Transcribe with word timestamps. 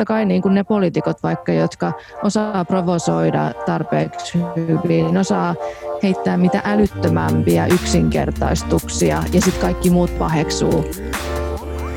totta 0.00 0.12
kai 0.14 0.24
niin 0.24 0.42
kuin 0.42 0.54
ne 0.54 0.64
poliitikot 0.64 1.22
vaikka, 1.22 1.52
jotka 1.52 1.92
osaa 2.22 2.64
provosoida 2.64 3.52
tarpeeksi 3.66 4.38
hyvin, 4.56 5.18
osaa 5.18 5.54
heittää 6.02 6.36
mitä 6.36 6.62
älyttömämpiä 6.64 7.66
yksinkertaistuksia 7.66 9.22
ja 9.32 9.40
sitten 9.40 9.60
kaikki 9.60 9.90
muut 9.90 10.18
paheksuu 10.18 10.84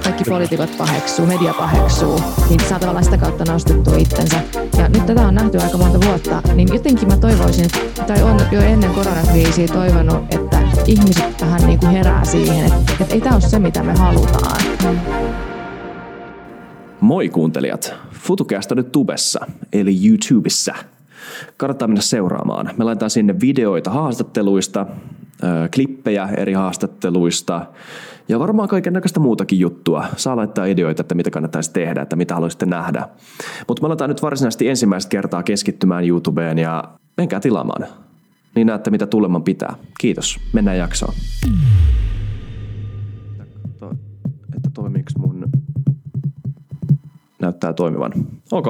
kaikki 0.03 0.23
poliitikot 0.23 0.77
paheksuu, 0.77 1.25
media 1.25 1.53
paheksuu, 1.53 2.19
niin 2.49 2.59
saa 2.59 2.79
tavallaan 2.79 3.05
sitä 3.05 3.17
kautta 3.17 3.45
nostettua 3.51 3.95
itsensä. 3.97 4.39
Ja 4.77 4.89
nyt 4.89 5.05
tätä 5.05 5.27
on 5.27 5.35
nähty 5.35 5.57
aika 5.57 5.77
monta 5.77 6.07
vuotta, 6.07 6.41
niin 6.55 6.73
jotenkin 6.73 7.07
mä 7.07 7.17
toivoisin, 7.17 7.69
tai 8.07 8.23
on 8.23 8.39
jo 8.51 8.61
ennen 8.61 8.93
koronakriisiä 8.93 9.67
toivonut, 9.67 10.33
että 10.33 10.57
ihmiset 10.85 11.41
vähän 11.41 11.61
niin 11.65 11.79
kuin 11.79 11.91
herää 11.91 12.25
siihen, 12.25 12.65
että, 12.65 12.93
että 13.01 13.13
ei 13.13 13.21
tämä 13.21 13.35
ole 13.35 13.41
se, 13.41 13.59
mitä 13.59 13.83
me 13.83 13.93
halutaan. 13.93 14.61
Moi 17.03 17.29
kuuntelijat! 17.29 17.93
FutuCast 18.11 18.71
on 18.71 18.77
nyt 18.77 18.91
tubessa, 18.91 19.47
eli 19.73 20.07
YouTubessa. 20.07 20.75
Kannattaa 21.57 21.87
mennä 21.87 22.01
seuraamaan. 22.01 22.69
Me 22.77 22.83
laitetaan 22.83 23.09
sinne 23.09 23.35
videoita 23.41 23.91
haastatteluista, 23.91 24.85
klippejä 25.75 26.29
eri 26.37 26.53
haastatteluista 26.53 27.65
ja 28.27 28.39
varmaan 28.39 28.69
kaiken 28.69 28.93
näköistä 28.93 29.19
muutakin 29.19 29.59
juttua. 29.59 30.05
Saa 30.17 30.35
laittaa 30.35 30.65
ideoita, 30.65 31.01
että 31.01 31.15
mitä 31.15 31.29
kannattaisi 31.31 31.73
tehdä, 31.73 32.01
että 32.01 32.15
mitä 32.15 32.33
haluaisitte 32.33 32.65
nähdä. 32.65 33.09
Mutta 33.67 33.83
me 33.83 33.87
aletaan 33.87 34.09
nyt 34.09 34.21
varsinaisesti 34.21 34.69
ensimmäistä 34.69 35.09
kertaa 35.09 35.43
keskittymään 35.43 36.07
YouTubeen 36.07 36.57
ja 36.57 36.83
menkää 37.17 37.39
tilaamaan. 37.39 37.87
Niin 38.55 38.67
näette, 38.67 38.91
mitä 38.91 39.07
tuleman 39.07 39.43
pitää. 39.43 39.75
Kiitos. 39.99 40.39
Mennään 40.53 40.77
jaksoon. 40.77 41.13
Että 44.55 44.69
toimiiko. 44.73 45.22
Näyttää 47.43 47.73
toimivan. 47.73 48.13
Ok. 48.51 48.65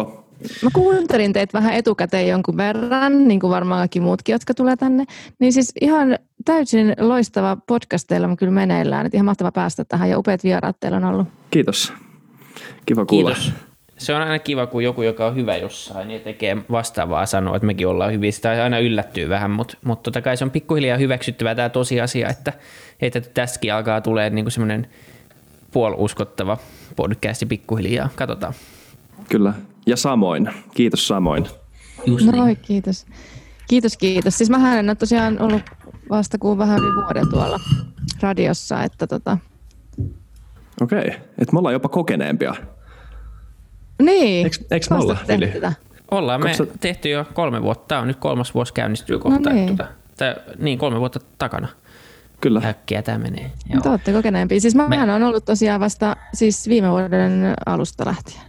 Mä 0.63 0.69
kuuntelin 0.73 1.33
teitä 1.33 1.57
vähän 1.59 1.73
etukäteen 1.73 2.27
jonkun 2.27 2.57
verran, 2.57 3.27
niin 3.27 3.39
kuin 3.39 3.51
varmaan 3.51 3.79
kaikki 3.79 3.99
muutkin, 3.99 4.33
jotka 4.33 4.53
tulee 4.53 4.75
tänne. 4.75 5.05
Niin 5.39 5.53
siis 5.53 5.71
ihan 5.81 6.17
täysin 6.45 6.93
loistava 6.99 7.57
podcast 7.67 8.07
teillä 8.07 8.27
on 8.27 8.37
kyllä 8.37 8.51
meneillään. 8.51 9.05
Että 9.05 9.17
ihan 9.17 9.25
mahtava 9.25 9.51
päästä 9.51 9.85
tähän 9.85 10.09
ja 10.09 10.19
upeat 10.19 10.43
vieraat 10.43 10.79
teillä 10.79 10.97
on 10.97 11.03
ollut. 11.03 11.27
Kiitos. 11.51 11.93
Kiva 12.85 13.05
kuulla. 13.05 13.29
Kiitos. 13.29 13.53
Se 13.97 14.15
on 14.15 14.21
aina 14.21 14.39
kiva, 14.39 14.67
kun 14.67 14.83
joku, 14.83 15.01
joka 15.01 15.27
on 15.27 15.35
hyvä 15.35 15.57
jossain 15.57 16.11
ja 16.11 16.19
tekee 16.19 16.57
vastaavaa 16.71 17.25
sanoa, 17.25 17.55
että 17.55 17.65
mekin 17.65 17.87
ollaan 17.87 18.13
hyviä. 18.13 18.31
Sitä 18.31 18.63
aina 18.63 18.79
yllättyy 18.79 19.29
vähän, 19.29 19.51
mutta, 19.51 19.77
mutta 19.83 20.03
totta 20.03 20.21
kai 20.21 20.37
se 20.37 20.43
on 20.43 20.51
pikkuhiljaa 20.51 20.97
hyväksyttävää 20.97 21.55
tämä 21.55 21.69
tosiasia, 21.69 22.29
että, 22.29 22.53
että 23.01 23.21
tässäkin 23.21 23.73
alkaa 23.73 24.01
tulee 24.01 24.29
niin 24.29 24.45
kuin 24.45 24.51
semmoinen 24.51 24.87
puoluskottava 25.71 26.57
podcasti 26.95 27.45
pikkuhiljaa. 27.45 28.09
Katsotaan. 28.15 28.53
Kyllä, 29.29 29.53
ja 29.85 29.97
samoin. 29.97 30.49
Kiitos 30.73 31.07
samoin. 31.07 31.45
Just 32.05 32.25
no 32.25 32.45
niin. 32.45 32.57
kiitos. 32.57 33.05
Kiitos, 33.67 33.97
kiitos. 33.97 34.37
Siis 34.37 34.49
mä 34.49 34.79
en 34.79 34.89
ole 34.89 34.95
tosiaan 34.95 35.41
ollut 35.41 35.61
vasta 36.09 36.37
kuin 36.37 36.57
vähän 36.57 36.79
yli 36.79 36.95
vuoden 36.95 37.29
tuolla 37.29 37.59
radiossa, 38.21 38.83
että 38.83 39.07
tota... 39.07 39.37
Okei, 40.81 40.99
okay. 40.99 41.11
että 41.11 41.53
me 41.53 41.59
ollaan 41.59 41.73
jopa 41.73 41.89
kokeneempia. 41.89 42.55
Niin. 44.01 44.45
Eikö, 44.45 44.57
eikö 44.71 44.85
me 44.89 44.95
olla, 44.95 45.17
Tätä? 45.27 45.73
Ollaan 46.11 46.41
me 46.41 46.47
Katso... 46.47 46.65
tehty 46.79 47.09
jo 47.09 47.25
kolme 47.33 47.61
vuotta. 47.61 47.87
Tämä 47.87 48.01
on 48.01 48.07
nyt 48.07 48.17
kolmas 48.17 48.53
vuosi 48.53 48.73
käynnistyy 48.73 49.19
kohta. 49.19 49.49
No 49.49 49.55
niin. 49.55 49.67
Tuota, 49.67 49.87
tää, 50.17 50.35
niin, 50.59 50.79
kolme 50.79 50.99
vuotta 50.99 51.19
takana. 51.37 51.67
Kyllä. 52.43 52.61
Äkkiä 52.65 53.01
tämä 53.01 53.17
menee. 53.17 53.51
Joo. 53.69 53.81
Te 53.81 53.89
olette 53.89 54.13
kokeneempia. 54.13 54.59
Siis 54.59 54.75
mä 54.75 54.87
me... 54.87 55.13
on 55.13 55.23
ollut 55.23 55.45
tosiaan 55.45 55.79
vasta 55.79 56.15
siis 56.33 56.69
viime 56.69 56.91
vuoden 56.91 57.53
alusta 57.65 58.05
lähtien. 58.05 58.41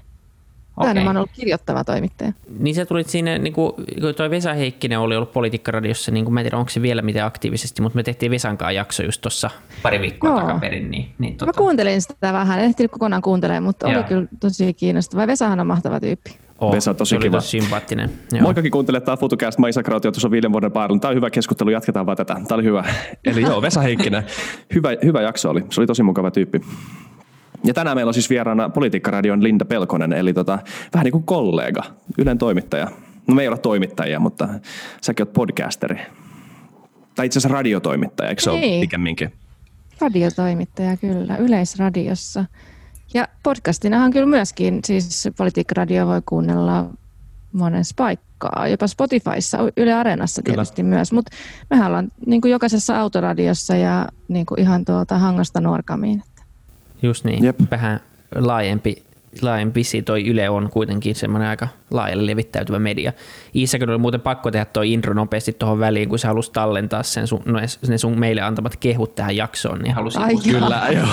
Okay. 0.77 0.95
Mä 0.95 1.07
oon 1.07 1.17
ollut 1.17 1.31
kirjoittava 1.33 1.85
toimittaja. 1.85 2.33
Niin 2.59 2.75
sä 2.75 2.87
tulit 2.87 3.09
sinne, 3.09 3.39
niin 3.39 3.53
kuin, 3.53 3.73
kun 4.01 4.15
toi 4.17 4.31
Vesa 4.31 4.55
Heikkinen 4.55 4.99
oli 4.99 5.17
ollut 5.17 5.33
Politiikkaradiossa, 5.33 6.11
niin 6.11 6.25
kuin 6.25 6.35
mä 6.35 6.41
en 6.41 6.45
tiedä 6.45 6.57
onko 6.57 6.71
se 6.71 6.83
vielä 6.83 7.03
miten 7.03 7.25
aktiivisesti, 7.25 7.83
mutta 7.83 7.97
me 7.97 8.03
tehtiin 8.03 8.31
Vesan 8.31 8.59
kanssa 8.59 8.73
jakso 8.73 9.03
just 9.03 9.21
tuossa 9.21 9.51
pari 9.83 10.01
viikkoa 10.01 10.31
Joo. 10.31 10.41
takaperin. 10.41 10.91
Niin, 10.91 11.09
niin 11.19 11.37
tota... 11.37 11.47
Mä 11.47 11.53
kuuntelin 11.59 12.03
sitä 12.03 12.33
vähän, 12.33 12.59
en 12.59 12.65
ehtinyt 12.65 12.93
kokonaan 12.93 13.23
kuuntelemaan, 13.23 13.63
mutta 13.63 13.89
Joo. 13.89 13.99
oli 13.99 14.09
kyllä 14.09 14.27
tosi 14.41 14.75
kiinnostava. 14.75 15.27
Vesahan 15.27 15.61
on 15.61 15.67
mahtava 15.67 16.01
tyyppi. 16.01 16.39
Oh, 16.61 16.73
Vesa 16.73 16.95
tosi 16.95 17.19
kiva. 17.19 17.37
Tosi 17.37 17.61
sympaattinen. 17.61 18.11
Moikkakin 18.41 18.71
kuuntelee 18.71 19.01
tämä 19.01 19.17
FutuCast. 19.17 19.59
Mä 19.59 19.69
Isa 19.69 19.83
Krautio 19.83 20.13
tuossa 20.13 20.31
viiden 20.31 20.53
vuoden 20.53 20.73
päällä. 20.73 20.99
Tämä 20.99 21.11
on 21.11 21.17
hyvä 21.17 21.31
keskustelu, 21.31 21.71
jatketaan 21.71 22.07
vaan 22.07 22.17
tätä. 22.17 22.35
Tämä 22.35 22.55
oli 22.55 22.65
hyvä. 22.65 22.85
Eli 23.25 23.43
joo, 23.43 23.63
Vesa 23.63 23.81
Heikkinen. 23.81 24.25
hyvä, 24.75 24.89
hyvä 25.05 25.23
jakso 25.23 25.51
oli. 25.51 25.65
Se 25.71 25.81
oli 25.81 25.87
tosi 25.87 26.03
mukava 26.03 26.31
tyyppi. 26.31 26.61
Ja 27.65 27.75
tänään 27.75 27.97
meillä 27.97 28.11
on 28.11 28.15
siis 28.15 28.31
vieraana 28.31 28.69
Politiikkaradion 28.69 29.43
Linda 29.43 29.65
Pelkonen, 29.65 30.13
eli 30.13 30.33
tota, 30.33 30.59
vähän 30.95 31.05
niin 31.05 31.13
kuin 31.13 31.25
kollega, 31.25 31.83
Ylen 32.19 32.39
toimittaja. 32.39 32.89
No 33.27 33.35
me 33.35 33.43
ei 33.43 33.49
olla 33.49 33.59
toimittajia, 33.59 34.21
mutta 34.21 34.49
säkin 35.01 35.27
oot 35.27 35.33
podcasteri. 35.33 36.01
Tai 37.15 37.27
itse 37.27 37.39
asiassa 37.39 37.55
radiotoimittaja, 37.57 38.29
eikö 38.29 38.43
se 38.43 38.51
ole 38.51 38.61
niin. 38.61 38.81
pikemminkin? 38.81 39.33
Radiotoimittaja 40.01 40.97
kyllä, 40.97 41.37
Yleisradiossa. 41.37 42.45
Ja 43.15 43.29
podcastinahan 43.43 44.11
kyllä 44.11 44.27
myöskin, 44.27 44.81
siis 44.85 45.29
Politiikkaradio 45.37 46.07
voi 46.07 46.23
kuunnella 46.27 46.91
monessa 47.53 47.95
paikkaa, 47.99 48.69
jopa 48.69 48.87
Spotifyssa, 48.87 49.59
Yle 49.77 49.93
Areenassa 49.93 50.43
tietysti 50.43 50.83
kyllä. 50.83 50.95
myös, 50.97 51.13
mutta 51.13 51.37
mehän 51.71 51.87
ollaan 51.87 52.09
niin 52.27 52.41
kuin 52.41 52.53
jokaisessa 52.53 53.01
autoradiossa 53.01 53.77
ja 53.77 54.09
niin 54.29 54.47
kuin 54.47 54.61
ihan 54.61 54.85
tuolta 54.85 55.19
Hangosta 55.19 55.61
Nuorkamiin. 55.61 56.23
Just 57.03 57.25
niin, 57.25 57.45
Jep. 57.45 57.61
vähän 57.71 58.01
laajempi, 58.35 59.05
laajempi 59.43 59.83
toi 60.05 60.27
Yle 60.27 60.51
on 60.51 60.71
kuitenkin 60.71 61.15
semmoinen 61.15 61.49
aika 61.49 61.69
laajalle 61.91 62.27
levittäytyvä 62.27 62.79
media. 62.79 63.13
Iissäkin 63.55 63.91
oli 63.91 63.99
muuten 63.99 64.21
pakko 64.21 64.51
tehdä 64.51 64.65
tuo 64.65 64.83
intro 64.83 65.15
nopeasti 65.15 65.53
tuohon 65.53 65.79
väliin, 65.79 66.09
kun 66.09 66.19
sä 66.19 66.29
halusi 66.29 66.53
tallentaa 66.53 67.03
sen 67.03 67.27
sun, 67.27 67.43
no, 67.45 67.61
ne 67.89 67.99
sun 67.99 68.19
meille 68.19 68.41
antamat 68.41 68.77
kehut 68.77 69.15
tähän 69.15 69.37
jaksoon, 69.37 69.79
niin 69.79 69.95
halusin... 69.95 70.23
Ai 70.23 70.35
kyllä, 70.45 70.89
joo. 70.93 71.07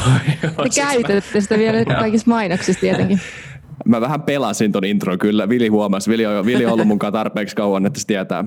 joo. 0.43 0.63
Te 0.63 0.69
käytätte 0.75 1.41
sitä 1.41 1.57
vielä 1.57 1.85
kaikissa 1.85 2.29
mainoksissa 2.29 2.81
tietenkin. 2.81 3.19
Mä 3.85 4.01
vähän 4.01 4.21
pelasin 4.21 4.71
ton 4.71 4.85
intro 4.85 5.17
kyllä. 5.17 5.49
Vili 5.49 5.67
huomasi. 5.67 6.11
Vili 6.11 6.25
on, 6.25 6.45
Vili 6.45 6.65
on 6.65 6.73
ollut 6.73 6.87
mukaan 6.87 7.13
tarpeeksi 7.13 7.55
kauan, 7.55 7.85
että 7.85 7.99
se 7.99 8.07
tietää. 8.07 8.43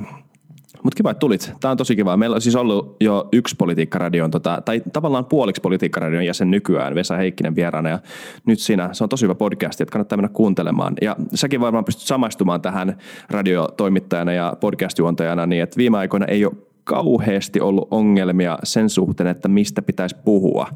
Mutta 0.84 0.96
kiva, 0.96 1.10
että 1.10 1.18
tulit. 1.20 1.52
Tämä 1.60 1.72
on 1.72 1.76
tosi 1.76 1.96
kiva. 1.96 2.16
Meillä 2.16 2.34
on 2.34 2.40
siis 2.40 2.56
ollut 2.56 2.96
jo 3.00 3.28
yksi 3.32 3.56
politiikkaradion, 3.56 4.30
tota, 4.30 4.62
tai 4.64 4.82
tavallaan 4.92 5.24
puoliksi 5.24 5.60
politiikkaradion 5.60 6.26
jäsen 6.26 6.50
nykyään, 6.50 6.94
Vesa 6.94 7.16
Heikkinen 7.16 7.54
vieraana, 7.54 7.88
ja 7.88 7.98
nyt 8.46 8.58
siinä, 8.58 8.88
se 8.92 9.04
on 9.04 9.08
tosi 9.08 9.24
hyvä 9.24 9.34
podcast, 9.34 9.80
että 9.80 9.92
kannattaa 9.92 10.16
mennä 10.16 10.28
kuuntelemaan. 10.28 10.94
Ja 11.02 11.16
säkin 11.34 11.60
varmaan 11.60 11.84
pystyt 11.84 12.06
samaistumaan 12.06 12.62
tähän 12.62 12.98
radiotoimittajana 13.30 14.32
ja 14.32 14.56
podcast-juontajana, 14.60 15.46
niin 15.46 15.62
että 15.62 15.76
viime 15.76 15.98
aikoina 15.98 16.26
ei 16.26 16.44
ole 16.44 16.54
kauheasti 16.84 17.60
ollut 17.60 17.88
ongelmia 17.90 18.58
sen 18.62 18.90
suhteen, 18.90 19.26
että 19.26 19.48
mistä 19.48 19.82
pitäisi 19.82 20.16
puhua. 20.24 20.68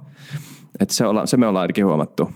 Että 0.81 0.95
se, 0.95 1.07
olla, 1.07 1.27
se 1.27 1.37
me 1.37 1.47
ollaan 1.47 1.63
ainakin 1.63 1.87
huomattu. 1.87 2.31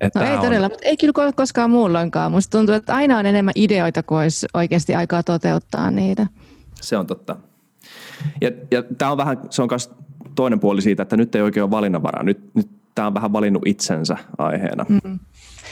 Että 0.00 0.20
no 0.20 0.26
ei 0.26 0.34
on... 0.34 0.40
todella, 0.40 0.68
mutta 0.68 0.86
ei 0.86 0.96
kyllä 0.96 1.32
koskaan 1.32 1.70
muulloinkaan. 1.70 2.32
Musta 2.32 2.58
tuntuu, 2.58 2.74
että 2.74 2.94
aina 2.94 3.18
on 3.18 3.26
enemmän 3.26 3.52
ideoita 3.54 4.02
kuin 4.02 4.18
olisi 4.18 4.46
oikeasti 4.54 4.94
aikaa 4.94 5.22
toteuttaa 5.22 5.90
niitä. 5.90 6.26
Se 6.80 6.96
on 6.96 7.06
totta. 7.06 7.36
Ja, 8.40 8.50
ja 8.70 8.82
tämä 8.82 9.10
on 9.10 9.18
vähän, 9.18 9.40
se 9.50 9.62
on 9.62 9.68
myös 9.70 9.90
toinen 10.34 10.60
puoli 10.60 10.82
siitä, 10.82 11.02
että 11.02 11.16
nyt 11.16 11.34
ei 11.34 11.42
oikein 11.42 11.64
ole 11.64 11.70
valinnanvaraa. 11.70 12.22
Nyt, 12.22 12.54
nyt 12.54 12.68
tämä 12.94 13.06
on 13.06 13.14
vähän 13.14 13.32
valinnut 13.32 13.62
itsensä 13.66 14.16
aiheena. 14.38 14.86
Mm. 14.88 15.18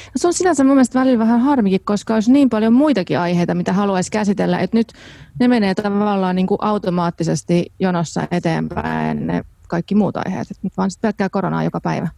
No 0.06 0.12
se 0.16 0.26
on 0.26 0.32
sinänsä 0.32 0.64
mun 0.64 0.74
mielestä 0.74 1.00
välillä 1.00 1.18
vähän 1.18 1.40
harmikin, 1.40 1.80
koska 1.84 2.14
olisi 2.14 2.32
niin 2.32 2.50
paljon 2.50 2.72
muitakin 2.72 3.18
aiheita, 3.18 3.54
mitä 3.54 3.72
haluaisi 3.72 4.10
käsitellä, 4.10 4.58
että 4.58 4.76
nyt 4.76 4.92
ne 5.40 5.48
menee 5.48 5.74
tavallaan 5.74 6.36
niin 6.36 6.46
kuin 6.46 6.58
automaattisesti 6.60 7.72
jonossa 7.78 8.28
eteenpäin 8.30 9.26
ne 9.26 9.44
kaikki 9.68 9.94
muut 9.94 10.16
aiheet, 10.16 10.48
nyt 10.62 10.76
vaan 10.76 10.90
sitten 10.90 11.08
pelkkää 11.08 11.28
koronaa 11.28 11.64
joka 11.64 11.80
päivä. 11.80 12.08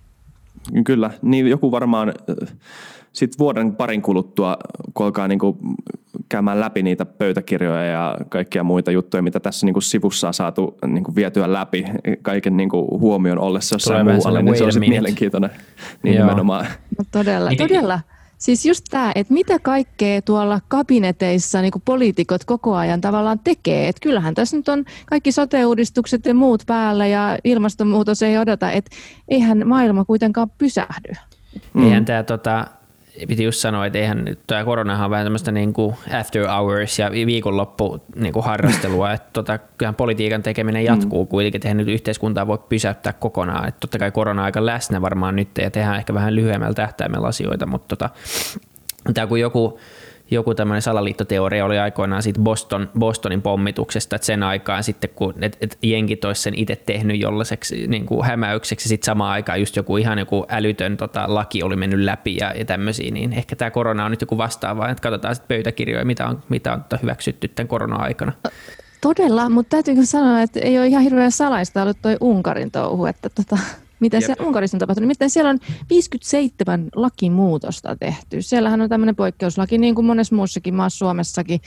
Kyllä, 0.85 1.11
niin 1.23 1.47
joku 1.47 1.71
varmaan 1.71 2.15
sitten 3.13 3.39
vuoden 3.39 3.77
parin 3.77 4.03
kuluttua, 4.03 4.57
kun 4.95 5.07
alkaa 5.07 5.29
niin 5.29 5.39
kuin 5.39 5.57
käymään 6.29 6.61
läpi 6.61 6.83
niitä 6.83 7.05
pöytäkirjoja 7.07 7.85
ja 7.85 8.17
kaikkia 8.29 8.65
muita 8.65 8.91
juttuja, 8.91 9.23
mitä 9.23 9.41
tässä 9.41 9.67
niin 9.67 9.75
kuin 9.75 9.83
sivussa 9.83 10.29
on 10.29 10.35
saatu 10.35 10.79
niin 10.87 11.05
kuin 11.05 11.15
vietyä 11.15 11.53
läpi 11.53 11.85
kaiken 12.23 12.57
niin 12.57 12.69
kuin 12.69 13.01
huomion 13.01 13.39
ollessa 13.39 13.75
jossain 13.75 14.07
muualle, 14.07 14.43
niin 14.43 14.59
se 14.59 14.65
on 14.65 14.73
sitten 14.73 14.91
mielenkiintoinen. 14.91 15.51
Niin 16.03 16.17
Joo. 16.17 16.27
nimenomaan. 16.27 16.67
No 16.99 17.05
todella, 17.11 17.49
niin, 17.49 17.59
todella. 17.59 18.01
Siis 18.39 18.67
just 18.67 18.85
tämä, 18.91 19.13
että 19.15 19.35
mitä 19.35 19.59
kaikkea 19.59 20.23
tuolla 20.23 20.61
kabineteissa 20.69 21.63
niin 21.63 21.73
poliitikot 21.85 22.45
koko 22.45 22.75
ajan 22.75 23.01
tavallaan 23.01 23.39
tekee. 23.39 23.89
Että 23.89 24.01
kyllähän 24.01 24.35
tässä 24.35 24.57
nyt 24.57 24.69
on 24.69 24.85
kaikki 25.07 25.33
sote-uudistukset 25.33 26.27
ja 26.27 26.35
muut 26.35 26.63
päällä 26.67 27.07
ja 27.07 27.39
ilmastonmuutos 27.45 28.23
ei 28.23 28.39
odota, 28.39 28.71
että 28.71 28.97
eihän 29.29 29.63
maailma 29.69 30.05
kuitenkaan 30.05 30.51
pysähdy. 30.59 31.13
Mm. 31.75 31.83
Eihän 31.83 32.05
tämä 32.05 32.23
tota, 32.23 32.67
piti 33.29 33.45
just 33.45 33.61
sanoa, 33.61 33.87
että 33.87 33.99
eihän 33.99 34.25
nyt 34.25 34.41
tämä 34.47 34.65
koronahan 34.65 35.05
on 35.05 35.11
vähän 35.11 35.27
tämmöistä 35.27 35.53
niin 35.53 35.73
kuin 35.73 35.97
after 36.21 36.47
hours 36.47 36.99
ja 36.99 37.11
viikonloppu 37.11 38.05
niin 38.15 38.33
kuin 38.33 38.45
harrastelua, 38.45 39.13
että 39.13 39.29
tota, 39.33 39.59
kyllähän 39.59 39.95
politiikan 39.95 40.43
tekeminen 40.43 40.85
jatkuu 40.85 41.25
mm. 41.25 41.29
kuitenkin, 41.29 41.59
että 41.59 41.75
nyt 41.75 41.89
yhteiskuntaa 41.89 42.47
voi 42.47 42.59
pysäyttää 42.69 43.13
kokonaan, 43.13 43.69
että 43.69 43.81
totta 43.81 43.99
kai 43.99 44.11
korona 44.11 44.45
aika 44.45 44.67
läsnä 44.67 45.03
varmaan 45.03 45.37
nyt 45.37 45.49
ja 45.59 45.71
tehdään 45.71 45.97
ehkä 45.97 46.15
vähän 46.15 46.35
lyhyemmällä 46.35 46.75
tähtäimellä 46.75 47.29
asioita, 47.29 47.67
mutta 47.67 47.97
tota, 47.97 48.11
Tämä 49.15 49.27
kun 49.27 49.41
joku, 49.41 49.79
joku 50.31 50.55
tämmöinen 50.55 50.83
salaliittoteoria 50.83 51.65
oli 51.65 51.79
aikoinaan 51.79 52.23
siitä 52.23 52.41
Boston, 52.41 52.91
Bostonin 52.99 53.43
pommituksesta, 53.43 54.17
että 54.17 54.27
sen 54.27 54.43
aikaan 54.43 54.85
sitten 54.85 55.11
kun 55.15 55.35
et, 55.41 55.57
et 55.61 55.79
jenkit 55.83 56.25
olisi 56.25 56.43
sen 56.43 56.55
itse 56.55 56.77
tehnyt 56.77 57.21
jollaiseksi 57.21 57.87
niin 57.87 58.07
kuin 58.07 58.27
hämäykseksi, 58.27 58.89
sitten 58.89 59.07
samaan 59.07 59.33
aikaan 59.33 59.61
just 59.61 59.77
joku 59.77 59.97
ihan 59.97 60.19
joku 60.19 60.47
älytön 60.49 60.97
tota, 60.97 61.25
laki 61.27 61.63
oli 61.63 61.77
mennyt 61.77 62.01
läpi 62.01 62.37
ja, 62.37 62.53
ja 62.53 62.65
tämmöisiä, 62.65 63.11
niin 63.11 63.33
ehkä 63.33 63.57
tämä 63.57 63.71
korona 63.71 64.05
on 64.05 64.11
nyt 64.11 64.21
joku 64.21 64.39
vastaava, 64.39 64.89
että 64.89 65.03
katsotaan 65.03 65.35
sitten 65.35 65.57
pöytäkirjoja, 65.57 66.05
mitä 66.05 66.27
on, 66.27 66.43
mitä 66.49 66.73
on 66.73 66.83
tota 66.83 66.99
hyväksytty 67.03 67.49
tämän 67.49 67.69
korona-aikana. 67.69 68.33
Todella, 69.01 69.49
mutta 69.49 69.71
täytyy 69.71 70.07
sanoa, 70.07 70.43
että 70.43 70.61
ei 70.61 70.79
ole 70.79 70.87
ihan 70.87 71.03
hirveän 71.03 71.33
salaista 71.33 71.83
ollut 71.83 72.03
toi 72.03 72.17
Unkarin 72.21 72.71
touhu, 72.71 73.07
että 73.07 73.29
tota, 73.29 73.59
mitä 74.01 74.21
se 74.21 74.35
Unkarissa 74.41 74.77
on 74.77 74.79
tapahtunut. 74.79 75.09
Miten 75.09 75.31
siellä 75.31 75.51
on 75.51 75.59
57 75.91 76.89
lakimuutosta 76.95 77.97
tehty. 77.97 78.43
Siellähän 78.43 78.81
on 78.81 78.89
tämmöinen 78.89 79.17
poikkeuslaki, 79.17 79.79
niin 79.79 79.95
kuin 79.95 80.05
monessa 80.05 80.35
muussakin 80.35 80.75
maassa 80.75 80.99
Suomessakin, 80.99 81.61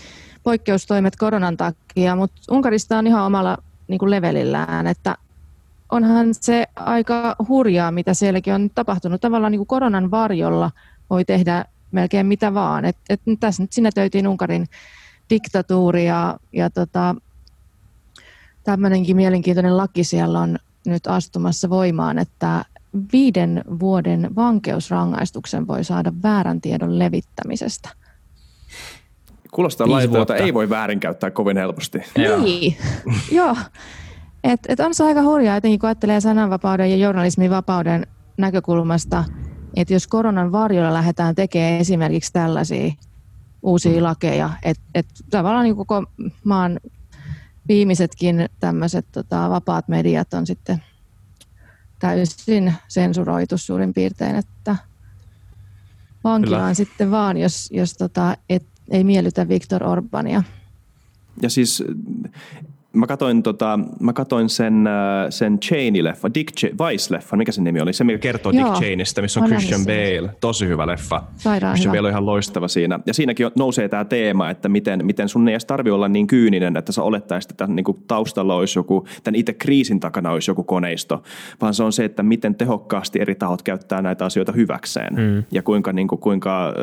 poikkeustoimet 0.43 1.15
koronan 1.15 1.57
takia, 1.57 2.15
mutta 2.15 2.41
Unkarista 2.51 2.97
on 2.97 3.07
ihan 3.07 3.25
omalla 3.25 3.57
niin 3.87 3.99
kuin 3.99 4.11
levelillään, 4.11 4.87
että 4.87 5.17
onhan 5.91 6.27
se 6.33 6.67
aika 6.75 7.35
hurjaa, 7.47 7.91
mitä 7.91 8.13
sielläkin 8.13 8.53
on 8.53 8.69
tapahtunut. 8.75 9.21
Tavallaan 9.21 9.51
niin 9.51 9.59
kuin 9.59 9.67
koronan 9.67 10.11
varjolla 10.11 10.71
voi 11.09 11.25
tehdä 11.25 11.65
melkein 11.91 12.25
mitä 12.25 12.53
vaan. 12.53 12.85
Et, 12.85 12.97
et 13.09 13.21
tässä 13.39 13.63
nyt 13.63 13.73
sinä 13.73 13.89
töytiin 13.95 14.27
Unkarin 14.27 14.67
diktatuuri 15.29 16.05
ja, 16.05 16.37
ja 16.53 16.69
tota, 16.69 17.15
tämmöinenkin 18.63 19.15
mielenkiintoinen 19.15 19.77
laki 19.77 20.03
siellä 20.03 20.39
on 20.39 20.57
nyt 20.85 21.07
astumassa 21.07 21.69
voimaan, 21.69 22.19
että 22.19 22.65
viiden 23.13 23.63
vuoden 23.79 24.35
vankeusrangaistuksen 24.35 25.67
voi 25.67 25.83
saada 25.83 26.13
väärän 26.23 26.61
tiedon 26.61 26.99
levittämisestä. 26.99 27.89
Kuulostaa 29.51 29.91
lailta, 29.91 30.17
jota 30.17 30.35
ei 30.35 30.53
voi 30.53 30.69
väärinkäyttää 30.69 31.31
kovin 31.31 31.57
helposti. 31.57 31.99
Niin, 32.43 32.77
joo. 33.31 33.55
Et, 34.43 34.59
et 34.69 34.79
on 34.79 34.93
se 34.93 35.03
aika 35.03 35.21
hurjaa, 35.21 35.57
etenkin 35.57 35.79
kun 35.79 35.87
ajattelee 35.87 36.21
sananvapauden 36.21 36.91
ja 36.91 36.97
journalismin 36.97 37.51
vapauden 37.51 38.07
näkökulmasta, 38.37 39.23
että 39.75 39.93
jos 39.93 40.07
koronan 40.07 40.51
varjolla 40.51 40.93
lähdetään 40.93 41.35
tekemään 41.35 41.73
esimerkiksi 41.73 42.33
tällaisia 42.33 42.93
uusia 43.61 43.97
mm. 43.97 44.03
lakeja, 44.03 44.49
että 44.63 44.83
et 44.95 45.05
tavallaan 45.29 45.63
niin 45.63 45.75
koko 45.75 46.03
maan 46.43 46.79
viimeisetkin 47.67 48.49
tämmöiset 48.59 49.05
tota, 49.11 49.49
vapaat 49.49 49.87
mediat 49.87 50.33
on 50.33 50.47
sitten 50.47 50.83
täysin 51.99 52.73
sensuroitu 52.87 53.57
suurin 53.57 53.93
piirtein, 53.93 54.35
että 54.35 54.75
vankilaan 56.23 56.75
sitten 56.75 57.11
vaan, 57.11 57.37
jos, 57.37 57.69
jos 57.71 57.93
tota, 57.93 58.37
et, 58.49 58.65
ei 58.89 59.03
miellytä 59.03 59.47
Viktor 59.47 59.83
Orbania. 59.83 60.43
Ja 61.41 61.49
siis 61.49 61.83
mä 62.93 63.07
katoin, 63.07 63.43
tota, 63.43 63.79
mä 63.99 64.13
katoin 64.13 64.49
sen, 64.49 64.87
äh, 64.87 64.93
sen 65.29 65.59
Cheney-leffa, 65.65 66.33
Dick 66.33 66.51
Ch- 66.59 66.73
Vice-leffa, 66.73 67.37
mikä 67.37 67.51
sen 67.51 67.63
nimi 67.63 67.81
oli? 67.81 67.93
Se, 67.93 68.03
mikä 68.03 68.19
kertoo 68.19 68.51
Joo, 68.51 68.65
Dick 68.65 68.75
Cheneystä, 68.75 69.21
missä 69.21 69.39
on 69.39 69.47
Christian 69.47 69.85
Bale. 69.85 70.29
Tosi 70.41 70.67
hyvä 70.67 70.87
leffa. 70.87 71.23
Sairaan 71.35 71.73
Christian 71.73 71.95
Bale 71.95 72.07
on 72.07 72.11
ihan 72.11 72.25
loistava 72.25 72.67
siinä. 72.67 72.99
Ja 73.05 73.13
siinäkin 73.13 73.47
nousee 73.57 73.89
tämä 73.89 74.05
teema, 74.05 74.49
että 74.49 74.69
miten, 74.69 75.05
miten 75.05 75.29
sun 75.29 75.47
ei 75.47 75.53
edes 75.53 75.65
tarvi 75.65 75.91
olla 75.91 76.07
niin 76.07 76.27
kyyninen, 76.27 76.77
että 76.77 76.91
sä 76.91 77.03
olettaisit, 77.03 77.51
että 77.51 77.67
niin 77.67 77.85
taustalla 78.07 78.55
olisi 78.55 78.79
joku, 78.79 79.07
tämän 79.23 79.39
itse 79.39 79.53
kriisin 79.53 79.99
takana 79.99 80.31
olisi 80.31 80.51
joku 80.51 80.63
koneisto, 80.63 81.23
vaan 81.61 81.73
se 81.73 81.83
on 81.83 81.93
se, 81.93 82.05
että 82.05 82.23
miten 82.23 82.55
tehokkaasti 82.55 83.21
eri 83.21 83.35
tahot 83.35 83.61
käyttää 83.61 84.01
näitä 84.01 84.25
asioita 84.25 84.51
hyväkseen. 84.51 85.15
Mm. 85.15 85.43
Ja 85.51 85.63
kuinka, 85.63 85.93
niin 85.93 86.07
kuin, 86.07 86.19
kuinka 86.19 86.67
äh, 86.67 86.73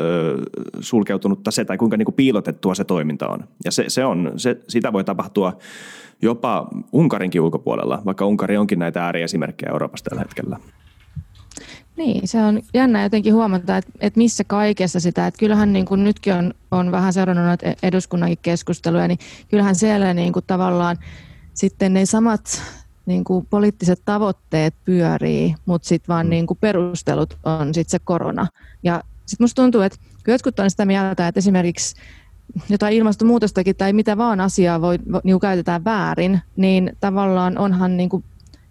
sulkeutunutta 0.79 1.51
se 1.51 1.65
tai 1.65 1.77
kuinka 1.77 1.97
niin 1.97 2.05
kuin 2.05 2.15
piilotettua 2.15 2.75
se 2.75 2.83
toiminta 2.83 3.27
on. 3.27 3.39
Ja 3.65 3.71
se, 3.71 3.85
se 3.87 4.05
on, 4.05 4.31
se, 4.35 4.57
sitä 4.67 4.93
voi 4.93 5.03
tapahtua 5.03 5.57
jopa 6.21 6.67
Unkarinkin 6.91 7.41
ulkopuolella, 7.41 8.01
vaikka 8.05 8.25
Unkari 8.25 8.57
onkin 8.57 8.79
näitä 8.79 9.05
ääriesimerkkejä 9.05 9.71
Euroopassa 9.71 10.05
tällä 10.05 10.21
hetkellä. 10.21 10.57
Niin, 11.97 12.27
se 12.27 12.41
on 12.41 12.61
jännä 12.73 13.03
jotenkin 13.03 13.33
huomata, 13.33 13.77
että, 13.77 13.91
että 13.99 14.17
missä 14.17 14.43
kaikessa 14.43 14.99
sitä, 14.99 15.27
että 15.27 15.39
kyllähän 15.39 15.73
niin 15.73 15.85
kuin 15.85 16.03
nytkin 16.03 16.33
on, 16.33 16.53
on 16.71 16.91
vähän 16.91 17.13
seurannut 17.13 17.45
näitä 17.45 17.75
eduskunnankin 17.83 18.39
keskusteluja, 18.41 19.07
niin 19.07 19.19
kyllähän 19.49 19.75
siellä 19.75 20.13
niin 20.13 20.33
kuin 20.33 20.45
tavallaan 20.47 20.97
sitten 21.53 21.93
ne 21.93 22.05
samat 22.05 22.61
niin 23.05 23.23
kuin 23.23 23.47
poliittiset 23.49 24.01
tavoitteet 24.05 24.73
pyörii, 24.85 25.55
mutta 25.65 25.87
sitten 25.87 26.13
vaan 26.13 26.25
mm. 26.25 26.29
niin 26.29 26.47
kuin 26.47 26.57
perustelut 26.61 27.37
on 27.43 27.73
sitten 27.73 27.91
se 27.91 27.99
korona. 28.03 28.47
Ja 28.83 29.03
sitten 29.25 29.43
musta 29.43 29.61
tuntuu, 29.61 29.81
että 29.81 29.97
jotkut 30.27 30.59
on 30.59 30.69
sitä 30.69 30.85
mieltä, 30.85 31.27
että 31.27 31.39
esimerkiksi 31.39 31.95
jotain 32.69 32.93
ilmastonmuutostakin 32.93 33.75
tai 33.75 33.93
mitä 33.93 34.17
vaan 34.17 34.41
asiaa 34.41 34.81
voi, 34.81 34.99
niin 35.23 35.39
käytetään 35.39 35.83
väärin, 35.83 36.41
niin 36.55 36.97
tavallaan 36.99 37.57
onhan, 37.57 37.97
niin 37.97 38.09
kuin, 38.09 38.23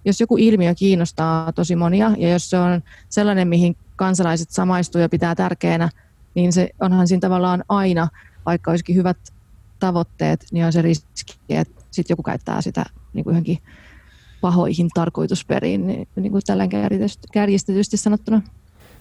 jos 0.05 0.21
joku 0.21 0.37
ilmiö 0.37 0.75
kiinnostaa 0.75 1.53
tosi 1.53 1.77
monia 1.77 2.11
ja 2.19 2.29
jos 2.29 2.51
se 2.51 2.59
on 2.59 2.83
sellainen, 3.09 3.49
mihin 3.49 3.77
kansalaiset 3.97 4.51
samaistuu 4.51 5.01
ja 5.01 5.09
pitää 5.09 5.35
tärkeänä, 5.35 5.89
niin 6.35 6.53
se 6.53 6.71
onhan 6.81 7.09
siinä 7.09 7.21
tavallaan 7.21 7.65
aina, 7.69 8.09
vaikka 8.47 8.71
olisikin 8.71 8.97
hyvät 8.97 9.19
tavoitteet, 9.79 10.47
niin 10.53 10.65
on 10.65 10.73
se 10.73 10.83
riski, 10.83 11.37
että 11.49 11.85
sitten 11.91 12.13
joku 12.13 12.23
käyttää 12.23 12.63
sitä 12.63 12.85
niin 13.13 13.25
kuin 13.25 13.33
johonkin 13.33 13.59
pahoihin 14.41 14.89
tarkoitusperiin, 14.95 15.87
niin, 15.87 16.09
niin 16.17 16.33
kuin 16.33 16.43
tällainen 16.47 17.11
kärjistetysti 17.33 17.97
sanottuna. 17.97 18.43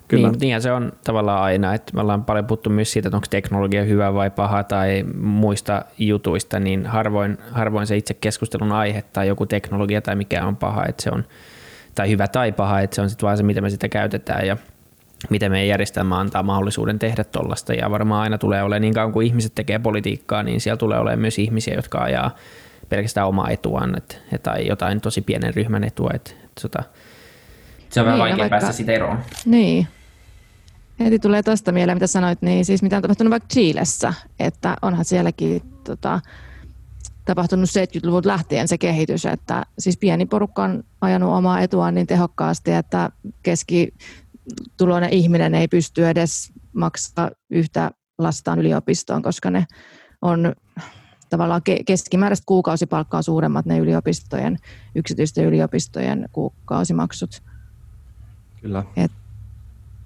Kyllä. 0.07 0.29
Niin, 0.29 0.39
niin 0.39 0.61
se 0.61 0.71
on 0.71 0.91
tavallaan 1.03 1.43
aina, 1.43 1.73
että 1.73 1.93
me 1.95 2.01
ollaan 2.01 2.25
paljon 2.25 2.45
puhuttu 2.45 2.69
myös 2.69 2.93
siitä, 2.93 3.07
että 3.07 3.17
onko 3.17 3.27
teknologia 3.29 3.83
hyvä 3.83 4.13
vai 4.13 4.29
paha 4.29 4.63
tai 4.63 5.05
muista 5.21 5.85
jutuista, 5.97 6.59
niin 6.59 6.85
harvoin, 6.85 7.37
harvoin 7.51 7.87
se 7.87 7.97
itse 7.97 8.13
keskustelun 8.13 8.71
aihe 8.71 9.03
tai 9.13 9.27
joku 9.27 9.45
teknologia 9.45 10.01
tai 10.01 10.15
mikä 10.15 10.45
on 10.45 10.55
paha, 10.55 10.85
että 10.85 11.03
se 11.03 11.09
on, 11.11 11.23
tai 11.95 12.09
hyvä 12.09 12.27
tai 12.27 12.51
paha, 12.51 12.79
että 12.79 12.95
se 12.95 13.01
on 13.01 13.09
sitten 13.09 13.27
vaan 13.27 13.37
se, 13.37 13.43
miten 13.43 13.63
me 13.63 13.69
sitä 13.69 13.89
käytetään 13.89 14.47
ja 14.47 14.57
miten 15.29 15.51
meidän 15.51 15.67
järjestelmä 15.67 16.19
antaa 16.19 16.43
mahdollisuuden 16.43 16.99
tehdä 16.99 17.23
tuollaista 17.23 17.73
ja 17.73 17.91
varmaan 17.91 18.21
aina 18.21 18.37
tulee 18.37 18.63
olemaan, 18.63 18.81
niin 18.81 18.93
kauan 18.93 19.13
kuin 19.13 19.27
ihmiset 19.27 19.55
tekee 19.55 19.79
politiikkaa, 19.79 20.43
niin 20.43 20.61
siellä 20.61 20.77
tulee 20.77 20.99
olemaan 20.99 21.19
myös 21.19 21.39
ihmisiä, 21.39 21.73
jotka 21.73 21.99
ajaa 21.99 22.35
pelkästään 22.89 23.27
omaa 23.27 23.49
etuaan 23.49 23.97
et, 23.97 24.21
tai 24.43 24.67
jotain 24.67 25.01
tosi 25.01 25.21
pienen 25.21 25.55
ryhmän 25.55 25.83
etua. 25.83 26.11
Et, 26.13 26.37
et, 26.43 26.51
sota, 26.59 26.83
se 27.89 27.99
on 27.99 28.05
niin, 28.05 28.05
vähän 28.05 28.19
vaikea 28.19 28.37
vaikka, 28.37 28.53
päästä 28.57 28.71
siitä 28.71 28.91
eroon. 28.91 29.19
Niin, 29.45 29.87
Heti 30.99 31.19
tulee 31.19 31.43
tuosta 31.43 31.71
mieleen, 31.71 31.95
mitä 31.95 32.07
sanoit, 32.07 32.41
niin 32.41 32.65
siis 32.65 32.83
mitä 32.83 32.95
on 32.95 33.01
tapahtunut 33.01 33.31
vaikka 33.31 33.47
Chiilessä, 33.53 34.13
että 34.39 34.77
onhan 34.81 35.05
sielläkin 35.05 35.61
tota, 35.83 36.19
tapahtunut 37.25 37.69
70-luvut 37.69 38.25
lähtien 38.25 38.67
se 38.67 38.77
kehitys, 38.77 39.25
että 39.25 39.65
siis 39.79 39.97
pieni 39.97 40.25
porukka 40.25 40.63
on 40.63 40.83
ajanut 41.01 41.33
omaa 41.33 41.61
etuaan 41.61 41.93
niin 41.93 42.07
tehokkaasti, 42.07 42.71
että 42.71 43.09
keskituloinen 43.43 45.09
ihminen 45.09 45.55
ei 45.55 45.67
pysty 45.67 46.07
edes 46.07 46.51
maksaa 46.73 47.31
yhtä 47.49 47.91
lastaan 48.17 48.59
yliopistoon, 48.59 49.21
koska 49.21 49.51
ne 49.51 49.65
on 50.21 50.53
tavallaan 51.29 51.61
keskimääräistä 51.85 52.43
kuukausipalkkaa 52.45 53.21
suuremmat 53.21 53.65
ne 53.65 53.77
yliopistojen, 53.77 54.57
yksityisten 54.95 55.45
yliopistojen 55.45 56.29
kuukausimaksut. 56.31 57.43
Kyllä. 58.61 58.83
Et 58.95 59.11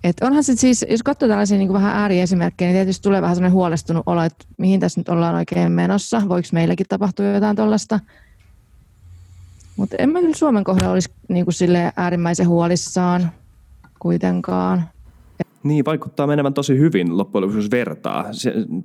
et 0.03 0.17
onhan 0.21 0.43
se 0.43 0.55
siis, 0.55 0.85
jos 0.89 1.03
katsoo 1.03 1.29
tällaisia 1.29 1.57
niin 1.57 1.73
vähän 1.73 1.95
ääriesimerkkejä, 1.95 2.71
niin 2.71 2.77
tietysti 2.77 3.03
tulee 3.03 3.21
vähän 3.21 3.35
sellainen 3.35 3.55
huolestunut 3.55 4.03
olo, 4.05 4.23
että 4.23 4.45
mihin 4.57 4.79
tässä 4.79 4.99
nyt 4.99 5.09
ollaan 5.09 5.35
oikein 5.35 5.71
menossa. 5.71 6.21
Voiko 6.29 6.47
meilläkin 6.53 6.85
tapahtua 6.89 7.25
jotain 7.25 7.55
tuollaista? 7.55 7.99
Mutta 9.77 9.95
en 9.99 10.09
mä 10.09 10.19
kyllä 10.19 10.35
Suomen 10.35 10.63
kohdalla 10.63 10.93
olisi 10.93 11.09
niin 11.27 11.45
kuin 11.45 11.55
äärimmäisen 11.97 12.47
huolissaan 12.47 13.31
kuitenkaan. 13.99 14.83
Niin, 15.63 15.85
vaikuttaa 15.85 16.27
menevän 16.27 16.53
tosi 16.53 16.77
hyvin 16.77 17.17
loppujen 17.17 17.41
lopuksi, 17.41 17.59
jos 17.59 17.71
vertaa. 17.71 18.25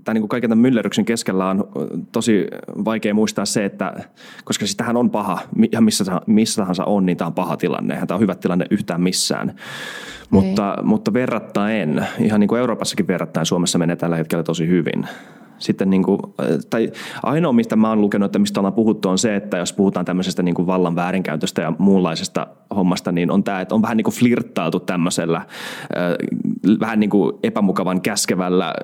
Tai 0.04 0.14
niin 0.14 0.22
kuin 0.22 0.28
kaiken 0.28 0.50
tämän 0.50 0.62
myllerryksen 0.62 1.04
keskellä 1.04 1.50
on 1.50 1.68
tosi 2.12 2.46
vaikea 2.84 3.14
muistaa 3.14 3.44
se, 3.44 3.64
että 3.64 3.92
koska 4.44 4.66
siis 4.66 4.76
tähän 4.76 4.96
on 4.96 5.10
paha, 5.10 5.38
ihan 5.72 5.84
missä, 5.84 6.20
missä 6.26 6.62
tahansa 6.62 6.84
on, 6.84 7.06
niin 7.06 7.16
tämä 7.16 7.26
on 7.26 7.34
paha 7.34 7.56
tilanne. 7.56 7.94
Tämä 8.06 8.16
on 8.16 8.20
hyvä 8.20 8.34
tilanne 8.34 8.66
yhtään 8.70 9.02
missään. 9.02 9.54
Mutta, 10.30 10.76
mutta 10.82 11.12
verrattain, 11.12 12.06
ihan 12.18 12.40
niin 12.40 12.48
kuin 12.48 12.58
Euroopassakin 12.58 13.06
verrattain, 13.06 13.46
Suomessa 13.46 13.78
menee 13.78 13.96
tällä 13.96 14.16
hetkellä 14.16 14.44
tosi 14.44 14.68
hyvin 14.68 15.08
sitten 15.58 15.90
niin 15.90 16.02
kuin, 16.02 16.18
tai 16.70 16.92
ainoa, 17.22 17.52
mistä 17.52 17.76
mä 17.76 17.88
oon 17.88 18.00
lukenut, 18.00 18.26
että 18.26 18.38
mistä 18.38 18.60
ollaan 18.60 18.72
puhuttu, 18.72 19.08
on 19.08 19.18
se, 19.18 19.36
että 19.36 19.56
jos 19.56 19.72
puhutaan 19.72 20.06
tämmöisestä 20.06 20.42
niin 20.42 20.54
kuin 20.54 20.66
vallan 20.66 20.96
väärinkäytöstä 20.96 21.62
ja 21.62 21.72
muunlaisesta 21.78 22.46
hommasta, 22.76 23.12
niin 23.12 23.30
on 23.30 23.44
tämä, 23.44 23.60
että 23.60 23.74
on 23.74 23.82
vähän 23.82 23.96
niin 23.96 24.04
kuin 24.04 24.14
flirttailtu 24.14 24.80
tämmöisellä 24.80 25.42
vähän 26.80 27.00
niin 27.00 27.10
kuin 27.10 27.32
epämukavan 27.42 28.00
käskevällä 28.00 28.74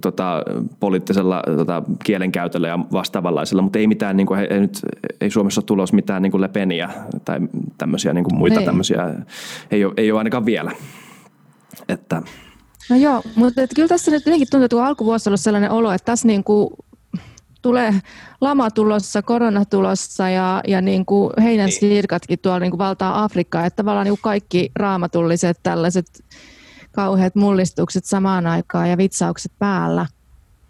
tota, 0.00 0.42
poliittisella 0.80 1.42
tota, 1.56 1.82
kielenkäytöllä 2.04 2.68
ja 2.68 2.78
vastaavanlaisella, 2.92 3.62
mutta 3.62 3.78
ei 3.78 3.86
mitään, 3.86 4.16
niin 4.16 4.26
kuin, 4.26 4.40
ei, 4.40 4.60
nyt, 4.60 4.80
ei 5.20 5.30
Suomessa 5.30 5.60
ole 5.60 5.66
tulos 5.66 5.92
mitään 5.92 6.22
niin 6.22 6.30
kuin 6.30 6.40
lepeniä 6.40 6.90
tai 7.24 7.40
tämmöisiä 7.78 8.12
niin 8.12 8.24
kuin 8.24 8.38
muita 8.38 8.60
ei. 8.60 8.66
tämmöisiä, 8.66 9.14
ei 9.70 9.84
ole, 9.84 9.94
ei 9.96 10.12
ole 10.12 10.18
ainakaan 10.18 10.46
vielä. 10.46 10.72
Että 11.88 12.22
No 12.90 12.96
joo, 12.96 13.22
mutta 13.36 13.60
kyllä 13.74 13.88
tässä 13.88 14.10
nyt 14.10 14.26
jotenkin 14.26 14.48
tuntuu, 14.50 14.64
että 14.64 14.76
kun 14.76 14.84
alkuvuosi 14.84 15.28
on 15.28 15.30
ollut 15.30 15.40
sellainen 15.40 15.70
olo, 15.70 15.92
että 15.92 16.04
tässä 16.04 16.26
niin 16.26 16.44
kuin 16.44 16.70
tulee 17.62 17.94
lama 18.40 18.70
tulossa, 18.70 19.22
korona 19.22 19.64
tulossa 19.64 20.28
ja, 20.28 20.60
ja 20.68 20.80
niin 20.80 21.06
kuin 21.06 21.32
heinän 21.42 21.66
niin. 21.66 21.80
siirkatkin 21.80 22.38
tuolla 22.38 22.60
niin 22.60 22.70
kuin 22.70 22.78
valtaa 22.78 23.24
Afrikkaa, 23.24 23.66
että 23.66 23.76
tavallaan 23.76 24.04
niin 24.04 24.12
kuin 24.12 24.22
kaikki 24.22 24.70
raamatulliset 24.76 25.60
tällaiset 25.62 26.24
kauheat 26.92 27.34
mullistukset 27.34 28.04
samaan 28.04 28.46
aikaan 28.46 28.90
ja 28.90 28.96
vitsaukset 28.96 29.52
päällä. 29.58 30.06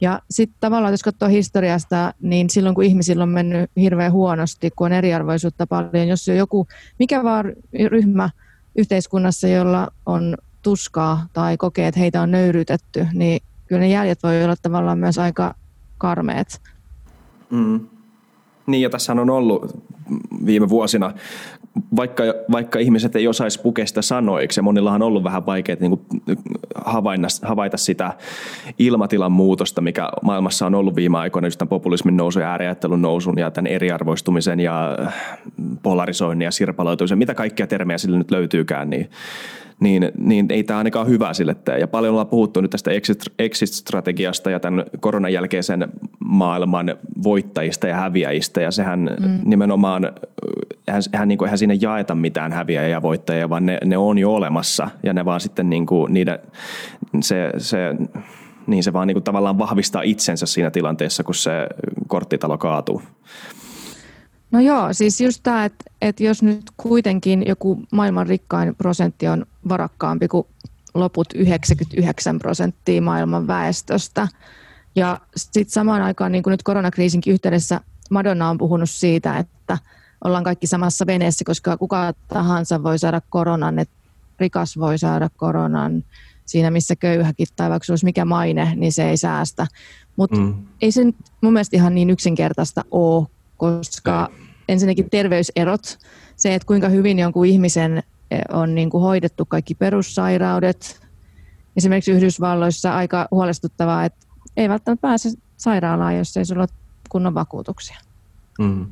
Ja 0.00 0.22
sitten 0.30 0.56
tavallaan, 0.60 0.92
jos 0.92 1.02
katsoo 1.02 1.28
historiasta, 1.28 2.14
niin 2.20 2.50
silloin 2.50 2.74
kun 2.74 2.84
ihmisillä 2.84 3.22
on 3.22 3.28
mennyt 3.28 3.70
hirveän 3.76 4.12
huonosti, 4.12 4.70
kun 4.76 4.84
on 4.84 4.92
eriarvoisuutta 4.92 5.66
paljon, 5.66 6.08
jos 6.08 6.28
on 6.28 6.36
joku, 6.36 6.66
mikä 6.98 7.24
vaan 7.24 7.52
ryhmä 7.88 8.30
yhteiskunnassa, 8.76 9.48
jolla 9.48 9.88
on 10.06 10.36
tuskaa 10.62 11.26
tai 11.32 11.56
kokee, 11.56 11.88
että 11.88 12.00
heitä 12.00 12.22
on 12.22 12.30
nöyrytetty, 12.30 13.06
niin 13.12 13.40
kyllä 13.66 13.80
ne 13.80 13.88
jäljet 13.88 14.22
voi 14.22 14.44
olla 14.44 14.56
tavallaan 14.62 14.98
myös 14.98 15.18
aika 15.18 15.54
karmeet. 15.98 16.60
Mm. 17.50 17.80
Niin 18.66 18.82
ja 18.82 18.90
tässä 18.90 19.12
on 19.12 19.30
ollut 19.30 19.76
viime 20.46 20.68
vuosina, 20.68 21.12
vaikka, 21.96 22.22
vaikka 22.52 22.78
ihmiset 22.78 23.16
ei 23.16 23.28
osaisi 23.28 23.60
pukea 23.60 23.86
sitä 23.86 24.02
sanoiksi 24.02 24.58
ja 24.58 24.62
monillahan 24.62 25.02
on 25.02 25.06
ollut 25.06 25.24
vähän 25.24 25.46
vaikea 25.46 25.76
niin 25.80 26.00
havaita 27.42 27.76
sitä 27.76 28.12
ilmatilan 28.78 29.32
muutosta, 29.32 29.80
mikä 29.80 30.08
maailmassa 30.22 30.66
on 30.66 30.74
ollut 30.74 30.96
viime 30.96 31.18
aikoina, 31.18 31.46
just 31.46 31.58
tämän 31.58 31.68
populismin 31.68 32.16
nousun 32.16 32.42
ja 32.42 32.50
ääriajattelun 32.50 33.02
nousun 33.02 33.38
ja 33.38 33.50
tämän 33.50 33.72
eriarvoistumisen 33.72 34.60
ja 34.60 34.98
polarisoinnin 35.82 36.44
ja 36.44 36.50
sirpaloitumisen, 36.50 37.18
mitä 37.18 37.34
kaikkia 37.34 37.66
termejä 37.66 37.98
sille 37.98 38.18
nyt 38.18 38.30
löytyykään, 38.30 38.90
niin 38.90 39.10
niin, 39.82 40.12
niin 40.18 40.46
ei 40.50 40.64
tämä 40.64 40.78
ainakaan 40.78 41.08
hyvä 41.08 41.34
sille 41.34 41.54
tee. 41.54 41.78
Ja 41.78 41.88
paljon 41.88 42.10
ollaan 42.10 42.26
puhuttu 42.26 42.60
nyt 42.60 42.70
tästä 42.70 42.90
exit-strategiasta 43.38 44.50
ja 44.50 44.60
tämän 44.60 44.84
koronan 45.00 45.32
jälkeisen 45.32 45.88
maailman 46.24 46.96
voittajista 47.22 47.88
ja 47.88 47.96
häviäjistä. 47.96 48.60
Ja 48.60 48.70
sehän 48.70 49.00
mm. 49.00 49.38
nimenomaan, 49.44 50.12
eihän, 50.88 51.02
eihän, 51.12 51.28
niin 51.28 51.38
kuin, 51.38 51.46
eihän 51.46 51.58
siinä 51.58 51.74
jaeta 51.80 52.14
mitään 52.14 52.52
häviäjiä 52.52 52.88
ja 52.88 53.02
voittajia, 53.02 53.50
vaan 53.50 53.66
ne, 53.66 53.78
ne 53.84 53.96
on 53.96 54.18
jo 54.18 54.34
olemassa. 54.34 54.90
Ja 55.02 55.12
ne 55.12 55.24
vaan 55.24 55.40
sitten 55.40 55.70
niin 55.70 55.86
kuin, 55.86 56.14
niiden, 56.14 56.38
se, 57.20 57.50
se 57.58 57.94
niin 58.66 58.84
se 58.84 58.92
vaan 58.92 59.06
niin 59.06 59.14
kuin 59.14 59.24
tavallaan 59.24 59.58
vahvistaa 59.58 60.02
itsensä 60.02 60.46
siinä 60.46 60.70
tilanteessa, 60.70 61.24
kun 61.24 61.34
se 61.34 61.50
korttitalo 62.06 62.58
kaatuu. 62.58 63.02
No 64.52 64.60
joo, 64.60 64.92
siis 64.92 65.20
just 65.20 65.40
tämä, 65.42 65.64
että, 65.64 65.84
että 66.02 66.24
jos 66.24 66.42
nyt 66.42 66.62
kuitenkin 66.76 67.44
joku 67.46 67.82
maailman 67.92 68.26
rikkain 68.26 68.74
prosentti 68.74 69.28
on 69.28 69.46
varakkaampi 69.68 70.28
kuin 70.28 70.46
loput 70.94 71.28
99 71.34 72.38
prosenttia 72.38 73.02
maailman 73.02 73.46
väestöstä. 73.46 74.28
Ja 74.96 75.20
sitten 75.36 75.72
samaan 75.72 76.02
aikaan, 76.02 76.32
niin 76.32 76.42
kuin 76.42 76.50
nyt 76.50 76.62
koronakriisinkin 76.62 77.32
yhteydessä, 77.32 77.80
Madonna 78.10 78.50
on 78.50 78.58
puhunut 78.58 78.90
siitä, 78.90 79.38
että 79.38 79.78
ollaan 80.24 80.44
kaikki 80.44 80.66
samassa 80.66 81.06
veneessä, 81.06 81.44
koska 81.44 81.76
kuka 81.76 82.12
tahansa 82.28 82.82
voi 82.82 82.98
saada 82.98 83.20
koronan, 83.30 83.78
että 83.78 83.94
rikas 84.40 84.78
voi 84.78 84.98
saada 84.98 85.30
koronan 85.36 86.04
siinä, 86.46 86.70
missä 86.70 86.96
köyhäkin, 86.96 87.46
tai 87.56 87.70
vaikka 87.70 87.92
olisi 87.92 88.04
mikä 88.04 88.24
maine, 88.24 88.72
niin 88.76 88.92
se 88.92 89.10
ei 89.10 89.16
säästä. 89.16 89.66
Mutta 90.16 90.36
mm. 90.36 90.54
ei 90.82 90.92
se 90.92 91.04
mun 91.40 91.52
mielestä 91.52 91.76
ihan 91.76 91.94
niin 91.94 92.10
yksinkertaista 92.10 92.84
ole, 92.90 93.26
koska 93.62 94.30
ensinnäkin 94.68 95.10
terveyserot, 95.10 95.98
se, 96.36 96.54
että 96.54 96.66
kuinka 96.66 96.88
hyvin 96.88 97.18
jonkun 97.18 97.46
ihmisen 97.46 98.02
eh, 98.30 98.40
on 98.52 98.74
niin 98.74 98.90
kuin 98.90 99.02
hoidettu 99.02 99.44
kaikki 99.46 99.74
perussairaudet. 99.74 101.00
Esimerkiksi 101.76 102.12
Yhdysvalloissa 102.12 102.96
aika 102.96 103.28
huolestuttavaa, 103.30 104.04
että 104.04 104.26
ei 104.56 104.68
välttämättä 104.68 105.00
pääse 105.02 105.28
sairaalaan, 105.56 106.16
jos 106.16 106.36
ei 106.36 106.44
sulla 106.44 106.62
ole 106.62 106.68
kunnon 107.08 107.34
vakuutuksia. 107.34 107.96
Mm. 108.58 108.86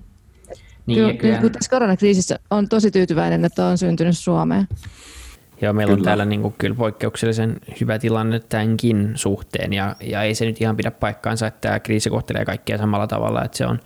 Niin, 0.87 1.19
kyllä, 1.19 1.39
kyllä. 1.39 1.53
tässä 1.53 1.71
koronakriisissä 1.71 2.39
on 2.51 2.69
tosi 2.69 2.91
tyytyväinen, 2.91 3.45
että 3.45 3.67
on 3.67 3.79
syntynyt 3.79 4.19
Suomeen. 4.19 4.69
Joo, 5.61 5.73
meillä 5.73 5.91
kyllä. 5.91 6.01
on 6.01 6.05
täällä 6.05 6.25
niin 6.25 6.43
kuin 6.43 6.55
kyllä 6.59 6.75
poikkeuksellisen 6.75 7.57
hyvä 7.81 7.99
tilanne 7.99 8.41
tämänkin 8.41 9.13
suhteen, 9.15 9.73
ja, 9.73 9.97
ja 10.01 10.23
ei 10.23 10.35
se 10.35 10.45
nyt 10.45 10.61
ihan 10.61 10.77
pidä 10.77 10.91
paikkaansa, 10.91 11.47
että 11.47 11.61
tämä 11.61 11.81
kriisi 11.81 12.11
kohtelee 12.11 12.45
kaikkia 12.45 12.79
samalla 12.79 13.07
tavalla, 13.07 13.45
että 13.45 13.59
se 13.59 13.67
on 13.67 13.81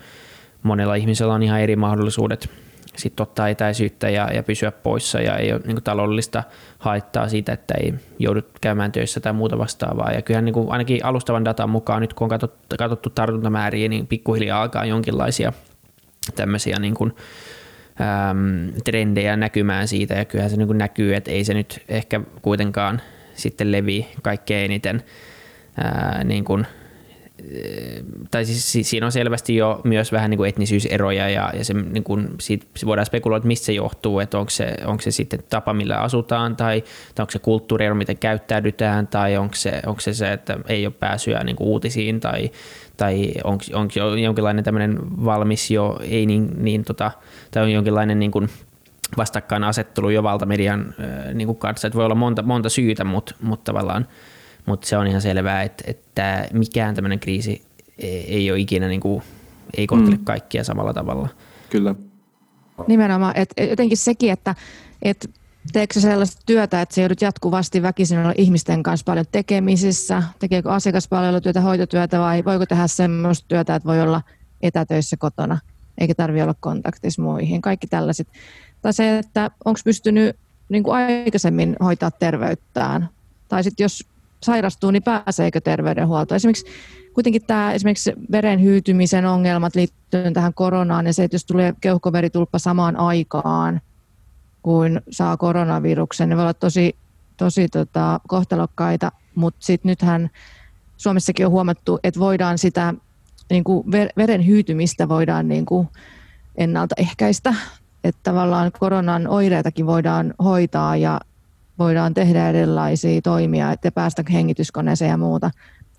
monella 0.64 0.94
ihmisellä 0.94 1.35
on 1.35 1.42
ihan 1.42 1.61
eri 1.61 1.76
mahdollisuudet 1.76 2.50
sitten 2.97 3.23
ottaa 3.23 3.49
etäisyyttä 3.49 4.11
ja, 4.11 4.28
ja 4.35 4.42
pysyä 4.42 4.73
poissa 4.73 5.21
ja 5.21 5.37
ei 5.37 5.52
ole 5.52 5.61
niin 5.64 5.75
kuin 5.75 5.85
taloudellista 5.85 6.42
haittaa 6.78 7.28
siitä, 7.28 7.52
että 7.52 7.75
ei 7.80 7.94
joudu 8.18 8.42
käymään 8.61 8.92
töissä 8.92 9.21
tai 9.21 9.33
muuta 9.33 9.59
vastaavaa. 9.59 10.12
Ja 10.12 10.23
kyllähän 10.23 10.44
niin 10.44 10.52
kuin 10.52 10.71
ainakin 10.71 11.04
alustavan 11.04 11.44
datan 11.44 11.71
mukaan 11.71 12.00
nyt 12.00 12.14
kun 12.14 12.25
on 12.25 12.28
katsottu, 12.28 12.76
katsottu 12.78 13.11
tartuntamääriä, 13.11 13.88
niin 13.88 14.06
pikkuhiljaa 14.06 14.62
alkaa 14.62 14.85
jonkinlaisia 14.85 15.52
tämmöisiä 16.37 16.76
niin 16.78 16.94
kuin, 16.94 17.12
äm, 18.30 18.73
trendejä 18.85 19.37
näkymään 19.37 19.88
siitä 19.88 20.14
ja 20.14 20.25
kyllähän 20.25 20.50
se 20.50 20.56
niin 20.56 20.66
kuin 20.66 20.78
näkyy, 20.78 21.14
että 21.14 21.30
ei 21.30 21.44
se 21.44 21.54
nyt 21.54 21.83
ehkä 21.88 22.21
kuitenkaan 22.42 23.00
sitten 23.35 23.73
levi 23.73 24.09
kaikkein 24.23 24.64
eniten 24.64 25.02
ää, 25.76 26.25
niin 26.25 26.44
kuin 26.44 26.66
tai 28.30 28.44
siis 28.44 28.90
siinä 28.90 29.06
on 29.06 29.12
selvästi 29.12 29.56
jo 29.56 29.80
myös 29.84 30.12
vähän 30.12 30.30
niin 30.30 30.38
kuin 30.38 30.48
etnisyyseroja 30.48 31.28
ja, 31.28 31.50
ja 31.54 31.64
se, 31.64 31.74
niin 31.74 32.04
kuin, 32.04 32.28
siitä, 32.40 32.66
voidaan 32.86 33.06
spekuloida, 33.06 33.36
että 33.36 33.48
mistä 33.48 33.66
se 33.66 33.72
johtuu, 33.72 34.20
että 34.20 34.38
onko 34.38 34.50
se, 34.50 34.76
onko 34.86 35.02
se 35.02 35.10
sitten 35.10 35.40
tapa, 35.50 35.72
millä 35.72 35.96
asutaan 35.96 36.56
tai, 36.56 36.80
tai 37.14 37.22
onko 37.22 37.30
se 37.30 37.38
kulttuuriero, 37.38 37.94
miten 37.94 38.18
käyttäydytään 38.18 39.06
tai 39.06 39.36
onko 39.36 39.54
se, 39.54 39.82
onko 39.86 40.00
se 40.00 40.14
se, 40.14 40.32
että 40.32 40.58
ei 40.68 40.86
ole 40.86 40.94
pääsyä 41.00 41.44
niin 41.44 41.56
kuin 41.56 41.68
uutisiin 41.68 42.20
tai, 42.20 42.50
tai 42.96 43.32
onko, 43.44 43.64
onko 43.72 43.94
jonkinlainen 44.22 44.64
tämmöinen 44.64 44.98
valmis 45.24 45.70
jo, 45.70 45.98
ei 46.02 46.26
niin, 46.26 46.50
niin 46.56 46.84
tota, 46.84 47.10
tai 47.50 47.62
on 47.62 47.72
jonkinlainen 47.72 48.18
niin 48.18 48.30
kuin 48.30 48.48
vastakkainasettelu 49.16 50.10
jo 50.10 50.22
valtamedian 50.22 50.94
niin 51.34 51.46
kuin 51.46 51.58
kanssa, 51.58 51.86
että 51.86 51.96
voi 51.96 52.04
olla 52.04 52.14
monta, 52.14 52.42
monta 52.42 52.68
syytä, 52.68 53.04
mutta, 53.04 53.34
mutta 53.40 53.72
tavallaan 53.72 54.06
mutta 54.66 54.87
se 54.87 54.97
on 54.97 55.06
ihan 55.06 55.21
selvää, 55.21 55.62
että, 55.62 55.85
että 55.87 56.49
mikään 56.52 56.94
tämmöinen 56.94 57.21
kriisi 57.21 57.62
ei 57.99 58.50
ole 58.50 58.61
ikinä, 58.61 58.88
niin 58.88 59.00
kuin, 59.00 59.23
ei 59.76 59.87
kohtele 59.87 60.16
mm. 60.16 60.25
kaikkia 60.25 60.64
samalla 60.64 60.94
tavalla. 60.94 61.28
Kyllä. 61.71 61.94
Nimenomaan, 62.87 63.37
että 63.37 63.62
jotenkin 63.62 63.99
sekin, 63.99 64.33
että, 64.33 64.54
että 65.02 65.28
teekö 65.73 66.00
sellaista 66.00 66.42
työtä, 66.47 66.83
että 66.83 66.94
se 66.94 67.00
joudut 67.00 67.21
jatkuvasti 67.21 67.83
väkisin 67.83 68.18
olla 68.18 68.35
ihmisten 68.38 68.83
kanssa 68.83 69.04
paljon 69.04 69.26
tekemisissä, 69.33 70.23
tekeekö 70.38 70.73
asiakaspalvelutyötä, 70.73 71.61
hoitotyötä 71.61 72.18
vai 72.18 72.44
voiko 72.44 72.66
tehdä 72.66 72.87
sellaista 72.87 73.49
työtä, 73.49 73.75
että 73.75 73.88
voi 73.88 74.00
olla 74.00 74.23
etätöissä 74.62 75.16
kotona, 75.16 75.59
eikä 75.99 76.14
tarvitse 76.14 76.42
olla 76.42 76.54
kontaktissa 76.61 77.23
muihin. 77.23 77.62
Kaikki 77.62 77.87
tällaiset. 77.87 78.28
Tai 78.83 78.92
se, 78.92 79.18
että 79.18 79.50
onko 79.64 79.80
pystynyt 79.85 80.37
niin 80.68 80.83
kuin 80.83 80.97
aikaisemmin 80.97 81.76
hoitaa 81.85 82.11
terveyttään. 82.11 83.09
Tai 83.49 83.64
sitten 83.64 83.85
jos 83.85 84.06
sairastuu, 84.44 84.90
niin 84.90 85.02
pääseekö 85.02 85.60
terveydenhuoltoon. 85.60 86.36
Esimerkiksi 86.36 86.66
kuitenkin 87.14 87.46
tämä 87.46 87.72
esimerkiksi 87.72 88.12
veren 88.32 88.62
hyytymisen 88.62 89.26
ongelmat 89.26 89.74
liittyen 89.74 90.32
tähän 90.32 90.54
koronaan 90.54 91.06
ja 91.06 91.12
se, 91.12 91.24
että 91.24 91.34
jos 91.34 91.44
tulee 91.44 91.74
keuhkoveritulppa 91.80 92.58
samaan 92.58 92.96
aikaan 92.96 93.80
kuin 94.62 95.00
saa 95.10 95.36
koronaviruksen, 95.36 96.28
ne 96.28 96.36
voi 96.36 96.42
olla 96.42 96.54
tosi, 96.54 96.96
tosi 97.36 97.68
tota, 97.68 98.20
kohtalokkaita, 98.28 99.12
mutta 99.34 99.66
sitten 99.66 99.88
nythän 99.88 100.30
Suomessakin 100.96 101.46
on 101.46 101.52
huomattu, 101.52 101.98
että 102.04 102.20
voidaan 102.20 102.58
sitä 102.58 102.94
niin 103.50 103.64
kuin 103.64 103.92
veren 104.16 104.46
hyytymistä 104.46 105.08
voidaan 105.08 105.48
niin 105.48 105.66
kuin 105.66 105.88
ennaltaehkäistä, 106.56 107.54
että 108.04 108.20
tavallaan 108.22 108.72
koronan 108.78 109.28
oireitakin 109.28 109.86
voidaan 109.86 110.34
hoitaa 110.44 110.96
ja 110.96 111.20
voidaan 111.78 112.14
tehdä 112.14 112.49
erilaisia 112.49 113.23
toimia, 113.23 113.73
että 113.73 113.90
päästä 113.93 114.25
hengityskoneeseen 114.33 115.09
ja 115.09 115.16
muuta. 115.16 115.50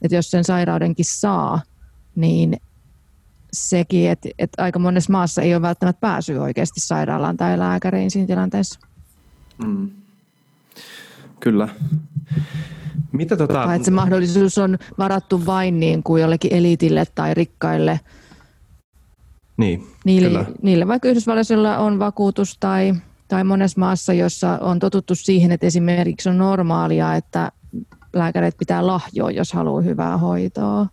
Että 0.01 0.15
jos 0.15 0.32
sen 0.32 0.44
sairaudenkin 0.44 1.05
saa, 1.05 1.62
niin 2.15 2.58
sekin, 3.53 4.10
että, 4.10 4.29
että 4.39 4.63
aika 4.63 4.79
monessa 4.79 5.12
maassa 5.12 5.41
ei 5.41 5.55
ole 5.55 5.62
välttämättä 5.62 6.00
pääsy 6.00 6.38
oikeasti 6.38 6.79
sairaalaan 6.79 7.38
tai 7.38 7.60
lääkäriin 7.60 8.12
siinä 8.12 8.27
tilanteessa. 8.27 8.79
Mm. 9.65 9.89
Kyllä. 11.39 11.67
Mitä 13.12 13.38
tota... 13.38 13.74
Että 13.74 13.86
se 13.86 13.91
mahdollisuus 13.91 14.58
on 14.58 14.77
varattu 14.98 15.46
vain 15.46 15.79
niin 15.79 16.03
kuin 16.03 16.22
jollekin 16.22 16.53
eliitille 16.53 17.05
tai 17.15 17.34
rikkaille. 17.34 18.00
Niin, 19.58 19.88
niille, 20.05 20.27
kyllä. 20.27 20.46
niille 20.62 20.88
vaikka 20.88 21.08
Yhdysvalloilla 21.08 21.77
on 21.77 22.00
vakuutus 22.00 22.58
tai 22.60 22.94
tai 23.27 23.44
monessa 23.44 23.79
maassa, 23.79 24.13
jossa 24.13 24.58
on 24.62 24.79
totuttu 24.79 25.15
siihen, 25.15 25.51
että 25.51 25.67
esimerkiksi 25.67 26.29
on 26.29 26.38
normaalia, 26.38 27.15
että 27.15 27.51
lääkäreet 28.13 28.58
pitää 28.58 28.88
lahjoa, 28.88 29.32
jos 29.32 29.53
haluaa 29.53 29.82
hyvää 29.82 30.17
hoitoa. 30.17 30.88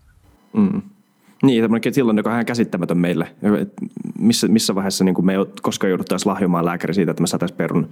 Mm. 0.52 0.82
Niin, 1.42 1.64
tämmöinen 1.64 1.92
tilanne, 1.92 2.20
joka 2.20 2.30
on 2.30 2.34
ihan 2.34 2.46
käsittämätön 2.46 2.98
meille. 2.98 3.36
Missä, 4.18 4.48
missä 4.48 4.74
vaiheessa 4.74 5.04
niin 5.04 5.26
me 5.26 5.32
ei 5.32 5.38
koskaan 5.62 5.90
jouduttaisiin 5.90 6.32
lahjomaan 6.32 6.64
lääkäri 6.64 6.94
siitä, 6.94 7.10
että 7.10 7.20
me 7.20 7.26
saataisiin 7.26 7.56
perun, 7.56 7.90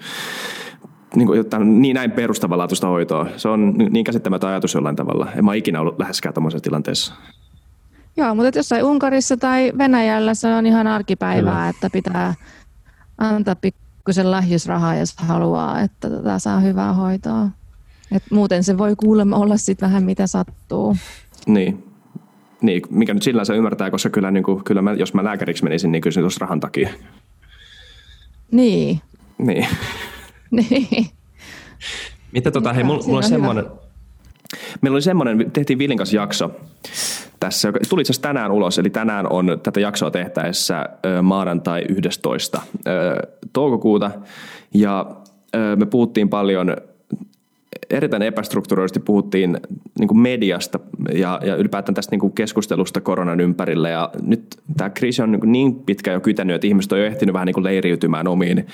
niin, 1.14 1.26
kuin, 1.26 1.44
niin 1.82 1.94
näin 1.94 2.11
perustavanlaatuista 2.11 2.87
hoitoa. 2.87 3.26
Se 3.37 3.49
on 3.49 3.75
niin 3.90 4.04
käsittämätön 4.04 4.50
ajatus 4.50 4.75
jollain 4.75 4.97
tavalla. 4.97 5.32
En 5.37 5.44
mä 5.44 5.54
ikinä 5.54 5.80
ollut 5.80 5.99
läheskään 5.99 6.35
tämmöisessä 6.35 6.62
tilanteessa. 6.62 7.14
Joo, 8.16 8.35
mutta 8.35 8.59
jossain 8.59 8.85
Unkarissa 8.85 9.37
tai 9.37 9.73
Venäjällä 9.78 10.35
se 10.35 10.54
on 10.54 10.66
ihan 10.66 10.87
arkipäivää, 10.87 11.52
Kyllä. 11.52 11.68
että 11.68 11.90
pitää 11.90 12.35
antaa 13.18 13.56
pikkusen 14.00 14.30
lahjusrahaa, 14.30 14.95
jos 14.95 15.14
haluaa, 15.16 15.80
että 15.80 16.11
tätä 16.11 16.38
saa 16.38 16.61
hyvää 16.61 16.92
hoitoa. 16.92 17.49
Et 18.12 18.23
muuten 18.30 18.64
se 18.64 18.78
voi 18.78 18.97
kuulemma 18.97 19.37
olla 19.37 19.57
sitten 19.57 19.88
vähän 19.88 20.04
mitä 20.04 20.26
sattuu. 20.26 20.97
Niin. 21.47 21.85
niin. 22.62 22.83
mikä 22.90 23.14
nyt 23.14 23.23
sillä 23.23 23.45
se 23.45 23.57
ymmärtää, 23.57 23.90
koska 23.90 24.11
kyllä, 24.11 24.30
niin 24.30 24.42
kuin, 24.42 24.64
kyllä 24.64 24.83
mä, 24.83 24.92
jos 24.92 25.14
mä 25.14 25.25
lääkäriksi 25.25 25.64
menisin, 25.64 25.92
niin 25.92 26.00
kyllä 26.00 26.30
se 26.30 26.40
rahan 26.40 26.61
takia. 26.61 26.88
Niin. 28.50 29.00
Niin. 29.38 29.66
niin. 30.50 31.07
Mitä 32.33 32.50
tota, 32.50 32.73
hei, 32.73 32.85
mulla, 32.85 33.02
mulla 33.07 33.19
on 33.19 33.25
semmoinen, 33.25 33.64
Meillä 34.80 34.95
oli 34.97 35.02
semmoinen, 35.02 35.50
tehtiin 35.50 35.78
Vilin 35.78 35.99
kanssa 35.99 36.16
jakso 36.16 36.50
tässä, 37.40 37.68
joka 37.68 37.78
tuli 37.88 38.00
itse 38.00 38.20
tänään 38.23 38.50
ulos, 38.50 38.78
eli 38.78 38.90
tänään 38.90 39.32
on 39.32 39.61
tätä 39.62 39.80
jaksoa 39.80 40.11
tehtäessä 40.11 40.87
maanantai 41.23 41.85
11. 41.88 42.62
toukokuuta, 43.52 44.11
ja 44.75 45.06
me 45.76 45.87
puhuttiin 45.87 46.28
paljon 46.28 46.76
erittäin 47.90 48.22
epästrukturoisesti 48.22 49.00
puhuttiin 49.00 49.60
niin 49.98 50.18
mediasta 50.18 50.80
ja, 51.14 51.40
ja 51.44 51.56
ylipäätään 51.56 51.94
tästä 51.94 52.16
niin 52.16 52.32
keskustelusta 52.32 53.00
koronan 53.00 53.40
ympärillä. 53.40 53.88
Ja 53.88 54.10
nyt 54.22 54.56
tämä 54.76 54.90
kriisi 54.90 55.22
on 55.22 55.32
niin, 55.32 55.52
niin 55.52 55.74
pitkä 55.74 56.12
jo 56.12 56.20
kytänyt, 56.20 56.54
että 56.54 56.66
ihmiset 56.66 56.92
on 56.92 56.98
jo 56.98 57.06
ehtinyt 57.06 57.32
vähän 57.32 57.46
niin 57.46 57.64
leiriytymään 57.64 58.28
omiin 58.28 58.66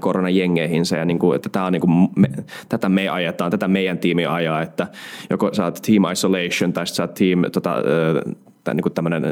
koronajengeihinsä. 0.00 0.96
Ja 0.96 1.04
niin 1.04 1.18
kuin, 1.18 1.36
että 1.36 1.48
tämä 1.48 1.66
on 1.66 1.72
niin 1.72 1.80
kuin 1.80 2.08
me, 2.16 2.28
tätä 2.68 2.88
me 2.88 3.08
ajetaan, 3.08 3.50
tätä 3.50 3.68
meidän 3.68 3.98
tiimi 3.98 4.26
ajaa, 4.26 4.62
että 4.62 4.86
joko 5.30 5.54
sä 5.54 5.64
oot 5.64 5.82
team 5.86 6.12
isolation 6.12 6.72
tai 6.72 6.86
sä 6.86 7.02
oot 7.02 7.14
team 7.14 7.42
tota, 7.52 7.76
tai 8.64 8.74
niin 8.74 8.92
tämmöinen 8.94 9.24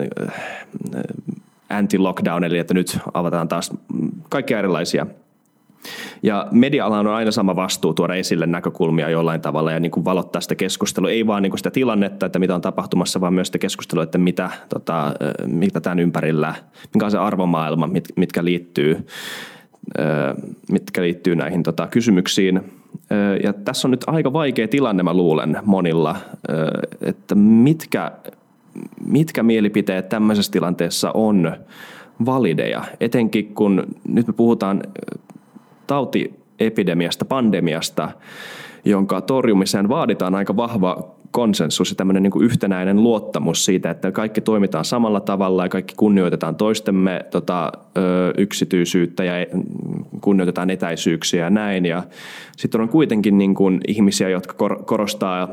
anti-lockdown, 1.70 2.44
eli 2.44 2.58
että 2.58 2.74
nyt 2.74 2.98
avataan 3.14 3.48
taas 3.48 3.70
kaikkia 4.28 4.58
erilaisia– 4.58 5.06
ja 6.22 6.46
media 6.50 6.86
on 6.86 7.06
aina 7.06 7.30
sama 7.30 7.56
vastuu 7.56 7.94
tuoda 7.94 8.14
esille 8.14 8.46
näkökulmia 8.46 9.10
jollain 9.10 9.40
tavalla 9.40 9.72
ja 9.72 9.80
niin 9.80 9.90
kuin 9.90 10.04
valottaa 10.04 10.40
sitä 10.40 10.54
keskustelua. 10.54 11.10
Ei 11.10 11.26
vaan 11.26 11.42
niin 11.42 11.50
kuin 11.50 11.58
sitä 11.58 11.70
tilannetta, 11.70 12.26
että 12.26 12.38
mitä 12.38 12.54
on 12.54 12.60
tapahtumassa, 12.60 13.20
vaan 13.20 13.34
myös 13.34 13.48
sitä 13.48 13.58
keskustelua, 13.58 14.04
että 14.04 14.18
mitä, 14.18 14.50
tota, 14.68 15.14
mitä 15.46 15.80
tämän 15.80 15.98
ympärillä, 15.98 16.54
mikä 16.94 17.04
on 17.04 17.10
se 17.10 17.18
arvomaailma, 17.18 17.86
mit, 17.86 18.08
mitkä 18.16 18.44
liittyy, 18.44 19.06
mitkä 20.70 21.02
liittyy 21.02 21.36
näihin 21.36 21.62
tota, 21.62 21.86
kysymyksiin. 21.86 22.60
Ja 23.42 23.52
tässä 23.52 23.88
on 23.88 23.90
nyt 23.90 24.04
aika 24.06 24.32
vaikea 24.32 24.68
tilanne, 24.68 25.02
mä 25.02 25.14
luulen, 25.14 25.58
monilla, 25.64 26.16
että 27.00 27.34
mitkä, 27.34 28.12
mitkä 29.06 29.42
mielipiteet 29.42 30.08
tämmöisessä 30.08 30.52
tilanteessa 30.52 31.10
on 31.14 31.52
valideja, 32.26 32.84
etenkin 33.00 33.54
kun 33.54 33.86
nyt 34.08 34.26
me 34.26 34.32
puhutaan 34.32 34.82
tautiepidemiasta, 35.90 37.24
pandemiasta, 37.24 38.08
jonka 38.84 39.20
torjumiseen 39.20 39.88
vaaditaan 39.88 40.34
aika 40.34 40.56
vahva 40.56 41.14
konsensus 41.30 41.90
ja 41.90 41.96
tämmöinen 41.96 42.22
niin 42.22 42.30
kuin 42.30 42.44
yhtenäinen 42.44 43.02
luottamus 43.02 43.64
siitä, 43.64 43.90
että 43.90 44.12
kaikki 44.12 44.40
toimitaan 44.40 44.84
samalla 44.84 45.20
tavalla 45.20 45.64
ja 45.64 45.68
kaikki 45.68 45.94
kunnioitetaan 45.96 46.56
toistemme 46.56 47.24
tota, 47.30 47.72
ö, 47.98 48.00
yksityisyyttä 48.38 49.24
ja 49.24 49.32
kunnioitetaan 50.20 50.70
etäisyyksiä 50.70 51.44
ja 51.44 51.50
näin. 51.50 51.86
Ja 51.86 52.02
sitten 52.56 52.80
on 52.80 52.88
kuitenkin 52.88 53.38
niin 53.38 53.54
kuin 53.54 53.80
ihmisiä, 53.88 54.28
jotka 54.28 54.76
korostaa 54.84 55.48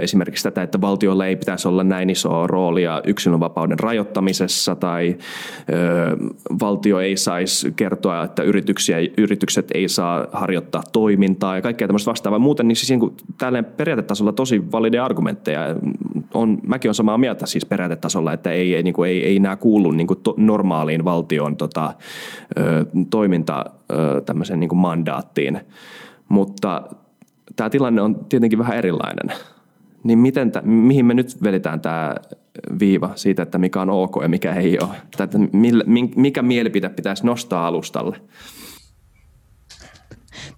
esimerkiksi 0.00 0.44
tätä, 0.44 0.62
että 0.62 0.80
valtiolla 0.80 1.26
ei 1.26 1.36
pitäisi 1.36 1.68
olla 1.68 1.84
näin 1.84 2.10
isoa 2.10 2.46
roolia 2.46 3.02
yksilönvapauden 3.06 3.78
rajoittamisessa 3.78 4.76
tai 4.76 5.16
valtio 6.60 7.00
ei 7.00 7.16
saisi 7.16 7.72
kertoa, 7.76 8.24
että 8.24 8.42
yrityksiä, 8.42 8.96
yritykset 9.18 9.70
ei 9.74 9.88
saa 9.88 10.26
harjoittaa 10.32 10.82
toimintaa 10.92 11.56
ja 11.56 11.62
kaikkea 11.62 11.88
tämmöistä 11.88 12.10
vastaavaa. 12.10 12.38
Muuten 12.38 12.68
niin 12.68 12.76
siis 12.76 12.90
niin 12.90 13.16
tälleen 13.38 13.64
periaatetasolla 13.64 14.32
tosi 14.32 14.72
valide 14.72 14.98
argumentteja. 14.98 15.60
On, 16.34 16.58
mäkin 16.66 16.88
olen 16.88 16.94
samaa 16.94 17.18
mieltä 17.18 17.46
siis 17.46 17.66
periaatetasolla, 17.66 18.32
että 18.32 18.50
ei, 18.50 18.74
ei, 18.74 18.82
niin 18.82 18.94
kuin, 18.94 19.10
ei, 19.10 19.24
ei 19.24 19.38
nämä 19.38 19.56
kuulu 19.56 19.90
niin 19.90 20.06
kuin 20.06 20.20
to, 20.22 20.34
normaaliin 20.36 21.04
valtion 21.04 21.56
tota, 21.56 21.94
toiminta 23.10 23.64
ö, 23.92 24.20
tämmöisen 24.20 24.60
niin 24.60 24.68
kuin 24.68 24.78
mandaattiin. 24.78 25.60
Mutta 26.28 26.82
tämä 27.56 27.70
tilanne 27.70 28.02
on 28.02 28.24
tietenkin 28.28 28.58
vähän 28.58 28.76
erilainen. 28.76 29.36
Niin 30.04 30.18
miten 30.18 30.52
t- 30.52 30.64
mihin 30.64 31.06
me 31.06 31.14
nyt 31.14 31.42
vedetään 31.42 31.80
tämä 31.80 32.14
viiva 32.78 33.12
siitä, 33.14 33.42
että 33.42 33.58
mikä 33.58 33.80
on 33.80 33.90
ok 33.90 34.16
ja 34.22 34.28
mikä 34.28 34.54
ei 34.54 34.78
ole? 34.78 34.94
Tai 35.16 35.24
että 35.24 35.38
millä, 35.38 35.84
mikä 36.16 36.42
mielipide 36.42 36.88
pitäisi 36.88 37.26
nostaa 37.26 37.66
alustalle? 37.66 38.20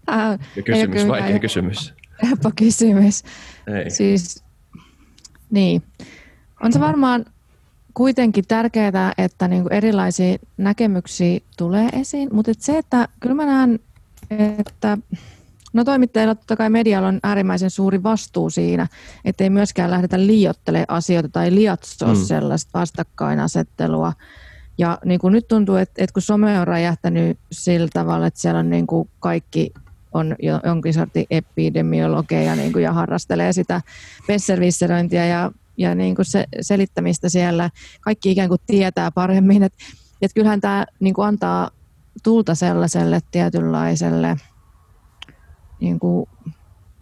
Tämä 0.07 0.39
kysymys, 0.65 1.09
vaikea 1.09 1.39
kysymys. 1.39 1.95
Helppo 2.23 2.51
kysymys. 2.57 3.23
Ei. 3.67 3.91
Siis, 3.91 4.45
niin. 5.51 5.83
On 6.63 6.73
se 6.73 6.81
varmaan 6.81 7.25
kuitenkin 7.95 8.45
tärkeää, 8.49 9.13
että 9.19 9.49
niinku 9.49 9.69
erilaisia 9.73 10.37
näkemyksiä 10.57 11.41
tulee 11.57 11.89
esiin, 11.93 12.29
mutta 12.33 12.51
et 12.51 12.61
se, 12.61 12.79
että 12.79 13.09
kyllä 13.21 13.35
mä 13.35 13.47
näen, 13.47 13.81
että 14.59 14.99
No 15.77 15.85
toimittajilla 15.85 16.35
totta 16.35 16.57
kai 16.57 16.71
medialla 16.71 17.09
on 17.09 17.21
äärimmäisen 17.23 17.71
suuri 17.71 18.03
vastuu 18.03 18.51
siinä, 18.51 18.87
ettei 19.25 19.51
myöskään 19.51 19.91
lähdetä 19.91 20.27
liiottelemaan 20.27 20.91
asioita 20.91 21.29
tai 21.29 21.55
liatsoa 21.55 22.15
mm. 22.15 22.21
sellaista 22.21 22.79
vastakkainasettelua. 22.79 24.12
Ja 24.79 24.99
niin 25.05 25.21
kuin 25.21 25.33
nyt 25.33 25.49
tuntuu, 25.49 25.77
että, 25.77 25.95
että 26.05 26.12
kun 26.12 26.23
some 26.23 26.61
on 26.61 26.67
räjähtänyt 26.67 27.39
sillä 27.53 27.89
tavalla, 27.93 28.27
että 28.27 28.41
siellä 28.41 28.61
on 28.61 28.71
niin 28.71 28.87
kuin 28.87 29.09
kaikki 29.21 29.73
on 30.12 30.37
jonkin 30.65 30.95
sortin 30.95 31.27
epidemiologeja 31.31 32.57
niin 32.57 32.73
kuin, 32.73 32.83
ja 32.83 32.93
harrastelee 32.93 33.53
sitä 33.53 33.81
besservisseröintiä 34.27 35.27
ja, 35.27 35.53
ja 35.77 35.95
niin 35.95 36.15
kuin 36.15 36.27
se, 36.27 36.45
selittämistä 36.61 37.29
siellä. 37.29 37.71
Kaikki 38.01 38.31
ikään 38.31 38.49
kuin 38.49 38.61
tietää 38.67 39.11
paremmin. 39.11 39.62
Että, 39.62 39.79
että 40.23 40.35
kyllähän 40.35 40.61
tämä 40.61 40.87
niin 41.01 41.15
kuin 41.15 41.29
antaa 41.29 41.71
tulta 42.23 42.55
sellaiselle 42.55 43.21
tietynlaiselle– 43.31 44.37
niin 45.81 45.99
kuin 45.99 46.29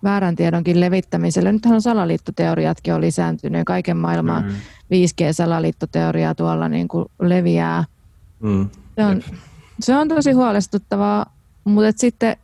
väärän 0.05 0.37
tiedonkin 0.37 0.81
levittämiselle. 0.81 1.53
Nythän 1.53 1.75
on 1.75 1.83
salaliittoteoriatkin 1.83 2.95
on 2.95 3.01
lisääntynyt 3.01 3.65
kaiken 3.65 3.97
maailman 3.97 4.45
mm. 4.45 4.51
5G-salaliittoteoria 4.95 6.35
tuolla 6.35 6.69
niin 6.69 6.89
kuin 6.89 7.07
leviää. 7.21 7.85
Mm. 8.41 8.69
Se, 8.95 9.05
on, 9.05 9.23
se 9.81 9.97
on 9.97 10.09
tosi 10.09 10.33
huolestuttavaa, 10.33 11.27
mutta 11.65 11.89
et 11.89 11.99
sitten 11.99 12.37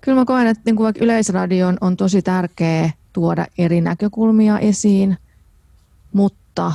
kyllä 0.00 0.18
mä 0.20 0.24
koen, 0.24 0.46
että 0.46 0.62
niin 0.64 0.76
kuin 0.76 0.84
vaikka 0.84 1.04
Yleisradion 1.04 1.76
on 1.80 1.96
tosi 1.96 2.22
tärkeää 2.22 2.90
tuoda 3.12 3.46
eri 3.58 3.80
näkökulmia 3.80 4.58
esiin, 4.58 5.16
mutta 6.12 6.72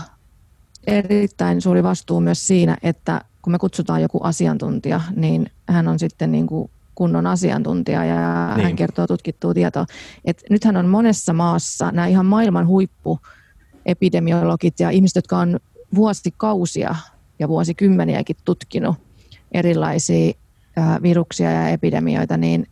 erittäin 0.88 1.62
suuri 1.62 1.84
vastuu 1.84 2.22
myös 2.22 2.48
siinä, 2.48 2.78
että 2.84 3.22
kun 3.42 3.52
me 3.52 3.60
kutsutaan 3.60 4.02
joku 4.02 4.20
asiantuntija, 4.24 5.02
niin 5.16 5.52
hän 5.68 5.88
on 5.88 6.00
sitten 6.00 6.32
niin 6.32 6.48
kuin 6.48 6.72
kunnon 7.00 7.28
asiantuntija 7.28 8.06
ja 8.06 8.54
niin. 8.56 8.64
hän 8.64 8.76
kertoo 8.76 9.08
tutkittua 9.08 9.54
tietoa. 9.54 9.86
Et 10.26 10.44
nythän 10.50 10.78
on 10.78 10.86
monessa 10.86 11.34
maassa 11.34 11.92
nämä 11.92 12.08
ihan 12.08 12.26
maailman 12.26 12.68
huippuepidemiologit 12.68 14.80
ja 14.80 14.90
ihmiset, 14.90 15.16
jotka 15.16 15.38
on 15.38 15.60
vuosikausia 15.96 16.96
ja 17.40 17.48
vuosikymmeniäkin 17.48 18.36
tutkinut 18.46 18.96
erilaisia 19.52 20.34
viruksia 21.02 21.52
ja 21.52 21.70
epidemioita, 21.70 22.38
niin 22.38 22.68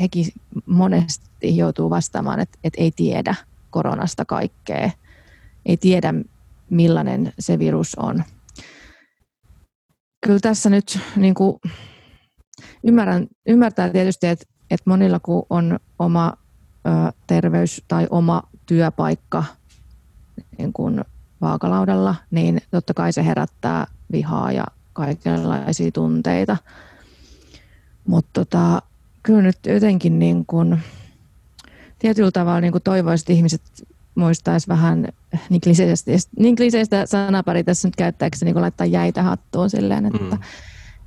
hekin 0.00 0.26
monesti 0.66 1.56
joutuu 1.56 1.90
vastaamaan, 1.90 2.40
että, 2.40 2.58
että 2.64 2.82
ei 2.82 2.92
tiedä 2.96 3.34
koronasta 3.70 4.24
kaikkea. 4.24 4.90
Ei 5.66 5.76
tiedä, 5.76 6.14
millainen 6.70 7.32
se 7.38 7.58
virus 7.58 7.94
on. 7.94 8.24
Kyllä 10.26 10.40
tässä 10.42 10.70
nyt 10.70 10.98
niin 11.16 11.34
kuin 11.34 11.60
Ymmärrän, 12.84 13.26
ymmärtää 13.46 13.90
tietysti, 13.90 14.26
että, 14.26 14.44
että 14.70 14.90
monilla 14.90 15.20
kun 15.20 15.46
on 15.50 15.78
oma 15.98 16.32
ö, 16.86 17.12
terveys 17.26 17.84
tai 17.88 18.06
oma 18.10 18.42
työpaikka 18.66 19.44
niin 20.58 20.72
kuin 20.72 21.04
vaakalaudalla, 21.40 22.14
niin 22.30 22.60
totta 22.70 22.94
kai 22.94 23.12
se 23.12 23.24
herättää 23.24 23.86
vihaa 24.12 24.52
ja 24.52 24.64
kaikenlaisia 24.92 25.92
tunteita. 25.92 26.56
Mutta 28.06 28.30
tota, 28.32 28.82
kyllä 29.22 29.42
nyt 29.42 29.58
jotenkin 29.66 30.18
niin 30.18 30.46
kuin, 30.46 30.82
tietyllä 31.98 32.30
tavalla 32.30 32.60
niin 32.60 32.72
kuin 32.72 32.82
toivoisin, 32.82 33.22
että 33.22 33.32
ihmiset 33.32 33.62
muistaisi 34.14 34.68
vähän 34.68 35.08
niin 35.50 35.60
kliseistä, 35.60 36.10
niin 36.38 36.56
kliseistä 36.56 37.06
sanapari 37.06 37.64
tässä 37.64 37.88
nyt 37.88 37.96
käyttääkö 37.96 38.36
niin 38.44 38.60
laittaa 38.60 38.86
jäitä 38.86 39.22
hattuun 39.22 39.70
silleen, 39.70 40.06
että, 40.06 40.36
mm. 40.36 40.42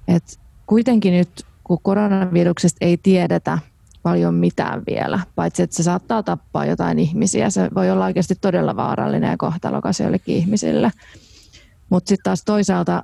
että 0.07 0.33
kuitenkin 0.69 1.13
nyt 1.13 1.45
kun 1.63 1.79
koronaviruksesta 1.82 2.77
ei 2.82 2.97
tiedetä 2.97 3.60
paljon 4.03 4.34
mitään 4.34 4.84
vielä, 4.88 5.19
paitsi 5.36 5.63
että 5.63 5.75
se 5.75 5.84
saattaa 5.84 6.23
tappaa 6.23 6.65
jotain 6.65 6.99
ihmisiä. 6.99 7.49
Se 7.49 7.69
voi 7.75 7.91
olla 7.91 8.05
oikeasti 8.05 8.36
todella 8.41 8.75
vaarallinen 8.75 9.32
ja 9.32 9.38
kohtalokas 9.38 9.99
joillekin 9.99 10.36
ihmisille. 10.36 10.91
Mutta 11.89 12.10
sitten 12.10 12.23
taas 12.23 12.43
toisaalta 12.43 13.03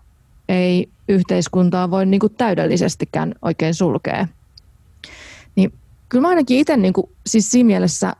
ei 0.50 0.90
yhteiskuntaa 1.08 1.92
voi 1.92 2.06
niinku 2.06 2.30
täydellisestikään 2.30 3.36
oikein 3.42 3.74
sulkea. 3.74 4.28
Niin 5.56 5.74
kyllä 6.10 6.22
mä 6.22 6.28
ainakin 6.28 6.58
itse 6.58 6.78
niinku, 6.78 7.10
siis 7.28 7.52
siinä 7.52 7.68
mielessä 7.68 8.14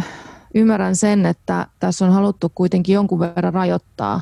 äh, 0.00 0.06
ymmärrän 0.54 0.96
sen, 0.96 1.26
että 1.26 1.66
tässä 1.80 2.04
on 2.04 2.12
haluttu 2.12 2.52
kuitenkin 2.54 2.92
jonkun 2.92 3.20
verran 3.20 3.54
rajoittaa 3.54 4.20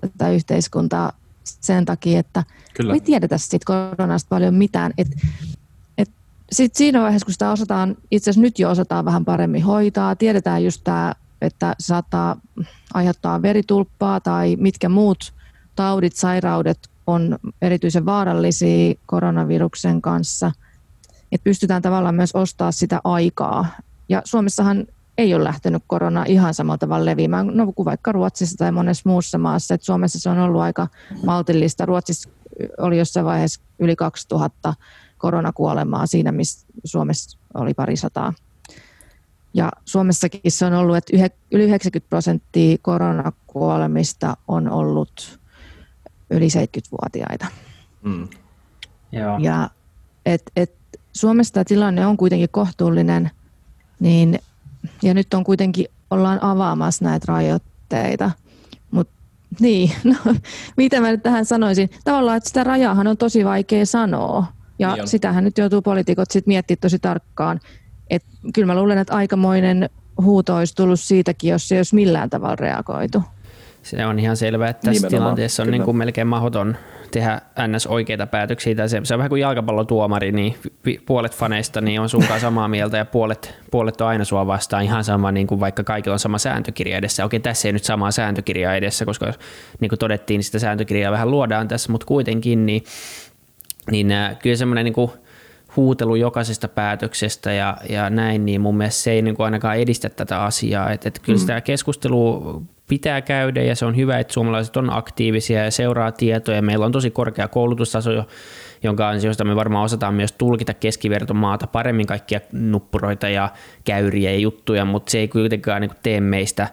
tätä 0.00 0.30
yhteiskuntaa 0.30 1.12
sen 1.44 1.84
takia, 1.84 2.18
että 2.18 2.44
Kyllä. 2.74 2.92
me 2.92 2.96
ei 2.96 3.00
tiedetä 3.00 3.38
siitä 3.38 3.66
koronasta 3.66 4.28
paljon 4.28 4.54
mitään. 4.54 4.92
Et, 4.98 5.08
et 5.98 6.10
sit 6.52 6.74
siinä 6.74 7.00
vaiheessa, 7.02 7.26
kun 7.26 7.32
sitä 7.32 7.50
osataan, 7.50 7.96
itse 8.10 8.30
asiassa 8.30 8.42
nyt 8.42 8.58
jo 8.58 8.70
osataan 8.70 9.04
vähän 9.04 9.24
paremmin 9.24 9.62
hoitaa, 9.62 10.16
tiedetään 10.16 10.64
just 10.64 10.80
tämä, 10.84 11.14
että 11.40 11.74
saattaa 11.80 12.36
aiheuttaa 12.94 13.42
veritulppaa 13.42 14.20
tai 14.20 14.56
mitkä 14.60 14.88
muut 14.88 15.34
taudit, 15.76 16.16
sairaudet 16.16 16.78
on 17.06 17.38
erityisen 17.62 18.06
vaarallisia 18.06 18.94
koronaviruksen 19.06 20.02
kanssa. 20.02 20.52
Että 21.32 21.44
pystytään 21.44 21.82
tavallaan 21.82 22.14
myös 22.14 22.34
ostaa 22.34 22.72
sitä 22.72 23.00
aikaa. 23.04 23.66
Ja 24.08 24.22
Suomessahan 24.24 24.86
ei 25.18 25.34
ole 25.34 25.44
lähtenyt 25.44 25.82
korona 25.86 26.24
ihan 26.24 26.54
samalla 26.54 26.78
tavalla 26.78 27.04
leviämään, 27.04 27.46
no 27.46 27.72
kuin 27.72 27.86
vaikka 27.86 28.12
Ruotsissa 28.12 28.58
tai 28.58 28.72
monessa 28.72 29.08
muussa 29.08 29.38
maassa. 29.38 29.74
Et 29.74 29.82
Suomessa 29.82 30.20
se 30.20 30.30
on 30.30 30.38
ollut 30.38 30.60
aika 30.60 30.88
maltillista. 31.24 31.86
Ruotsissa 31.86 32.30
oli 32.78 32.98
jossain 32.98 33.26
vaiheessa 33.26 33.60
yli 33.78 33.96
2000 33.96 34.74
koronakuolemaa 35.18 36.06
siinä, 36.06 36.32
missä 36.32 36.66
Suomessa 36.84 37.38
oli 37.54 37.74
pari 37.74 37.96
sataa. 37.96 38.32
Ja 39.54 39.72
Suomessakin 39.84 40.52
se 40.52 40.66
on 40.66 40.72
ollut, 40.72 40.96
että 40.96 41.16
yli 41.50 41.64
90 41.64 42.08
prosenttia 42.08 42.76
koronakuolemista 42.82 44.36
on 44.48 44.70
ollut 44.70 45.40
yli 46.30 46.48
70-vuotiaita. 46.48 47.46
Mm. 48.02 48.28
Joo. 49.12 49.38
Ja 49.38 49.70
et, 50.26 50.42
et 50.56 50.74
Suomessa 51.12 51.64
tilanne 51.64 52.06
on 52.06 52.16
kuitenkin 52.16 52.48
kohtuullinen, 52.50 53.30
niin 54.00 54.38
ja 55.02 55.14
nyt 55.14 55.34
on 55.34 55.44
kuitenkin, 55.44 55.86
ollaan 56.10 56.42
avaamassa 56.42 57.04
näitä 57.04 57.24
rajoitteita. 57.28 58.30
Mutta 58.90 59.14
niin, 59.60 59.92
no, 60.04 60.34
mitä 60.76 61.00
mä 61.00 61.10
nyt 61.10 61.22
tähän 61.22 61.44
sanoisin? 61.44 61.90
Tavallaan, 62.04 62.36
että 62.36 62.48
sitä 62.48 62.64
rajahan 62.64 63.06
on 63.06 63.16
tosi 63.16 63.44
vaikea 63.44 63.86
sanoa. 63.86 64.46
Ja 64.78 64.94
niin 64.94 65.08
sitähän 65.08 65.44
nyt 65.44 65.58
joutuu 65.58 65.82
poliitikot 65.82 66.30
sitten 66.30 66.50
miettimään 66.50 66.80
tosi 66.80 66.98
tarkkaan. 66.98 67.60
Et 68.10 68.24
kyllä 68.54 68.66
mä 68.66 68.80
luulen, 68.80 68.98
että 68.98 69.14
aikamoinen 69.14 69.90
huuto 70.22 70.56
olisi 70.56 70.74
tullut 70.74 71.00
siitäkin, 71.00 71.50
jos 71.50 71.68
se 71.68 71.74
ei 71.74 71.78
olisi 71.78 71.94
millään 71.94 72.30
tavalla 72.30 72.56
reagoitu. 72.56 73.22
Se 73.82 74.06
on 74.06 74.18
ihan 74.18 74.36
selvää, 74.36 74.68
että 74.68 74.80
tässä 74.80 75.06
Nimenomaan, 75.06 75.22
tilanteessa 75.22 75.62
on 75.62 75.70
niin 75.70 75.82
kuin 75.82 75.96
melkein 75.96 76.26
mahdoton 76.26 76.76
tehdä 77.10 77.40
ns. 77.68 77.86
oikeita 77.86 78.26
päätöksiä. 78.26 78.88
Se, 78.88 79.00
se 79.04 79.14
on 79.14 79.18
vähän 79.18 79.28
kuin 79.28 79.40
jalkapallotuomari, 79.40 80.32
niin 80.32 80.56
puolet 81.06 81.36
faneista 81.36 81.80
niin 81.80 82.00
on 82.00 82.08
sunkaan 82.08 82.40
samaa 82.50 82.68
mieltä 82.68 82.96
ja 82.96 83.04
puolet, 83.04 83.54
puolet 83.70 84.00
on 84.00 84.06
aina 84.06 84.24
sua 84.24 84.46
vastaan 84.46 84.84
ihan 84.84 85.04
sama, 85.04 85.32
niin 85.32 85.46
kuin 85.46 85.60
vaikka 85.60 85.84
kaikilla 85.84 86.12
on 86.12 86.18
sama 86.18 86.38
sääntökirja 86.38 86.96
edessä. 86.96 87.24
Okei, 87.24 87.40
tässä 87.40 87.68
ei 87.68 87.72
nyt 87.72 87.84
samaa 87.84 88.10
sääntökirjaa 88.10 88.74
edessä, 88.74 89.04
koska 89.04 89.32
niin 89.80 89.88
kuin 89.88 89.98
todettiin, 89.98 90.38
niin 90.38 90.44
sitä 90.44 90.58
sääntökirjaa 90.58 91.12
vähän 91.12 91.30
luodaan 91.30 91.68
tässä, 91.68 91.92
mutta 91.92 92.06
kuitenkin 92.06 92.66
niin, 92.66 92.84
niin 93.90 94.12
äh, 94.12 94.38
kyllä 94.38 94.56
semmoinen 94.56 94.84
niin 94.84 94.94
kuin 94.94 95.10
huutelu 95.76 96.14
jokaisesta 96.14 96.68
päätöksestä 96.68 97.52
ja, 97.52 97.76
ja 97.88 98.10
näin, 98.10 98.46
niin 98.46 98.60
mun 98.60 98.76
mielestä 98.76 99.02
se 99.02 99.10
ei 99.10 99.22
niin 99.22 99.36
kuin 99.36 99.44
ainakaan 99.44 99.78
edistä 99.78 100.08
tätä 100.08 100.42
asiaa. 100.42 100.90
Että, 100.90 101.08
että 101.08 101.20
kyllä 101.24 101.36
mm. 101.36 101.40
sitä 101.40 101.60
keskustelua 101.60 102.62
pitää 102.92 103.20
käydä 103.20 103.62
ja 103.62 103.76
se 103.76 103.84
on 103.84 103.96
hyvä, 103.96 104.18
että 104.18 104.32
suomalaiset 104.32 104.76
on 104.76 104.92
aktiivisia 104.92 105.64
ja 105.64 105.70
seuraa 105.70 106.12
tietoja. 106.12 106.62
Meillä 106.62 106.86
on 106.86 106.92
tosi 106.92 107.10
korkea 107.10 107.48
koulutustaso, 107.48 108.10
jonka 108.82 109.08
ansiosta 109.08 109.44
me 109.44 109.56
varmaan 109.56 109.84
osataan 109.84 110.14
myös 110.14 110.32
tulkita 110.32 110.74
keskivertomaata 110.74 111.66
paremmin 111.66 112.06
kaikkia 112.06 112.40
nuppuroita 112.52 113.28
ja 113.28 113.48
käyriä 113.84 114.30
ja 114.30 114.38
juttuja, 114.38 114.84
mutta 114.84 115.10
se 115.10 115.18
ei 115.18 115.28
kuitenkaan 115.28 115.80
niin 115.80 115.90
tee 116.02 116.20
meistä 116.20 116.68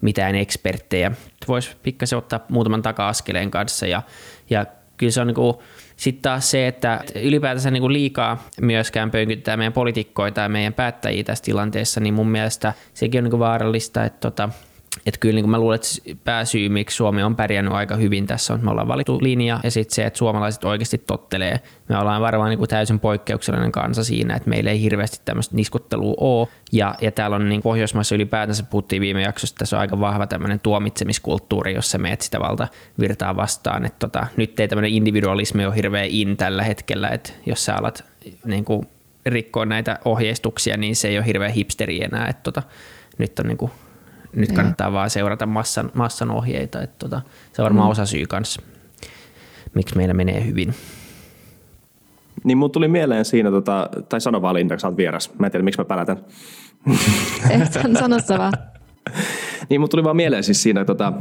mitään 0.00 0.34
eksperttejä. 0.34 1.12
Voisi 1.48 1.76
pikkasen 1.82 2.18
ottaa 2.18 2.40
muutaman 2.48 2.82
taka-askeleen 2.82 3.50
kanssa 3.50 3.86
ja, 3.86 4.02
ja 4.50 4.66
kyllä 4.96 5.12
se 5.12 5.20
on 5.20 5.26
niin 5.26 5.54
sitten 5.96 6.22
taas 6.22 6.50
se, 6.50 6.66
että 6.66 7.00
ylipäätänsä 7.22 7.70
niin 7.70 7.80
kuin 7.80 7.92
liikaa 7.92 8.48
myöskään 8.60 9.10
pönkyttää 9.10 9.56
meidän 9.56 9.72
poliitikkoita 9.72 10.40
ja 10.40 10.48
meidän 10.48 10.74
päättäjiä 10.74 11.24
tässä 11.24 11.44
tilanteessa, 11.44 12.00
niin 12.00 12.14
mun 12.14 12.28
mielestä 12.28 12.72
sekin 12.94 13.18
on 13.18 13.24
niin 13.24 13.30
kuin 13.30 13.40
vaarallista, 13.40 14.04
että 14.04 14.20
tota, 14.20 14.48
että 15.06 15.20
kyllä 15.20 15.34
niin 15.34 15.50
mä 15.50 15.58
luulen, 15.58 15.74
että 15.74 16.20
pääsyy, 16.24 16.68
miksi 16.68 16.96
Suomi 16.96 17.22
on 17.22 17.36
pärjännyt 17.36 17.74
aika 17.74 17.96
hyvin 17.96 18.26
tässä 18.26 18.52
on, 18.52 18.56
että 18.56 18.64
me 18.64 18.70
ollaan 18.70 18.88
valittu 18.88 19.18
linja 19.22 19.60
ja 19.62 19.70
sitten 19.70 19.94
se, 19.94 20.04
että 20.04 20.18
suomalaiset 20.18 20.64
oikeasti 20.64 20.98
tottelee. 20.98 21.60
Me 21.88 21.98
ollaan 21.98 22.22
varmaan 22.22 22.50
niin 22.50 22.58
kuin 22.58 22.68
täysin 22.68 23.00
poikkeuksellinen 23.00 23.72
kansa 23.72 24.04
siinä, 24.04 24.36
että 24.36 24.50
meillä 24.50 24.70
ei 24.70 24.80
hirveästi 24.80 25.20
tämmöistä 25.24 25.56
niskuttelua 25.56 26.14
ole. 26.20 26.48
Ja, 26.72 26.94
ja 27.00 27.12
täällä 27.12 27.36
on 27.36 27.48
niin 27.48 27.62
Pohjoismaissa 27.62 28.14
ylipäätänsä, 28.14 28.62
puhuttiin 28.62 29.02
viime 29.02 29.22
jaksossa, 29.22 29.54
että 29.54 29.58
tässä 29.58 29.76
on 29.76 29.80
aika 29.80 30.00
vahva 30.00 30.26
tämmöinen 30.26 30.60
tuomitsemiskulttuuri, 30.60 31.74
jossa 31.74 31.98
meet 31.98 32.20
sitä 32.20 32.40
valta 32.40 32.68
virtaa 33.00 33.36
vastaan. 33.36 33.86
Että 33.86 33.98
tota, 33.98 34.26
nyt 34.36 34.60
ei 34.60 34.68
tämmöinen 34.68 34.92
individualismi 34.92 35.66
ole 35.66 35.76
hirveä 35.76 36.04
in 36.08 36.36
tällä 36.36 36.62
hetkellä, 36.62 37.08
että 37.08 37.32
jos 37.46 37.64
sä 37.64 37.74
alat 37.76 38.04
niin 38.44 38.64
kuin 38.64 38.86
rikkoa 39.26 39.66
näitä 39.66 39.98
ohjeistuksia, 40.04 40.76
niin 40.76 40.96
se 40.96 41.08
ei 41.08 41.18
ole 41.18 41.26
hirveä 41.26 41.48
hipsteri 41.48 42.04
enää. 42.04 42.28
Että 42.28 42.42
tota, 42.42 42.62
nyt 43.18 43.38
on 43.38 43.46
niin 43.46 43.58
kuin 43.58 43.70
nyt 44.36 44.52
kannattaa 44.52 44.92
vaan 44.92 45.10
seurata 45.10 45.46
massan, 45.46 45.90
massan 45.94 46.30
ohjeita. 46.30 46.82
Että 46.82 46.96
tota, 46.98 47.22
se 47.52 47.62
on 47.62 47.64
varmaan 47.64 47.88
mm. 47.88 47.90
osa 47.90 48.06
syy 48.06 48.26
kanssa, 48.26 48.62
miksi 49.74 49.96
meillä 49.96 50.14
menee 50.14 50.46
hyvin. 50.46 50.74
Niin 52.44 52.58
mun 52.58 52.70
tuli 52.70 52.88
mieleen 52.88 53.24
siinä, 53.24 53.50
tota, 53.50 53.90
tai 54.08 54.20
sano 54.20 54.42
vaan 54.42 54.54
Linda, 54.54 54.78
sä 54.78 54.88
oot 54.88 54.96
vieras. 54.96 55.30
Mä 55.38 55.46
en 55.46 55.52
tiedä, 55.52 55.64
miksi 55.64 55.80
mä 55.80 55.84
pälätän. 55.84 56.24
Et 57.50 57.72
sano 57.98 58.16
vaan. 58.38 58.52
niin 59.70 59.80
mun 59.80 59.88
tuli 59.90 60.04
vaan 60.04 60.16
mieleen 60.16 60.44
siis 60.44 60.62
siinä, 60.62 60.84
tota, 60.84 61.12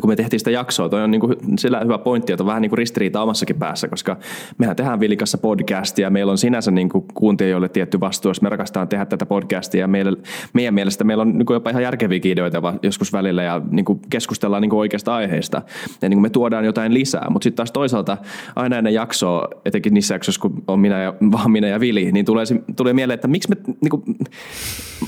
kun 0.00 0.10
me 0.10 0.16
tehtiin 0.16 0.40
sitä 0.40 0.50
jaksoa, 0.50 0.88
toi 0.88 1.02
on 1.02 1.10
niin 1.10 1.20
kuin 1.20 1.36
sillä 1.58 1.80
hyvä 1.80 1.98
pointti, 1.98 2.32
että 2.32 2.42
on 2.42 2.46
vähän 2.46 2.62
niin 2.62 2.70
kuin 2.70 2.78
ristiriita 2.78 3.22
omassakin 3.22 3.56
päässä, 3.56 3.88
koska 3.88 4.16
mehän 4.58 4.76
tehdään 4.76 5.00
Vilikassa 5.00 5.38
podcastia, 5.38 6.06
ja 6.06 6.10
meillä 6.10 6.32
on 6.32 6.38
sinänsä 6.38 6.70
niin 6.70 6.88
kuin 6.88 7.04
kuuntelijoille 7.14 7.68
tietty 7.68 8.00
vastuu, 8.00 8.30
jos 8.30 8.42
me 8.42 8.48
rakastetaan 8.48 8.88
tehdä 8.88 9.04
tätä 9.04 9.26
podcastia, 9.26 9.80
ja 9.80 9.88
meillä, 9.88 10.12
meidän 10.52 10.74
mielestä 10.74 11.04
meillä 11.04 11.22
on 11.22 11.38
niin 11.38 11.46
kuin 11.46 11.54
jopa 11.54 11.70
ihan 11.70 11.82
järkeviä 11.82 12.20
ideoita 12.24 12.74
joskus 12.82 13.12
välillä, 13.12 13.42
ja 13.42 13.62
niin 13.70 13.84
kuin 13.84 14.00
keskustellaan 14.10 14.62
niin 14.62 14.70
kuin 14.70 14.80
oikeasta 14.80 15.14
aiheesta, 15.14 15.62
ja 16.02 16.08
niin 16.08 16.16
kuin 16.16 16.22
me 16.22 16.30
tuodaan 16.30 16.64
jotain 16.64 16.94
lisää, 16.94 17.26
mutta 17.30 17.44
sitten 17.44 17.56
taas 17.56 17.72
toisaalta 17.72 18.16
aina 18.56 18.78
ennen 18.78 18.94
jaksoa, 18.94 19.48
etenkin 19.64 19.94
niissä 19.94 20.14
jaksoissa, 20.14 20.40
kun 20.40 20.62
on 20.68 20.80
minä 20.80 21.02
ja, 21.02 21.14
vaan 21.32 21.50
minä 21.50 21.66
ja 21.66 21.80
Vili, 21.80 22.12
niin 22.12 22.24
tulee, 22.24 22.44
tulee 22.76 22.92
mieleen, 22.92 23.14
että 23.14 23.28
miksi 23.28 23.48
me, 23.48 23.56
niin 23.66 23.90
kuin, 23.90 24.02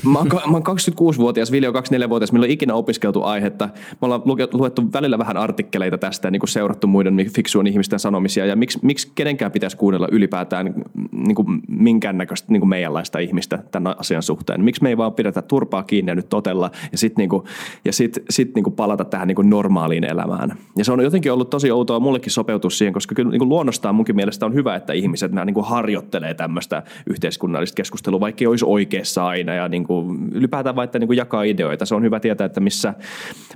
mä, 0.05 0.19
oon, 0.19 0.27
mä 0.27 0.53
oon 0.53 0.63
26-vuotias, 0.63 1.51
Vili 1.51 1.67
on 1.67 1.75
24-vuotias, 1.75 2.31
meillä 2.31 2.45
on 2.45 2.51
ikinä 2.51 2.73
opiskeltu 2.73 3.23
aihetta, 3.23 3.69
me 3.91 3.97
ollaan 4.01 4.21
luettu 4.25 4.57
välillä 4.93 5.17
vähän 5.17 5.37
artikkeleita 5.37 5.97
tästä 5.97 6.27
ja 6.27 6.31
niin 6.31 6.39
kuin 6.39 6.49
seurattu 6.49 6.87
muiden 6.87 7.17
fiksuun 7.35 7.67
ihmisten 7.67 7.99
sanomisia 7.99 8.45
ja 8.45 8.55
miksi, 8.55 8.79
miksi 8.81 9.11
kenenkään 9.15 9.51
pitäisi 9.51 9.77
kuunnella 9.77 10.07
ylipäätään 10.11 10.73
niin 11.11 11.35
kuin 11.35 11.61
minkäännäköistä 11.67 12.51
niin 12.51 12.61
kuin 12.61 12.69
meidänlaista 12.69 13.19
ihmistä 13.19 13.63
tämän 13.71 13.95
asian 13.99 14.23
suhteen. 14.23 14.63
Miksi 14.63 14.83
me 14.83 14.89
ei 14.89 14.97
vaan 14.97 15.13
pidetä 15.13 15.41
turpaa 15.41 15.83
kiinni 15.83 16.11
ja 16.11 16.15
nyt 16.15 16.29
totella 16.29 16.71
ja 16.91 16.97
sitten 16.97 17.21
niin 17.21 17.29
kuin, 17.29 17.43
ja 17.85 17.93
sit, 17.93 18.23
sit 18.29 18.55
niin 18.55 18.73
palata 18.75 19.05
tähän 19.05 19.27
niin 19.27 19.35
kuin 19.35 19.49
normaaliin 19.49 20.03
elämään. 20.03 20.53
Ja 20.77 20.85
se 20.85 20.91
on 20.91 21.03
jotenkin 21.03 21.31
ollut 21.31 21.49
tosi 21.49 21.71
outoa 21.71 21.99
mullekin 21.99 22.31
sopeutua 22.31 22.69
siihen, 22.69 22.93
koska 22.93 23.15
kyllä 23.15 23.31
niin 23.31 23.39
kuin 23.39 23.49
luonnostaan 23.49 23.95
munkin 23.95 24.15
mielestä 24.15 24.45
on 24.45 24.53
hyvä, 24.53 24.75
että 24.75 24.93
ihmiset 24.93 25.31
nämä 25.31 25.45
niin 25.45 25.53
kuin 25.53 25.65
harjoittelee 25.65 26.33
tämmöistä 26.33 26.83
yhteiskunnallista 27.09 27.75
keskustelua, 27.75 28.19
vaikka 28.19 28.43
ei 28.43 28.47
olisi 28.47 28.65
oikeassa 28.67 29.25
aina 29.25 29.53
ja 29.53 29.67
niin 29.67 29.83
kuin, 29.83 30.29
ylipäätään 30.31 30.75
vaikka 30.75 30.99
niin 30.99 31.07
kuin 31.07 31.17
jakaa 31.17 31.43
ideoita. 31.43 31.85
Se 31.85 31.95
on 31.95 32.03
hyvä 32.03 32.19
tietää, 32.19 32.45
että 32.45 32.59
missä 32.59 32.93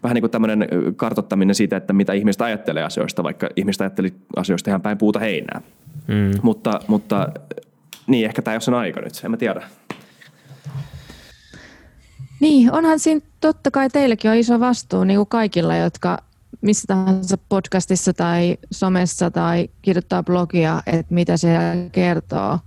vähän 0.04 0.16
niin 0.16 0.22
kuin 0.22 0.32
tämmöinen 0.32 0.68
kartottaminen 0.96 1.56
siitä, 1.56 1.78
että 1.78 1.94
mitä 1.94 2.14
ihmiset 2.14 2.42
ajattelee 2.42 2.84
asioista, 2.84 3.24
vaikka 3.24 3.50
ihmiset 3.56 3.82
ajatteli 3.82 4.14
asioista 4.36 4.70
ihan 4.70 4.82
päin 4.82 4.98
puuta 4.98 5.20
heinää. 5.20 5.62
Mm. 6.08 6.32
Mutta, 6.42 6.80
mutta 6.88 7.30
niin, 8.08 8.26
ehkä 8.26 8.42
tämä 8.42 8.54
ei 8.54 8.56
ole 8.56 8.62
sen 8.62 8.74
aika 8.74 9.02
nyt, 9.02 9.22
en 9.24 9.32
mä 9.32 9.38
tiedä. 9.38 9.64
Niin, 12.40 12.72
onhan 12.72 13.00
siinä 13.00 13.22
totta 13.42 13.72
kai 13.72 13.90
teilläkin 13.90 14.32
on 14.32 14.38
iso 14.38 14.60
vastuu, 14.60 15.04
niin 15.04 15.18
kuin 15.18 15.30
kaikilla, 15.30 15.76
jotka 15.76 16.18
missä 16.62 16.88
tahansa 16.88 17.38
podcastissa 17.50 18.14
tai 18.14 18.58
somessa 18.72 19.32
tai 19.32 19.70
kirjoittaa 19.82 20.24
blogia, 20.24 20.82
että 20.86 21.14
mitä 21.14 21.38
se 21.38 21.58
kertoo. 21.92 22.60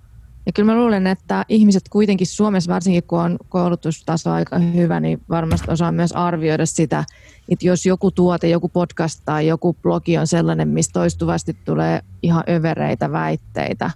Ja 0.49 0.53
kyllä 0.53 0.73
mä 0.73 0.79
luulen, 0.79 1.07
että 1.07 1.45
ihmiset 1.49 1.83
kuitenkin 1.91 2.27
Suomessa, 2.27 2.73
varsinkin 2.73 3.03
kun 3.03 3.21
on 3.21 3.37
koulutustaso 3.49 4.31
aika 4.31 4.59
hyvä, 4.59 5.01
niin 5.01 5.21
varmasti 5.29 5.71
osaa 5.71 5.93
myös 5.93 6.13
arvioida 6.13 6.67
sitä, 6.67 7.05
että 7.49 7.67
jos 7.67 7.87
joku 7.87 8.11
tuote, 8.11 8.49
joku 8.49 8.69
podcast 8.69 9.23
tai 9.25 9.47
joku 9.47 9.77
blogi 9.83 10.19
on 10.19 10.27
sellainen, 10.27 10.69
missä 10.69 10.93
toistuvasti 10.93 11.57
tulee 11.65 12.01
ihan 12.23 12.45
övereitä 12.49 13.13
väitteitä, 13.13 13.91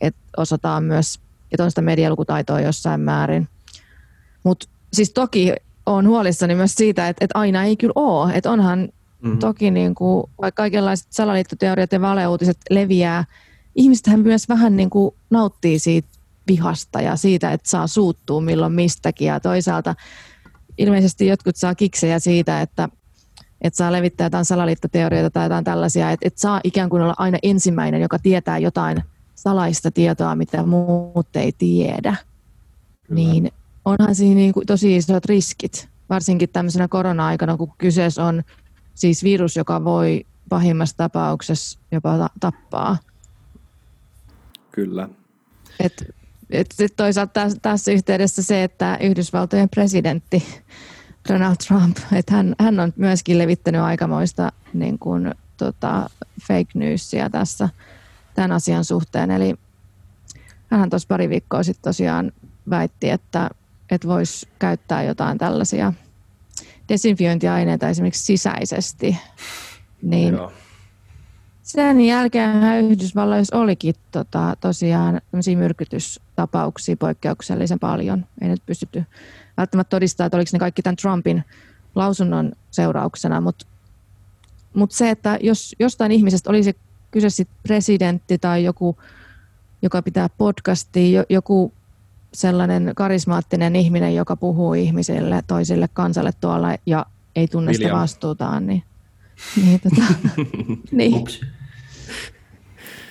että 0.00 0.20
osataan 0.36 0.84
myös, 0.84 1.20
että 1.52 1.64
on 1.64 1.70
sitä 1.70 1.82
medialukutaitoa 1.82 2.60
jossain 2.60 3.00
määrin. 3.00 3.48
Mutta 4.44 4.68
siis 4.92 5.12
toki 5.12 5.52
on 5.86 6.08
huolissani 6.08 6.54
myös 6.54 6.74
siitä, 6.74 7.08
että, 7.08 7.24
että 7.24 7.38
aina 7.38 7.64
ei 7.64 7.76
kyllä 7.76 7.92
ole. 7.96 8.32
Että 8.34 8.50
onhan 8.50 8.78
mm-hmm. 9.22 9.38
toki 9.38 9.70
niin 9.70 9.94
kuin, 9.94 10.30
vaikka 10.40 10.62
kaikenlaiset 10.62 11.06
salaliittoteoriat 11.10 11.92
ja 11.92 12.00
valeuutiset 12.00 12.58
leviää, 12.70 13.24
ihmistähän 13.74 14.20
myös 14.20 14.48
vähän 14.48 14.76
niin 14.76 14.90
kuin 14.90 15.14
nauttii 15.30 15.78
siitä 15.78 16.08
vihasta 16.48 17.00
ja 17.00 17.16
siitä, 17.16 17.52
että 17.52 17.70
saa 17.70 17.86
suuttua 17.86 18.40
milloin 18.40 18.72
mistäkin. 18.72 19.28
Ja 19.28 19.40
toisaalta 19.40 19.94
ilmeisesti 20.78 21.26
jotkut 21.26 21.56
saa 21.56 21.74
kiksejä 21.74 22.18
siitä, 22.18 22.60
että, 22.60 22.88
että 23.60 23.76
saa 23.76 23.92
levittää 23.92 24.26
jotain 24.26 24.44
salaliittoteorioita 24.44 25.30
tai 25.30 25.44
jotain 25.44 25.64
tällaisia, 25.64 26.10
että, 26.10 26.26
että 26.26 26.40
saa 26.40 26.60
ikään 26.64 26.90
kuin 26.90 27.02
olla 27.02 27.14
aina 27.18 27.38
ensimmäinen, 27.42 28.00
joka 28.00 28.18
tietää 28.18 28.58
jotain 28.58 29.02
salaista 29.34 29.90
tietoa, 29.90 30.34
mitä 30.34 30.66
muut 30.66 31.36
ei 31.36 31.52
tiedä. 31.52 32.16
Kyllä. 33.06 33.20
Niin 33.20 33.52
onhan 33.84 34.14
siinä 34.14 34.34
niin 34.34 34.52
kuin 34.52 34.66
tosi 34.66 34.96
isot 34.96 35.24
riskit, 35.24 35.88
varsinkin 36.08 36.48
tämmöisenä 36.48 36.88
korona-aikana, 36.88 37.56
kun 37.56 37.72
kyseessä 37.78 38.24
on 38.24 38.42
siis 38.94 39.24
virus, 39.24 39.56
joka 39.56 39.84
voi 39.84 40.26
pahimmassa 40.48 40.96
tapauksessa 40.96 41.78
jopa 41.92 42.28
tappaa. 42.40 42.98
Kyllä. 44.74 45.08
Et, 45.80 46.14
et 46.50 46.66
sit 46.74 46.96
toisaalta 46.96 47.32
tässä, 47.32 47.58
tässä 47.62 47.92
yhteydessä 47.92 48.42
se, 48.42 48.64
että 48.64 48.98
Yhdysvaltojen 49.00 49.68
presidentti 49.68 50.62
Donald 51.28 51.56
Trump, 51.68 51.96
että 52.12 52.34
hän, 52.34 52.54
hän 52.60 52.80
on 52.80 52.92
myöskin 52.96 53.38
levittänyt 53.38 53.80
aikamoista 53.80 54.52
niin 54.72 54.98
kuin, 54.98 55.34
tota, 55.56 56.10
fake 56.42 56.70
newsia 56.74 57.30
tässä 57.30 57.68
tämän 58.34 58.52
asian 58.52 58.84
suhteen. 58.84 59.30
Eli 59.30 59.54
hän 60.70 60.90
tuossa 60.90 61.08
pari 61.08 61.28
viikkoa 61.28 61.62
sitten 61.62 61.82
tosiaan 61.82 62.32
väitti, 62.70 63.10
että, 63.10 63.50
että 63.90 64.08
voisi 64.08 64.48
käyttää 64.58 65.02
jotain 65.02 65.38
tällaisia 65.38 65.92
desinfiointiaineita 66.88 67.88
esimerkiksi 67.88 68.24
sisäisesti. 68.24 69.16
Niin 70.02 70.34
Joo 70.34 70.52
sen 71.64 72.00
jälkeen 72.00 72.84
Yhdysvalloissa 72.90 73.56
olikin 73.56 73.94
tota, 74.12 74.56
tosiaan 74.60 75.20
myrkytystapauksia 75.56 76.96
poikkeuksellisen 76.96 77.78
paljon. 77.78 78.26
Ei 78.40 78.48
nyt 78.48 78.62
pystytty 78.66 79.04
välttämättä 79.56 79.90
todistamaan, 79.90 80.26
että 80.26 80.36
oliko 80.36 80.50
ne 80.52 80.58
kaikki 80.58 80.82
tämän 80.82 80.96
Trumpin 80.96 81.44
lausunnon 81.94 82.52
seurauksena, 82.70 83.40
mutta 83.40 83.66
mut 84.74 84.92
se, 84.92 85.10
että 85.10 85.38
jos 85.42 85.76
jostain 85.78 86.12
ihmisestä 86.12 86.50
olisi 86.50 86.76
kyse 87.10 87.28
presidentti 87.62 88.38
tai 88.38 88.64
joku, 88.64 88.96
joka 89.82 90.02
pitää 90.02 90.28
podcastia, 90.28 91.24
joku 91.28 91.72
sellainen 92.34 92.92
karismaattinen 92.96 93.76
ihminen, 93.76 94.14
joka 94.14 94.36
puhuu 94.36 94.74
ihmisille, 94.74 95.42
toisille 95.46 95.88
kansalle 95.92 96.30
tuolla 96.40 96.76
ja 96.86 97.06
ei 97.36 97.48
tunne 97.48 97.74
sitä 97.74 97.92
vastuutaan, 97.92 98.66
niin, 98.66 98.82
niin, 99.56 99.80
tota, 99.80 100.02
niin. 100.90 101.24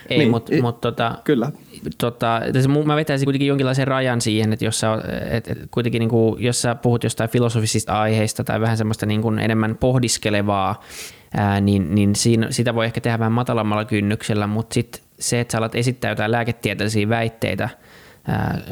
Ei, 0.08 0.18
niin, 0.18 0.30
mutta 0.30 0.52
mut, 0.62 0.80
tota, 0.80 1.18
kyllä. 1.24 1.52
Tota, 1.98 2.40
mä 2.84 2.96
vetäisin 2.96 3.26
kuitenkin 3.26 3.48
jonkinlaisen 3.48 3.86
rajan 3.86 4.20
siihen, 4.20 4.52
että 4.52 4.64
jos 4.64 4.80
sä, 4.80 4.88
et, 5.30 5.48
et, 5.48 5.58
kuitenkin 5.70 6.00
niin 6.00 6.10
kuin, 6.10 6.42
jos 6.42 6.62
sä 6.62 6.74
puhut 6.74 7.04
jostain 7.04 7.30
filosofisista 7.30 8.00
aiheista 8.00 8.44
tai 8.44 8.60
vähän 8.60 8.76
semmoista 8.76 9.06
niin 9.06 9.22
kuin 9.22 9.38
enemmän 9.38 9.76
pohdiskelevaa, 9.76 10.82
ää, 11.34 11.60
niin, 11.60 11.94
niin 11.94 12.16
siinä, 12.16 12.46
sitä 12.50 12.74
voi 12.74 12.86
ehkä 12.86 13.00
tehdä 13.00 13.18
vähän 13.18 13.32
matalammalla 13.32 13.84
kynnyksellä, 13.84 14.46
mutta 14.46 14.74
sit 14.74 15.02
se, 15.18 15.40
että 15.40 15.52
sä 15.52 15.58
alat 15.58 15.74
esittää 15.74 16.10
jotain 16.10 16.30
lääketieteellisiä 16.30 17.08
väitteitä 17.08 17.68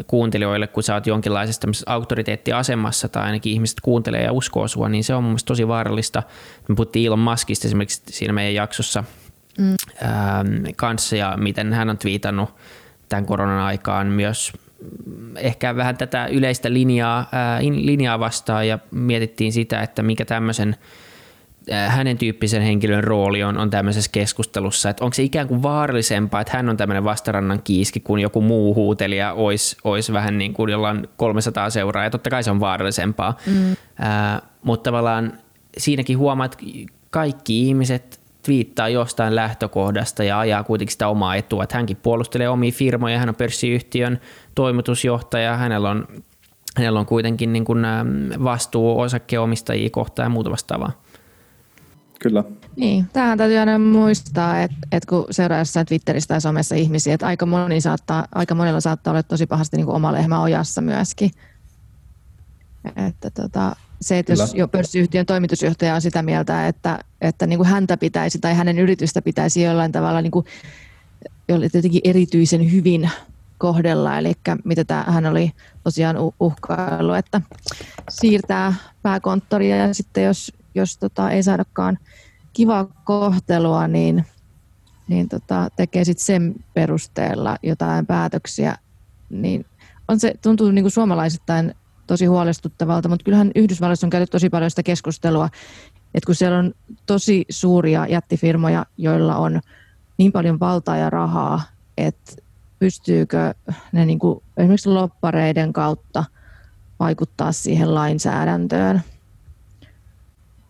kuuntelijoille, 0.07 0.67
kun 0.67 0.83
sä 0.83 0.95
oot 0.95 1.07
jonkinlaisessa 1.07 1.69
auktoriteettiasemassa 1.87 3.09
tai 3.09 3.23
ainakin 3.23 3.53
ihmiset 3.53 3.81
kuuntelee 3.81 4.23
ja 4.23 4.33
uskoo 4.33 4.69
sua, 4.69 4.89
niin 4.89 5.05
se 5.05 5.15
on 5.15 5.23
mun 5.23 5.31
mielestä 5.31 5.49
tosi 5.49 5.69
vaarallista. 5.69 6.23
Me 6.69 6.75
puhuttiin 6.75 7.07
Elon 7.07 7.19
Muskista 7.19 7.69
esimerkiksi 7.69 8.03
siinä 8.07 8.33
meidän 8.33 8.55
jaksossa– 8.55 9.05
mm. 9.59 9.75
Kanssa 10.77 11.17
ja 11.17 11.37
miten 11.37 11.73
hän 11.73 11.91
on 11.91 11.99
twiitannut 11.99 12.55
tämän 13.09 13.27
koronan 13.27 13.61
aikaan 13.61 14.07
myös 14.07 14.53
ehkä 15.37 15.77
vähän 15.77 15.97
tätä 15.97 16.27
yleistä 16.27 16.73
linjaa, 16.73 17.29
ää, 17.33 17.61
linjaa 17.63 18.19
vastaan 18.19 18.69
ja 18.69 18.79
mietittiin 18.91 19.53
sitä, 19.53 19.83
että 19.83 20.03
mikä 20.03 20.25
tämmöisen 20.25 20.77
hänen 21.89 22.19
tyyppisen 22.19 22.63
henkilön 22.63 23.05
rooli 23.05 23.43
on, 23.43 23.59
on 23.59 23.71
tämmöisessä 23.71 24.11
keskustelussa, 24.13 24.91
että 24.91 25.05
onko 25.05 25.15
se 25.15 25.23
ikään 25.23 25.49
kuin 25.49 25.63
vaarallisempaa, 25.63 26.41
että 26.41 26.57
hän 26.57 26.69
on 26.69 26.77
tämmöinen 26.77 27.05
vastarannan 27.05 27.63
kiiski, 27.65 28.01
kun 28.01 28.19
joku 28.19 28.41
muu 28.41 28.75
huutelija 28.75 29.33
olisi, 29.33 29.77
olisi 29.85 30.13
vähän 30.13 30.39
niin 30.39 30.53
kuin 30.55 30.71
jollain 30.71 31.09
300 31.17 31.71
seuraa, 31.71 32.05
ja 32.05 32.11
totta 32.11 32.31
kai 32.31 32.43
se 32.43 32.51
on 32.51 32.61
vaarallisempaa, 32.61 33.37
mm. 33.47 33.77
ää, 33.99 34.35
äh, 34.35 34.43
mutta 34.63 34.91
tavallaan 34.91 35.33
siinäkin 35.79 36.19
huomaat, 36.19 36.53
että 36.53 36.93
kaikki 37.11 37.69
ihmiset 37.69 38.21
twiittaa 38.45 38.89
jostain 38.89 39.35
lähtökohdasta 39.35 40.25
ja 40.25 40.39
ajaa 40.39 40.65
kuitenkin 40.65 40.93
sitä 40.93 41.09
omaa 41.09 41.37
etua. 41.37 41.63
Että 41.63 41.77
hänkin 41.77 41.97
puolustelee 41.97 42.49
omia 42.49 42.73
firmoja, 42.73 43.19
hän 43.19 43.29
on 43.29 43.35
pörssiyhtiön 43.35 44.21
toimitusjohtaja, 44.55 45.57
hänellä 45.57 45.91
on, 45.91 46.07
hänellä 46.77 47.01
on 47.01 47.07
kuitenkin 47.07 47.53
niin 47.53 47.65
kuin 47.65 47.87
vastuu 48.45 49.01
osakkeenomistajia 49.01 49.91
kohtaan 49.91 50.27
ja 50.27 50.31
muuta 50.31 50.51
vastaavaa. 50.51 51.02
Kyllä. 52.23 52.45
Niin, 52.77 53.07
tähän 53.13 53.39
täytyy 53.39 53.59
aina 53.59 53.79
muistaa, 53.79 54.63
että, 54.63 54.77
että 54.93 55.09
kun 55.09 55.25
seuraa 55.31 55.59
jossain 55.59 55.87
Twitterissä 55.87 56.29
tai 56.29 56.41
somessa 56.41 56.75
ihmisiä, 56.75 57.15
että 57.15 57.27
aika, 57.27 57.47
moni 57.47 57.81
saattaa, 57.81 58.27
aika 58.35 58.55
monella 58.55 58.81
saattaa 58.81 59.11
olla 59.11 59.23
tosi 59.23 59.47
pahasti 59.47 59.77
niin 59.77 59.87
kuin 59.87 59.97
oma 59.97 60.13
lehmä 60.13 60.43
ojassa 60.43 60.81
myöskin. 60.81 61.31
Että 63.09 63.31
tota, 63.31 63.77
se, 64.01 64.19
että 64.19 64.33
Kyllä. 64.33 64.43
jos 64.43 64.55
jo 64.55 64.69
pörssiyhtiön 64.69 65.27
toimitusjohtaja 65.27 65.95
on 65.95 66.01
sitä 66.01 66.23
mieltä, 66.23 66.69
että, 66.69 66.99
että 67.21 67.47
niin 67.47 67.59
kuin 67.59 67.69
häntä 67.69 67.97
pitäisi 67.97 68.39
tai 68.39 68.55
hänen 68.55 68.79
yritystä 68.79 69.23
pitäisi 69.23 69.63
jollain 69.63 69.93
tavalla 69.93 70.23
niin 70.23 70.31
kuin, 70.31 70.47
jotenkin 71.49 72.01
erityisen 72.05 72.73
hyvin 72.73 73.11
kohdella, 73.59 74.19
eli 74.19 74.33
mitä 74.65 74.85
tämä, 74.85 75.05
hän 75.09 75.27
oli 75.27 75.53
tosiaan 75.85 76.17
uhkailu, 76.41 77.13
että 77.13 77.41
siirtää 78.11 78.75
pääkonttoria 79.03 79.77
ja 79.77 79.95
sitten 79.95 80.25
jos, 80.25 80.53
jos 80.75 80.99
tota, 80.99 81.31
ei 81.31 81.43
saadakaan 81.43 81.99
kivaa 82.53 82.87
kohtelua, 83.05 83.89
niin, 83.89 84.27
niin 85.09 85.29
tota, 85.29 85.69
tekee 85.77 86.05
sitten 86.05 86.25
sen 86.25 86.55
perusteella 86.75 87.57
jotain 87.63 88.07
päätöksiä, 88.07 88.77
niin 89.31 89.67
on 90.09 90.21
se, 90.21 90.35
tuntuu 90.43 90.71
niin 90.71 90.85
kuin 90.85 90.93
suomalaisittain 90.93 91.75
tosi 92.07 92.27
huolestuttavalta, 92.27 93.09
mutta 93.09 93.25
kyllähän 93.25 93.51
Yhdysvalloissa 93.55 94.07
on 94.07 94.11
käyty 94.11 94.31
tosi 94.31 94.51
paljon 94.51 94.71
sitä 94.71 94.83
keskustelua, 94.83 95.49
että 96.15 96.27
kun 96.27 96.35
siellä 96.35 96.59
on 96.59 96.75
tosi 97.07 97.45
suuria 97.49 98.07
jättifirmoja, 98.07 98.87
joilla 98.99 99.37
on 99.37 99.61
niin 100.19 100.33
paljon 100.33 100.61
valtaa 100.61 100.97
ja 100.97 101.11
rahaa, 101.11 101.63
että 101.97 102.33
pystyykö 102.79 103.55
ne 103.93 104.07
niin 104.07 104.19
kuin 104.19 104.43
esimerkiksi 104.57 104.89
loppareiden 104.89 105.73
kautta 105.73 106.25
vaikuttaa 107.01 107.53
siihen 107.53 107.95
lainsäädäntöön 107.95 109.03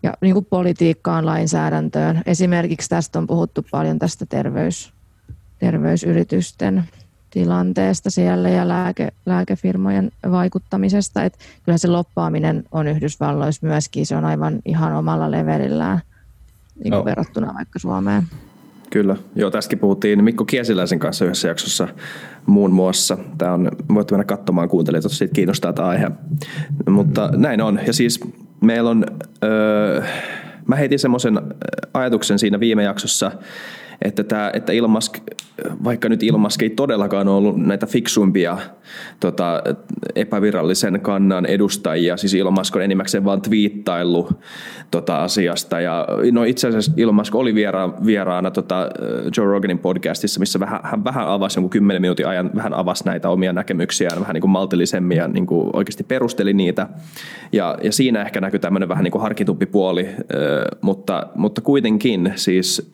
ja 0.03 0.15
niin 0.21 0.35
kuin 0.35 0.45
politiikkaan 0.51 1.27
lainsäädäntöön. 1.27 2.23
Esimerkiksi 2.27 2.89
tästä 2.89 3.19
on 3.19 3.27
puhuttu 3.27 3.67
paljon 3.71 3.99
tästä 3.99 4.27
terveys, 4.27 4.93
terveysyritysten 5.59 6.85
tilanteesta 7.31 8.11
siellä 8.11 8.49
ja 8.49 8.69
lääke, 8.69 9.13
lääkefirmojen 9.27 10.11
vaikuttamisesta. 10.31 11.25
Et 11.25 11.39
kyllä 11.65 11.79
se 11.79 11.89
loppaaminen 11.89 12.65
on 12.73 12.89
Yhdysvalloissa 12.89 13.67
myöskin, 13.67 14.07
se 14.07 14.17
on 14.17 14.25
aivan 14.25 14.59
ihan 14.65 14.93
omalla 14.93 15.31
levelillään 15.31 16.01
niin 16.85 16.93
kuin 16.93 17.05
verrattuna 17.05 17.55
vaikka 17.55 17.79
Suomeen. 17.79 18.23
Kyllä, 18.91 19.17
joo 19.35 19.51
tästäkin 19.51 19.79
puhuttiin 19.79 20.25
Mikko 20.25 20.45
Kiesiläisen 20.45 20.99
kanssa 20.99 21.25
yhdessä 21.25 21.49
jaksossa 21.49 21.89
muun 22.47 22.73
muassa. 22.73 23.19
Tämä 23.39 23.53
on, 23.53 23.71
voit 23.95 24.11
mennä 24.11 24.25
katsomaan 24.25 24.69
kuuntelijat, 24.69 25.05
jos 25.05 25.19
siitä 25.19 25.35
kiinnostaa 25.35 25.73
tämä 25.73 25.89
aihe. 25.89 26.11
Mutta 26.91 27.31
näin 27.37 27.63
on, 27.63 27.81
ja 27.87 27.93
siis 27.93 28.21
meillä 28.63 28.91
on, 28.91 29.05
öö, 29.45 30.03
mä 30.67 30.77
heitin 30.77 30.99
semmoisen 30.99 31.41
ajatuksen 31.95 32.39
siinä 32.39 32.61
viime 32.61 32.83
jaksossa, 32.83 33.33
että, 34.05 34.25
tämä, 34.25 34.51
että 34.55 34.73
Ilmask, 34.73 35.19
vaikka 35.85 36.09
nyt 36.09 36.23
Ilmask 36.23 36.63
ei 36.63 36.71
todellakaan 36.71 37.29
ollut 37.29 37.57
näitä 37.57 37.87
fiksuimpia 37.87 38.59
tota, 39.21 39.63
epävirallisen 40.15 41.01
kannan 41.01 41.47
edustajia, 41.47 42.17
siis 42.17 42.35
Ilmask 42.35 42.77
on 42.77 42.83
enimmäkseen 42.83 43.25
vaan 43.25 43.43
twiittailu 43.43 44.29
tota, 44.91 45.17
asiasta. 45.17 45.81
Ja, 45.81 46.07
no 46.33 46.45
itse 46.45 46.69
asiassa 46.69 46.93
Ilmask 46.97 47.35
oli 47.35 47.55
viera, 47.55 47.93
vieraana 48.07 48.51
tota, 48.51 48.89
Joe 49.37 49.47
Roganin 49.47 49.79
podcastissa, 49.79 50.41
missä 50.41 50.61
vähän, 50.61 50.81
hän 50.83 51.05
vähän 51.05 51.29
avasi 51.29 51.59
jonkun 51.59 51.71
kymmenen 51.71 52.03
minuutin 52.03 52.27
ajan, 52.27 52.51
vähän 52.55 52.75
avasi 52.75 53.05
näitä 53.05 53.29
omia 53.29 53.53
näkemyksiään 53.53 54.21
vähän 54.21 54.35
niin 54.35 54.41
kuin 54.41 54.51
maltillisemmin 54.51 55.17
ja 55.17 55.29
niin 55.29 55.47
kuin 55.47 55.71
oikeasti 55.73 56.05
perusteli 56.05 56.53
niitä. 56.53 56.89
Ja, 57.53 57.79
ja 57.83 57.93
siinä 57.93 58.23
ehkä 58.23 58.41
näkyy 58.41 58.61
tämmöinen 58.61 58.89
vähän 58.89 59.05
niin 59.05 59.13
kuin 59.13 59.23
harkitumpi 59.23 59.67
puoli, 59.67 60.09
mutta, 60.81 61.27
mutta 61.35 61.61
kuitenkin 61.61 62.33
siis 62.37 62.91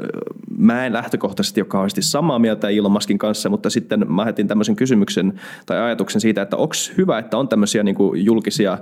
mä 0.59 0.87
en 0.87 0.97
lähtökohtaisesti 0.99 1.61
ole 1.61 1.69
kauheasti 1.69 2.03
samaa 2.03 2.39
mieltä 2.39 2.69
Ilmaskin 2.69 3.19
kanssa, 3.19 3.49
mutta 3.49 3.71
sitten 3.71 4.13
mä 4.13 4.25
hetin 4.25 4.49
tämmöisen 4.49 4.77
kysymyksen 4.77 5.41
tai 5.67 5.81
ajatuksen 5.81 6.21
siitä, 6.21 6.43
että 6.43 6.57
onko 6.57 6.75
hyvä, 6.97 7.19
että 7.19 7.39
on 7.39 7.49
tämmöisiä 7.49 7.83
niin 7.83 7.95
kuin 7.95 8.25
julkisia, 8.25 8.79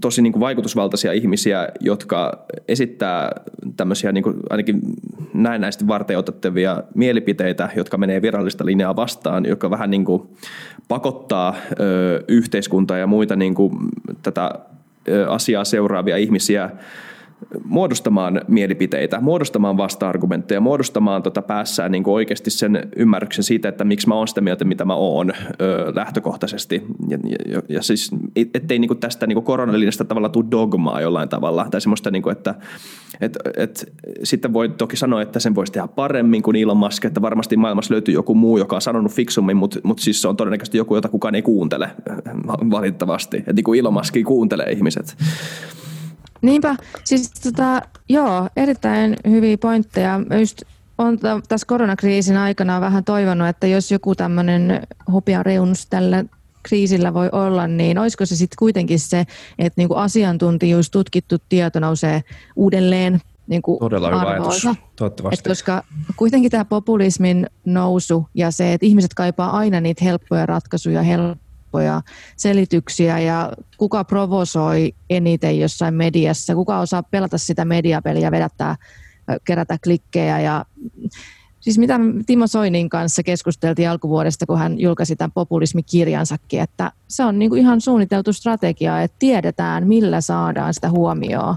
tosi 0.00 0.22
niin 0.22 0.32
kuin 0.32 0.40
vaikutusvaltaisia 0.40 1.12
ihmisiä, 1.12 1.68
jotka 1.80 2.46
esittää 2.68 3.32
tämmöisiä 3.76 4.12
niin 4.12 4.24
kuin 4.24 4.36
ainakin 4.50 4.80
näennäisesti 5.34 5.88
varten 5.88 6.18
otettavia 6.18 6.82
mielipiteitä, 6.94 7.68
jotka 7.76 7.96
menee 7.98 8.22
virallista 8.22 8.66
linjaa 8.66 8.96
vastaan, 8.96 9.46
joka 9.46 9.70
vähän 9.70 9.90
niin 9.90 10.04
kuin 10.04 10.22
pakottaa 10.88 11.54
ö, 11.80 12.24
yhteiskuntaa 12.28 12.98
ja 12.98 13.06
muita 13.06 13.36
niin 13.36 13.54
kuin 13.54 13.78
tätä 14.22 14.50
asiaa 15.28 15.64
seuraavia 15.64 16.16
ihmisiä 16.16 16.70
muodostamaan 17.64 18.40
mielipiteitä, 18.48 19.20
muodostamaan 19.20 19.76
vasta-argumentteja, 19.76 20.60
muodostamaan 20.60 21.22
tota 21.22 21.42
päässään 21.42 21.92
niin 21.92 22.04
kuin 22.04 22.14
oikeasti 22.14 22.50
sen 22.50 22.88
ymmärryksen 22.96 23.44
siitä, 23.44 23.68
että 23.68 23.84
miksi 23.84 24.08
mä 24.08 24.14
oon 24.14 24.28
sitä 24.28 24.40
mieltä, 24.40 24.64
mitä 24.64 24.84
mä 24.84 24.94
oon 24.94 25.32
ö, 25.60 25.92
lähtökohtaisesti. 25.94 26.82
Ja, 27.08 27.18
ja, 27.46 27.62
ja 27.68 27.82
siis 27.82 28.10
ettei 28.54 28.78
niin 28.78 28.88
kuin 28.88 29.00
tästä 29.00 29.26
niin 29.26 29.36
kuin 29.36 29.44
koronalinjasta 29.44 30.04
tavallaan 30.04 30.32
tule 30.32 30.44
dogmaa 30.50 31.00
jollain 31.00 31.28
tavalla, 31.28 31.66
tai 31.70 31.80
semmoista, 31.80 32.10
niin 32.10 32.22
kuin, 32.22 32.32
että 32.32 32.54
et, 33.20 33.38
et, 33.56 33.92
sitten 34.22 34.52
voi 34.52 34.68
toki 34.68 34.96
sanoa, 34.96 35.22
että 35.22 35.40
sen 35.40 35.54
voisi 35.54 35.72
tehdä 35.72 35.88
paremmin 35.88 36.42
kuin 36.42 36.56
Elon 36.56 36.76
Musk, 36.76 37.04
että 37.04 37.22
varmasti 37.22 37.56
maailmassa 37.56 37.94
löytyy 37.94 38.14
joku 38.14 38.34
muu, 38.34 38.58
joka 38.58 38.76
on 38.76 38.82
sanonut 38.82 39.12
fiksummin, 39.12 39.56
mutta, 39.56 39.80
mutta 39.82 40.02
siis 40.02 40.22
se 40.22 40.28
on 40.28 40.36
todennäköisesti 40.36 40.78
joku, 40.78 40.94
jota 40.94 41.08
kukaan 41.08 41.34
ei 41.34 41.42
kuuntele 41.42 41.90
valitettavasti. 42.70 43.36
Että 43.36 43.52
niin 43.52 43.64
kuin 43.64 43.80
Elon 43.80 43.92
Musk 43.92 44.14
kuuntelee 44.26 44.70
ihmiset. 44.70 45.16
Niinpä, 46.44 46.76
siis 47.04 47.30
tota, 47.30 47.82
joo, 48.08 48.48
erittäin 48.56 49.16
hyviä 49.28 49.58
pointteja. 49.58 50.20
Just 50.40 50.62
on 50.98 51.18
tässä 51.48 51.66
koronakriisin 51.66 52.36
aikana 52.36 52.80
vähän 52.80 53.04
toivonut, 53.04 53.48
että 53.48 53.66
jos 53.66 53.90
joku 53.90 54.14
tämmöinen 54.14 54.82
reunus 55.42 55.86
tällä 55.86 56.24
kriisillä 56.62 57.14
voi 57.14 57.28
olla, 57.32 57.66
niin 57.66 57.98
olisiko 57.98 58.26
se 58.26 58.36
sitten 58.36 58.56
kuitenkin 58.58 58.98
se, 58.98 59.20
että 59.58 59.80
niinku 59.80 59.94
asiantuntijuus, 59.94 60.90
tutkittu 60.90 61.36
tieto 61.48 61.80
nousee 61.80 62.22
uudelleen 62.56 63.20
niin 63.46 63.62
kuin 63.62 63.78
Todella 63.78 64.08
hyvä 64.08 64.30
ajatus, 64.30 64.68
toivottavasti. 64.96 65.40
Et 65.40 65.48
koska 65.48 65.84
kuitenkin 66.16 66.50
tämä 66.50 66.64
populismin 66.64 67.46
nousu 67.64 68.28
ja 68.34 68.50
se, 68.50 68.72
että 68.72 68.86
ihmiset 68.86 69.14
kaipaa 69.14 69.50
aina 69.50 69.80
niitä 69.80 70.04
helppoja 70.04 70.46
ratkaisuja, 70.46 71.02
helppoja 71.02 71.43
helppoja 71.74 72.02
selityksiä 72.36 73.18
ja 73.18 73.52
kuka 73.78 74.04
provosoi 74.04 74.94
eniten 75.10 75.58
jossain 75.58 75.94
mediassa, 75.94 76.54
kuka 76.54 76.78
osaa 76.78 77.02
pelata 77.02 77.38
sitä 77.38 77.64
mediapeliä, 77.64 78.30
vedättää, 78.30 78.76
kerätä 79.44 79.78
klikkejä 79.84 80.40
ja 80.40 80.64
Siis 81.60 81.78
mitä 81.78 82.00
Timo 82.26 82.46
Soinin 82.46 82.88
kanssa 82.88 83.22
keskusteltiin 83.22 83.90
alkuvuodesta, 83.90 84.46
kun 84.46 84.58
hän 84.58 84.80
julkaisi 84.80 85.16
tämän 85.16 85.32
populismikirjansakin, 85.32 86.60
että 86.60 86.92
se 87.08 87.24
on 87.24 87.38
niin 87.38 87.50
kuin 87.50 87.60
ihan 87.60 87.80
suunniteltu 87.80 88.32
strategia, 88.32 89.02
että 89.02 89.16
tiedetään, 89.18 89.88
millä 89.88 90.20
saadaan 90.20 90.74
sitä 90.74 90.90
huomioon. 90.90 91.56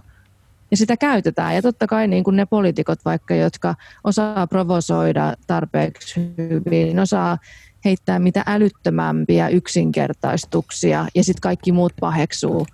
Ja 0.71 0.77
sitä 0.77 0.97
käytetään. 0.97 1.55
Ja 1.55 1.61
totta 1.61 1.87
kai 1.87 2.07
niin 2.07 2.23
kuin 2.23 2.35
ne 2.35 2.45
poliitikot 2.45 3.05
vaikka, 3.05 3.35
jotka 3.35 3.75
osaa 4.03 4.47
provosoida 4.47 5.33
tarpeeksi 5.47 6.33
hyvin, 6.37 6.99
osaa 6.99 7.37
heittää 7.85 8.19
mitä 8.19 8.43
älyttömämpiä 8.45 9.49
yksinkertaistuksia 9.49 11.07
ja 11.15 11.23
sitten 11.23 11.41
kaikki 11.41 11.71
muut 11.71 11.93
paheksuu. 11.99 12.67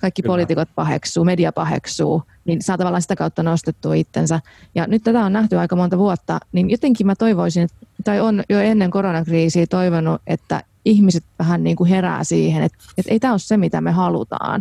Kaikki 0.00 0.22
Kyllä. 0.22 0.32
poliitikot 0.32 0.68
paheksuu, 0.74 1.24
media 1.24 1.52
paheksuu, 1.52 2.22
niin 2.44 2.62
saa 2.62 2.78
tavallaan 2.78 3.02
sitä 3.02 3.16
kautta 3.16 3.42
nostettua 3.42 3.94
itsensä. 3.94 4.40
Ja 4.74 4.86
nyt 4.86 5.02
tätä 5.02 5.24
on 5.24 5.32
nähty 5.32 5.58
aika 5.58 5.76
monta 5.76 5.98
vuotta, 5.98 6.40
niin 6.52 6.70
jotenkin 6.70 7.06
mä 7.06 7.14
toivoisin, 7.14 7.68
tai 8.04 8.20
on 8.20 8.42
jo 8.48 8.60
ennen 8.60 8.90
koronakriisiä 8.90 9.66
toivonut, 9.66 10.22
että 10.26 10.62
ihmiset 10.84 11.24
vähän 11.38 11.64
niin 11.64 11.76
kuin 11.76 11.90
herää 11.90 12.24
siihen, 12.24 12.62
että, 12.62 12.78
että 12.98 13.12
ei 13.12 13.20
tämä 13.20 13.32
ole 13.32 13.38
se, 13.38 13.56
mitä 13.56 13.80
me 13.80 13.90
halutaan. 13.90 14.60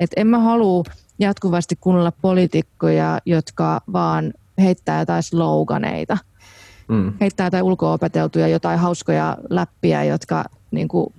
Että 0.00 0.20
en 0.20 0.26
mä 0.26 0.38
halua 0.38 0.84
jatkuvasti 1.18 1.76
kuunnella 1.80 2.12
poliitikkoja, 2.12 3.18
jotka 3.26 3.80
vaan 3.92 4.32
heittää 4.58 5.00
jotain 5.00 5.22
sloganeita– 5.22 6.18
mm. 6.90 7.12
heittää 7.20 7.46
jotain 7.46 7.64
ulko-opeteltuja, 7.64 8.48
jotain 8.48 8.78
hauskoja 8.78 9.36
läppiä, 9.50 10.04
jotka 10.04 10.44
niin 10.70 10.88
kuin, 10.88 11.14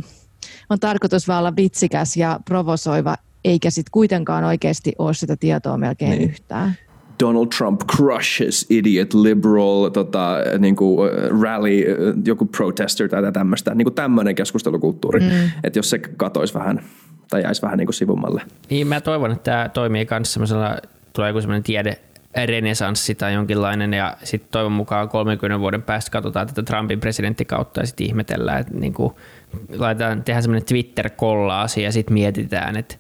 on 0.70 0.80
tarkoitus 0.80 1.28
vaan 1.28 1.40
olla 1.40 1.56
vitsikäs 1.56 2.18
ja 2.18 2.40
provosoiva, 2.46 3.16
eikä 3.46 3.70
sitten 3.70 3.92
kuitenkaan 3.92 4.44
oikeasti 4.44 4.94
ole 5.00 5.14
sitä 5.14 5.36
tietoa 5.36 5.78
melkein 5.78 6.12
niin. 6.12 6.30
yhtään. 6.30 6.76
Donald 7.20 7.48
Trump 7.58 7.82
crushes 7.96 8.66
idiot 8.70 9.14
liberal 9.14 9.90
tota, 9.90 10.36
niin 10.60 10.76
kuin 10.76 11.12
rally, 11.42 11.84
joku 12.26 12.46
protester 12.46 13.10
tai 13.10 13.32
tämmöistä. 13.32 13.76
Niin 13.76 13.86
kuin 13.86 13.94
tämmöinen 13.94 14.36
keskustelukulttuuri. 14.36 15.20
Mm. 15.20 15.52
Että 15.64 15.80
jos 15.80 15.90
se 15.90 16.00
katoisi 16.00 16.54
vähän 16.54 16.82
tai 17.30 17.42
jäisi 17.42 17.62
vähän 17.62 17.78
niin 17.78 17.88
kuin 17.88 17.94
sivummalle. 17.94 18.42
Niin, 18.70 18.88
mä 18.88 19.02
toivon, 19.02 19.32
että 19.32 19.44
tämä 19.44 19.70
toimii 19.70 20.08
myös 20.12 20.34
semmoisella, 20.34 20.78
tulee 21.14 21.30
joku 21.30 21.42
semmoinen 21.42 21.64
tiede, 21.64 21.98
renesanssi 22.46 23.16
tai 23.16 23.34
jonkinlainen 23.34 23.94
ja 23.94 24.18
sitten 24.24 24.52
toivon 24.52 24.72
mukaan 24.72 25.10
30 25.10 25.60
vuoden 25.60 25.82
päästä 25.82 26.12
katsotaan 26.12 26.48
tätä 26.48 26.64
Trumpin 26.64 27.00
presidenttikautta 27.00 27.80
ja 27.80 27.88
sitten 27.88 28.08
ihmetellään, 28.08 28.62
että 28.62 28.74
niin 28.74 28.94
kuin 28.94 29.14
laitetaan, 29.78 30.24
tehdään 30.24 30.44
semmoinen 30.44 30.66
Twitter-kollaasi 30.66 31.84
ja 31.84 31.92
sitten 31.92 32.14
mietitään, 32.14 32.78
että 32.78 32.96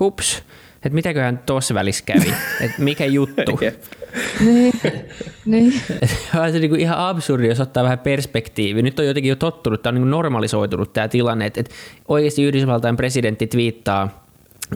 hups, 0.00 0.42
että 0.74 0.94
mitäköhän 0.94 1.38
tuossa 1.46 1.74
välissä 1.74 2.04
kävi, 2.04 2.34
että 2.64 2.82
mikä 2.82 3.04
juttu. 3.04 3.58
niin, 4.40 4.72
niin. 5.46 5.72
on 6.42 6.52
se 6.52 6.58
niin 6.58 6.80
ihan 6.80 6.98
absurdi, 6.98 7.48
jos 7.48 7.60
ottaa 7.60 7.84
vähän 7.84 7.98
perspektiivi. 7.98 8.82
Nyt 8.82 8.98
on 8.98 9.06
jotenkin 9.06 9.30
jo 9.30 9.36
tottunut, 9.36 9.82
tämä 9.82 9.90
on 9.90 10.02
niin 10.02 10.10
normalisoitunut 10.10 10.92
tämä 10.92 11.08
tilanne, 11.08 11.46
että, 11.46 11.60
että 11.60 11.74
oikeasti 12.08 12.44
Yhdysvaltain 12.44 12.96
presidentti 12.96 13.46
twiittaa 13.46 14.25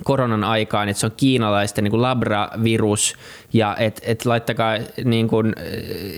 koronan 0.04 0.44
aikaan, 0.44 0.88
että 0.88 1.00
se 1.00 1.06
on 1.06 1.12
kiinalaisten 1.16 1.84
niin 1.84 1.90
kuin 1.90 2.02
labravirus 2.02 3.14
ja 3.52 3.76
että 3.76 4.02
et 4.04 4.26
laittakaa 4.26 4.78
niin 5.04 5.28
kuin, 5.28 5.54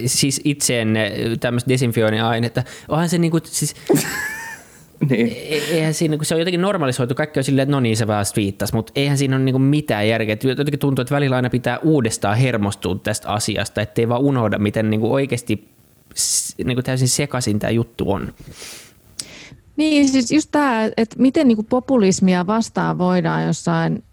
siis 0.07 0.41
itseenne 0.45 1.13
tämmöistä 1.41 1.69
desinfioinnin-ainetta. 1.69 2.63
Onhan 2.89 3.09
se 3.09 3.19
niin 3.19 3.31
kuin, 3.31 3.43
siis, 3.45 3.75
niin. 5.11 5.29
E-, 5.29 5.75
eihän 5.75 5.95
siinä, 5.95 6.17
kun 6.17 6.27
se 6.27 6.35
on 6.35 6.41
jotenkin 6.41 6.63
normalisoitu, 6.63 7.15
kaikki 7.15 7.41
on 7.41 7.45
silleen, 7.45 7.63
että 7.63 7.77
no 7.77 7.81
niin 7.81 7.97
se 7.97 8.07
vaan 8.07 8.25
viittasi, 8.37 8.75
mutta 8.75 8.93
eihän 8.97 9.19
siinä 9.19 9.37
ole 9.37 9.45
niin 9.45 9.63
mitään 9.63 10.09
järkeä. 10.09 10.37
Jotenkin 10.45 10.79
tuntuu, 10.79 11.03
että 11.03 11.15
välillä 11.15 11.37
aina 11.37 11.51
pitää 11.51 11.79
uudestaan 11.79 12.37
hermostua 12.37 12.97
tästä 13.03 13.29
asiasta, 13.29 13.81
ettei 13.81 14.09
vaan 14.09 14.21
unohda, 14.21 14.59
miten 14.59 14.91
niin 14.91 15.01
kuin 15.01 15.13
oikeasti 15.13 15.69
niin 16.65 16.77
kuin 16.77 16.85
täysin 16.85 17.09
sekaisin 17.09 17.59
tämä 17.59 17.71
juttu 17.71 18.13
on. 18.13 18.33
Niin, 19.77 20.09
siis 20.09 20.33
just 20.33 20.49
tämä, 20.51 20.85
että 20.97 21.17
miten 21.19 21.49
niin 21.49 21.57
kuin 21.57 21.67
populismia 21.67 22.47
vastaan 22.47 22.99
voidaan 22.99 23.47
jossain 23.47 24.05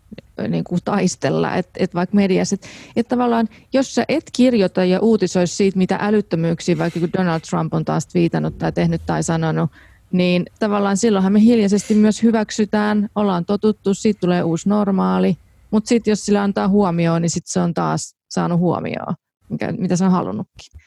niin 0.48 0.64
kuin 0.64 0.82
taistella, 0.86 1.56
että 1.56 1.72
et 1.84 1.94
vaikka 1.96 2.16
mediassa, 2.16 2.54
että 2.54 2.68
et 2.96 3.08
tavallaan 3.08 3.50
jos 3.74 3.96
sä 3.96 4.06
et 4.08 4.24
kirjoita 4.34 4.86
ja 4.86 5.00
uutisoisi 5.00 5.56
siitä, 5.56 5.78
mitä 5.78 5.98
älyttömyyksiä 6.02 6.78
vaikka 6.78 7.00
kun 7.00 7.10
Donald 7.18 7.42
Trump 7.50 7.74
on 7.74 7.86
taas 7.86 8.08
viitannut 8.14 8.58
tai 8.58 8.72
tehnyt 8.72 9.02
tai 9.06 9.24
sanonut, 9.24 9.72
niin 10.12 10.46
tavallaan 10.60 10.98
silloinhan 10.98 11.34
me 11.34 11.42
hiljaisesti 11.42 11.96
myös 11.96 12.24
hyväksytään, 12.24 13.10
ollaan 13.16 13.46
totuttu, 13.46 13.94
siitä 13.94 14.20
tulee 14.20 14.44
uusi 14.44 14.70
normaali, 14.70 15.38
mutta 15.72 15.88
sitten 15.88 16.12
jos 16.12 16.26
sillä 16.26 16.44
antaa 16.44 16.68
huomioon, 16.68 17.22
niin 17.22 17.30
sitten 17.30 17.52
se 17.52 17.60
on 17.60 17.74
taas 17.74 18.16
saanut 18.30 18.60
huomioon, 18.60 19.16
mikä, 19.50 19.72
mitä 19.72 19.96
se 19.96 20.06
on 20.06 20.12
halunnutkin. 20.12 20.80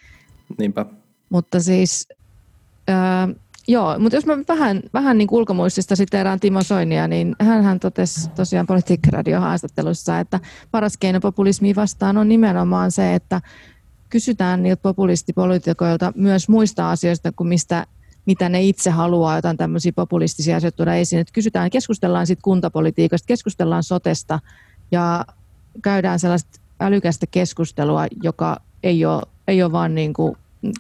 Niinpä. 0.59 0.87
Mutta 1.31 1.61
siis... 1.61 2.09
Öö, 2.91 3.35
Joo, 3.69 3.99
mutta 3.99 4.17
jos 4.17 4.27
mä 4.27 4.39
vähän, 4.49 4.83
vähän 4.93 5.19
niin 5.19 5.29
ulkomuistista 5.31 5.95
erään 6.13 6.41
Timo 6.41 6.63
Soinia, 6.63 7.09
niin 7.09 7.37
hän 7.41 7.81
totesi 7.81 8.31
tosiaan 8.31 8.67
Politiikka-radio 8.67 9.41
haastattelussa, 9.41 10.19
että 10.19 10.41
paras 10.71 10.97
keino 10.97 11.21
populismiin 11.21 11.77
vastaan 11.77 12.17
on 12.17 12.29
nimenomaan 12.29 12.91
se, 12.91 13.15
että 13.15 13.41
kysytään 14.11 14.63
niiltä 14.63 14.83
populistipoliitikoilta 14.83 16.13
myös 16.17 16.49
muista 16.49 16.91
asioista 16.91 17.33
kuin 17.33 17.49
mistä 17.49 17.87
mitä 18.27 18.49
ne 18.49 18.63
itse 18.63 18.91
haluaa, 18.91 19.37
jotain 19.37 19.57
tämmöisiä 19.57 19.93
populistisia 19.93 20.57
asioita 20.57 20.77
tuoda 20.77 20.95
esiin. 20.95 21.21
Että 21.21 21.33
kysytään, 21.33 21.71
keskustellaan 21.71 22.27
sitten 22.27 22.43
kuntapolitiikasta, 22.43 23.27
keskustellaan 23.27 23.83
sotesta 23.83 24.41
ja 24.91 25.25
käydään 25.83 26.19
sellaista 26.19 26.61
älykästä 26.81 27.27
keskustelua, 27.27 28.07
joka 28.23 28.57
ei 28.83 29.05
ole 29.05 29.23
ei 29.49 29.63
ole 29.63 29.73
vaan 29.73 29.95
niin 29.95 30.13
kuin 30.13 30.37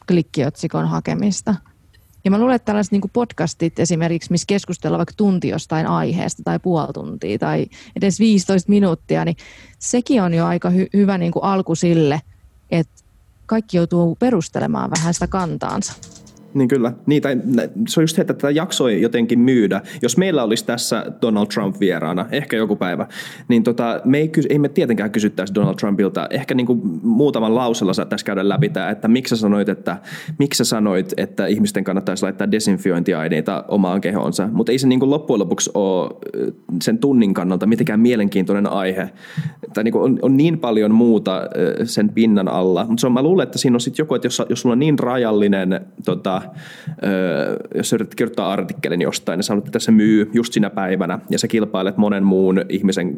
klikkiotsikon 0.08 0.88
hakemista. 0.88 1.54
Ja 2.24 2.30
mä 2.30 2.38
luulen, 2.38 2.56
että 2.56 2.66
tällaiset 2.66 2.92
niin 2.92 3.02
podcastit 3.12 3.78
esimerkiksi, 3.78 4.30
missä 4.30 4.46
keskustellaan 4.46 4.98
vaikka 4.98 5.14
tunti 5.16 5.48
jostain 5.48 5.86
aiheesta 5.86 6.42
tai 6.42 6.58
puoli 6.58 6.92
tuntia 6.92 7.38
tai 7.38 7.66
edes 7.96 8.20
15 8.20 8.70
minuuttia, 8.70 9.24
niin 9.24 9.36
sekin 9.78 10.22
on 10.22 10.34
jo 10.34 10.46
aika 10.46 10.70
hy- 10.70 10.88
hyvä 10.92 11.18
niin 11.18 11.32
alku 11.42 11.74
sille, 11.74 12.20
että 12.70 13.02
kaikki 13.46 13.76
joutuu 13.76 14.16
perustelemaan 14.16 14.90
vähän 14.90 15.14
sitä 15.14 15.26
kantaansa. 15.26 15.92
Niin 16.54 16.68
kyllä. 16.68 16.92
Tai, 17.22 17.36
se 17.88 18.00
on 18.00 18.02
just 18.02 18.16
se, 18.16 18.22
että 18.22 18.34
tätä 18.34 18.50
jaksoi 18.50 19.02
jotenkin 19.02 19.38
myydä. 19.38 19.80
Jos 20.02 20.16
meillä 20.16 20.42
olisi 20.42 20.66
tässä 20.66 21.06
Donald 21.22 21.46
Trump 21.46 21.80
vieraana, 21.80 22.26
ehkä 22.30 22.56
joku 22.56 22.76
päivä, 22.76 23.06
niin 23.48 23.62
tota, 23.62 24.00
me 24.04 24.18
ei, 24.18 24.30
ei 24.48 24.58
me 24.58 24.68
tietenkään 24.68 25.10
kysyttäisi 25.10 25.54
Donald 25.54 25.74
Trumpilta. 25.74 26.26
Ehkä 26.30 26.54
niin 26.54 26.66
kuin 26.66 26.80
muutaman 27.02 27.54
lausella 27.54 27.92
saattaisi 27.92 28.24
käydä 28.24 28.48
läpi 28.48 28.68
tämä, 28.68 28.90
että 28.90 29.08
miksi 29.08 29.36
sä 29.36 29.40
sanoit, 29.40 29.68
että, 29.68 29.96
miksi 30.38 30.58
sä 30.58 30.64
sanoit, 30.64 31.14
että 31.16 31.46
ihmisten 31.46 31.84
kannattaisi 31.84 32.22
laittaa 32.22 32.50
desinfiointiaineita 32.50 33.64
omaan 33.68 34.00
kehoonsa. 34.00 34.48
Mutta 34.52 34.72
ei 34.72 34.78
se 34.78 34.88
niin 34.88 35.00
kuin 35.00 35.10
loppujen 35.10 35.40
lopuksi 35.40 35.70
ole 35.74 36.10
sen 36.82 36.98
tunnin 36.98 37.34
kannalta 37.34 37.66
mitenkään 37.66 38.00
mielenkiintoinen 38.00 38.66
aihe. 38.66 39.10
Tai 39.74 39.84
niin 39.84 39.92
kuin 39.92 40.04
on, 40.04 40.18
on, 40.22 40.36
niin 40.36 40.58
paljon 40.58 40.94
muuta 40.94 41.42
sen 41.84 42.08
pinnan 42.08 42.48
alla. 42.48 42.86
Mutta 42.88 43.10
mä 43.10 43.22
luulen, 43.22 43.42
että 43.44 43.58
siinä 43.58 43.76
on 43.76 43.80
sitten 43.80 44.02
joku, 44.02 44.14
että 44.14 44.26
jos, 44.26 44.42
jos 44.48 44.60
sulla 44.60 44.72
on 44.72 44.78
niin 44.78 44.98
rajallinen 44.98 45.80
tota, 46.04 46.41
jos 47.74 47.90
sä 47.90 47.96
yrität 47.96 48.14
kirjoittaa 48.14 48.52
artikkelin 48.52 49.00
jostain, 49.00 49.38
niin 49.38 49.44
sanot, 49.44 49.66
että 49.66 49.78
se 49.78 49.92
myy 49.92 50.30
just 50.32 50.52
sinä 50.52 50.70
päivänä, 50.70 51.18
ja 51.30 51.38
sä 51.38 51.48
kilpailet 51.48 51.96
monen 51.96 52.24
muun 52.24 52.64
ihmisen 52.68 53.16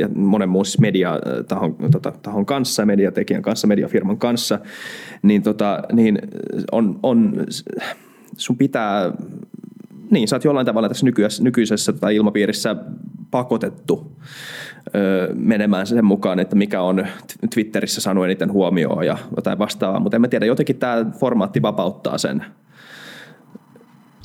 ja 0.00 0.08
monen 0.14 0.48
muun 0.48 0.66
siis 0.66 0.80
mediatahon 0.80 1.76
tota, 1.92 2.12
tahon 2.22 2.46
kanssa, 2.46 2.86
mediatekijän 2.86 3.42
kanssa, 3.42 3.66
mediafirman 3.66 4.18
kanssa, 4.18 4.58
niin, 5.22 5.42
tota, 5.42 5.82
niin 5.92 6.18
on, 6.72 6.98
on, 7.02 7.46
sun 8.36 8.56
pitää 8.56 9.12
niin, 10.10 10.28
sä 10.28 10.36
oot 10.36 10.44
jollain 10.44 10.66
tavalla 10.66 10.88
tässä 10.88 11.06
nykyisessä, 11.06 11.42
nykyisessä 11.42 11.92
tai 11.92 12.16
ilmapiirissä 12.16 12.76
pakotettu 13.30 14.16
menemään 15.34 15.86
sen 15.86 16.04
mukaan, 16.04 16.40
että 16.40 16.56
mikä 16.56 16.82
on 16.82 17.06
Twitterissä 17.54 18.00
saanut 18.00 18.24
eniten 18.24 18.52
huomioon 18.52 19.06
ja 19.06 19.18
jotain 19.36 19.58
vastaavaa, 19.58 20.00
mutta 20.00 20.16
en 20.16 20.20
mä 20.20 20.28
tiedä, 20.28 20.46
jotenkin 20.46 20.76
tämä 20.76 21.06
formaatti 21.18 21.62
vapauttaa 21.62 22.18
sen 22.18 22.44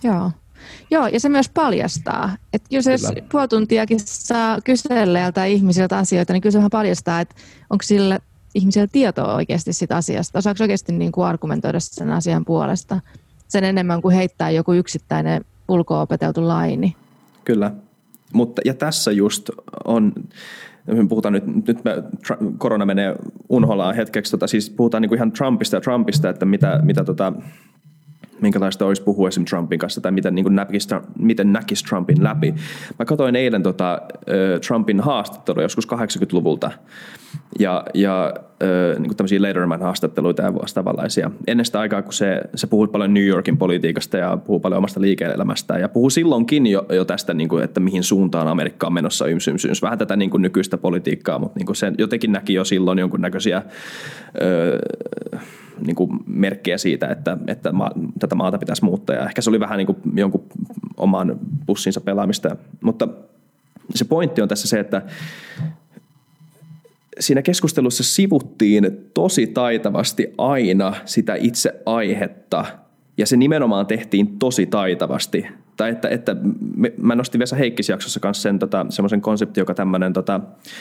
Joo. 0.04 0.32
Joo, 0.92 1.08
ja 1.08 1.20
se 1.20 1.30
myös 1.30 1.50
paljastaa, 1.50 2.38
että 2.54 2.68
jos 2.72 2.86
kyllä. 2.86 3.28
puoli 3.32 3.48
tuntiakin 3.48 4.00
saa 4.00 4.62
kysellä 4.62 5.32
ihmisiltä 5.48 5.98
asioita, 5.98 6.34
niin 6.34 6.42
kyllä 6.42 6.52
se 6.52 6.58
vähän 6.58 6.70
paljastaa, 6.70 7.22
että 7.22 7.36
onko 7.70 7.82
sillä 7.84 8.20
ihmisellä 8.56 8.88
tietoa 8.92 9.36
oikeasti 9.36 9.74
siitä 9.74 9.96
asiasta, 9.96 10.40
osaako 10.40 10.64
oikeasti 10.64 10.92
niin 10.92 11.12
kuin 11.12 11.28
argumentoida 11.28 11.80
sen 11.80 12.12
asian 12.12 12.46
puolesta 12.46 13.00
sen 13.48 13.64
enemmän 13.64 14.02
kuin 14.02 14.16
heittää 14.16 14.50
joku 14.50 14.74
yksittäinen 14.74 15.46
ulkoa 15.68 16.02
opeteltu 16.02 16.48
laini. 16.48 16.96
Kyllä, 17.44 17.72
mutta 18.34 18.62
ja 18.66 18.74
tässä 18.74 19.12
just 19.12 19.50
on, 19.86 20.14
me 20.88 21.08
puhutaan 21.08 21.34
nyt, 21.34 21.68
nyt 21.68 21.84
me, 21.84 21.92
korona 22.58 22.86
menee 22.86 23.16
unholaan 23.50 23.96
hetkeksi, 23.96 24.32
tota, 24.32 24.48
siis 24.48 24.70
puhutaan 24.70 25.02
niin 25.02 25.10
kuin 25.10 25.18
ihan 25.18 25.32
Trumpista 25.32 25.76
ja 25.76 25.82
Trumpista, 25.82 26.30
että 26.30 26.46
mitä, 26.46 26.80
mitä 26.84 27.04
tota, 27.04 27.34
minkälaista 28.42 28.86
olisi 28.86 29.04
puhua 29.04 29.28
esimerkiksi 29.28 29.56
Trumpin 29.56 29.80
kanssa 29.80 30.02
tai 30.02 30.12
miten, 30.12 30.36
niin 30.36 30.56
näkisi, 30.56 30.90
miten 31.20 31.54
näkisi 31.54 31.86
Trumpin 31.86 32.24
läpi. 32.24 32.54
Mä 33.00 33.06
katsoin 33.06 33.36
eilen 33.36 33.64
tota, 33.64 34.02
Trumpin 34.68 35.00
haastattelua 35.00 35.64
joskus 35.64 35.88
80-luvulta 35.88 36.72
ja, 37.60 37.84
ja 37.94 38.34
niin 38.98 39.08
kuin 39.08 39.18
tämmöisiä 39.18 39.42
Lederman-haastatteluita 39.42 40.42
ja 40.42 40.54
vastaavanlaisia. 40.54 41.32
Ennen 41.48 41.66
sitä 41.66 41.80
aikaa, 41.80 42.02
kun 42.02 42.14
se, 42.14 42.42
se 42.56 42.68
puhui 42.68 42.88
paljon 42.88 43.14
New 43.14 43.26
Yorkin 43.26 43.58
politiikasta 43.58 44.18
ja 44.18 44.38
puhuu 44.38 44.60
paljon 44.60 44.78
omasta 44.78 45.02
liike-elämästä 45.02 45.78
ja 45.78 45.90
puhuu 45.90 46.10
silloinkin 46.10 46.68
jo, 46.68 46.86
jo 46.90 47.06
tästä, 47.06 47.34
niin 47.34 47.50
kuin, 47.50 47.64
että 47.64 47.80
mihin 47.80 48.04
suuntaan 48.04 48.48
Amerikka 48.48 48.88
on 48.88 48.94
menossa 48.94 49.28
yms, 49.28 49.48
yms, 49.48 49.66
yms. 49.66 49.82
Vähän 49.82 49.98
tätä 49.98 50.16
niin 50.16 50.30
kuin 50.30 50.42
nykyistä 50.42 50.78
politiikkaa, 50.78 51.40
mutta 51.40 51.60
niin 51.60 51.66
kuin 51.66 51.76
se 51.76 51.92
jotenkin 51.98 52.32
näki 52.32 52.54
jo 52.54 52.66
silloin 52.66 53.00
jonkunnäköisiä 53.00 53.62
öö, 54.42 54.80
niin 55.86 55.96
kuin 55.96 56.20
merkkejä 56.26 56.78
siitä, 56.78 57.08
että, 57.08 57.38
että 57.48 57.72
ma, 57.72 57.92
tätä 58.20 58.36
maata 58.36 58.58
pitäisi 58.58 58.86
muuttaa. 58.86 59.16
Ja 59.16 59.26
ehkä 59.26 59.42
se 59.42 59.50
oli 59.50 59.60
vähän 59.60 59.78
niin 59.78 59.86
kuin 59.88 59.98
jonkun 60.16 60.44
oman 60.98 61.40
pussinsa 61.66 62.02
pelaamista. 62.02 62.56
Mutta 62.82 63.08
se 63.96 64.06
pointti 64.06 64.42
on 64.42 64.48
tässä 64.48 64.68
se, 64.68 64.80
että 64.80 65.02
siinä 67.20 67.42
keskustelussa 67.42 68.04
sivuttiin 68.04 69.10
tosi 69.14 69.48
taitavasti 69.48 70.34
aina 70.38 70.94
sitä 71.06 71.36
itse 71.36 71.82
aihetta, 71.86 72.66
ja 73.18 73.28
se 73.28 73.38
nimenomaan 73.38 73.86
tehtiin 73.86 74.40
tosi 74.40 74.66
taitavasti. 74.66 75.48
Tai 75.82 75.90
että, 75.90 76.10
että 76.10 76.36
me, 76.76 76.94
mä 76.98 77.16
nostin 77.16 77.40
Vesa 77.40 77.56
Heikkis 77.56 77.90
jaksossa 77.90 78.20
kanssa 78.20 78.42
sen 78.42 78.60
tota, 78.60 78.86
semmoisen 78.90 79.22
konsepti, 79.22 79.60
joka 79.60 79.74
tämmöinen, 79.74 80.14
tota, 80.14 80.40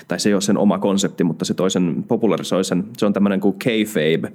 tai 0.08 0.20
se 0.20 0.28
ei 0.28 0.34
ole 0.34 0.40
sen 0.40 0.58
oma 0.58 0.78
konsepti, 0.78 1.24
mutta 1.24 1.44
se 1.44 1.54
toisen 1.54 2.04
popularisoi 2.08 2.64
sen, 2.64 2.84
se 2.98 3.06
on 3.06 3.12
tämmöinen 3.12 3.40
kuin 3.40 3.58
kayfabe, 3.64 4.32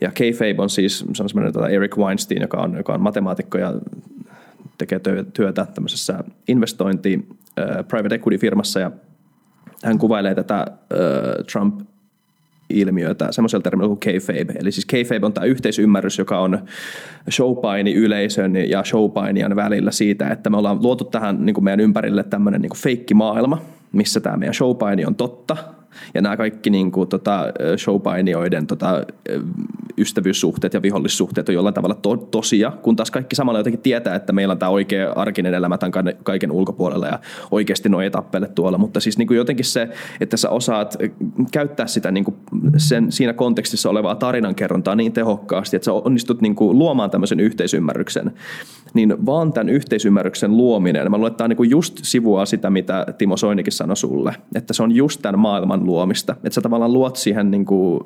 ja 0.00 0.12
Kayfabe 0.18 0.62
on 0.62 0.70
siis 0.70 0.98
se 1.12 1.22
on 1.22 1.28
semmoinen 1.28 1.52
tota 1.52 1.68
Eric 1.68 1.96
Weinstein, 1.96 2.42
joka 2.42 2.56
on, 2.56 2.76
joka 2.76 2.94
on 2.94 3.00
matemaatikko 3.00 3.58
ja 3.58 3.74
tekee 4.78 5.00
työtä 5.32 5.66
tämmöisessä 5.74 6.24
investointi 6.48 7.28
private 7.88 8.14
equity-firmassa. 8.14 8.80
Ja 8.80 8.90
hän 9.84 9.98
kuvailee 9.98 10.34
tätä 10.34 10.66
Trump 11.52 11.80
ilmiötä 12.70 13.32
semmoisella 13.32 13.62
termillä 13.62 13.88
kuin 13.88 14.00
kayfabe. 14.00 14.52
Eli 14.60 14.72
siis 14.72 14.86
kayfabe 14.86 15.26
on 15.26 15.32
tämä 15.32 15.44
yhteisymmärrys, 15.44 16.18
joka 16.18 16.38
on 16.38 16.58
showpaini 17.30 17.94
yleisön 17.94 18.56
ja 18.56 18.84
showpainijan 18.84 19.56
välillä 19.56 19.90
siitä, 19.90 20.28
että 20.28 20.50
me 20.50 20.56
ollaan 20.56 20.82
luotu 20.82 21.04
tähän 21.04 21.46
niin 21.46 21.54
kuin 21.54 21.64
meidän 21.64 21.80
ympärille 21.80 22.22
tämmöinen 22.22 22.62
niin 22.62 22.76
feikki 22.76 23.14
maailma, 23.14 23.62
missä 23.92 24.20
tämä 24.20 24.36
meidän 24.36 24.54
showpaini 24.54 25.04
on 25.04 25.14
totta, 25.14 25.56
ja 26.14 26.22
nämä 26.22 26.36
kaikki 26.36 26.70
niin 26.70 26.92
kuin, 26.92 27.08
tota, 27.08 27.44
showpainioiden 27.76 28.66
tota, 28.66 29.04
ystävyyssuhteet 29.98 30.74
ja 30.74 30.82
vihollissuhteet 30.82 31.48
on 31.48 31.54
jollain 31.54 31.74
tavalla 31.74 31.94
to- 31.94 32.16
tosia, 32.16 32.72
kun 32.82 32.96
taas 32.96 33.10
kaikki 33.10 33.36
samalla 33.36 33.58
jotenkin 33.60 33.80
tietää, 33.80 34.14
että 34.14 34.32
meillä 34.32 34.52
on 34.52 34.58
tämä 34.58 34.70
oikea 34.70 35.12
arkinen 35.12 35.54
elämä 35.54 35.78
tämän 35.78 36.14
kaiken 36.22 36.52
ulkopuolella 36.52 37.06
ja 37.06 37.18
oikeasti 37.50 37.88
nuo 37.88 38.00
etappeilet 38.00 38.54
tuolla, 38.54 38.78
mutta 38.78 39.00
siis 39.00 39.18
niin 39.18 39.26
kuin 39.26 39.36
jotenkin 39.36 39.64
se, 39.64 39.88
että 40.20 40.36
sä 40.36 40.50
osaat 40.50 40.96
käyttää 41.52 41.86
sitä 41.86 42.10
niin 42.10 42.24
kuin 42.24 42.36
sen, 42.76 43.12
siinä 43.12 43.32
kontekstissa 43.32 43.90
olevaa 43.90 44.14
tarinankerrontaa 44.14 44.94
niin 44.94 45.12
tehokkaasti, 45.12 45.76
että 45.76 45.84
sä 45.84 45.92
onnistut 45.92 46.40
niin 46.40 46.54
kuin 46.54 46.78
luomaan 46.78 47.10
tämmöisen 47.10 47.40
yhteisymmärryksen, 47.40 48.32
niin 48.94 49.26
vaan 49.26 49.52
tämän 49.52 49.68
yhteisymmärryksen 49.68 50.56
luominen, 50.56 51.10
mä 51.10 51.16
luulen, 51.16 51.30
että 51.30 51.36
tämä 51.38 51.46
on 51.46 51.50
niin 51.50 51.56
kuin 51.56 51.70
just 51.70 51.98
sivua 52.02 52.46
sitä, 52.46 52.70
mitä 52.70 53.06
Timo 53.18 53.36
Soinikin 53.36 53.72
sanoi 53.72 53.96
sulle, 53.96 54.34
että 54.54 54.72
se 54.72 54.82
on 54.82 54.92
just 54.92 55.22
tämän 55.22 55.38
maailman 55.38 55.84
luomista, 55.84 56.32
että 56.32 56.54
sä 56.54 56.60
tavallaan 56.60 56.92
luot 56.92 57.16
siihen 57.16 57.50
niin 57.50 57.64
kuin 57.64 58.00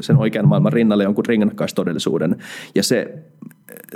sen 0.00 0.16
oikean 0.16 0.48
maailman 0.48 0.72
rinnalle 0.72 1.04
jonkun 1.04 1.26
rinnakkaistodellisuuden. 1.26 2.36
Ja 2.74 2.82
se, 2.82 3.14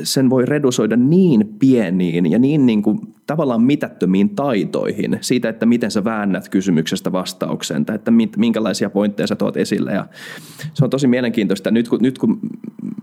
sen 0.03 0.31
voi 0.31 0.47
redusoida 0.47 0.97
niin 0.97 1.55
pieniin 1.59 2.31
ja 2.31 2.39
niin, 2.39 2.67
niin 2.67 2.83
kuin, 2.83 2.99
tavallaan 3.33 3.63
mitättömiin 3.63 4.31
taitoihin 4.31 5.19
siitä, 5.21 5.49
että 5.49 5.67
miten 5.67 5.91
sä 5.91 6.05
väännät 6.05 6.49
kysymyksestä 6.49 7.13
vastaukseen 7.13 7.85
tai 7.85 7.95
että 7.95 8.11
minkälaisia 8.37 8.91
pointteja 8.91 9.27
sä 9.27 9.37
tuot 9.37 9.57
esille. 9.57 9.93
Ja 9.93 10.07
se 10.75 10.85
on 10.85 10.91
tosi 10.91 11.07
mielenkiintoista. 11.07 11.71
Nyt 11.71 11.89
kun, 11.89 11.99
nyt 12.03 12.19
kun 12.19 12.41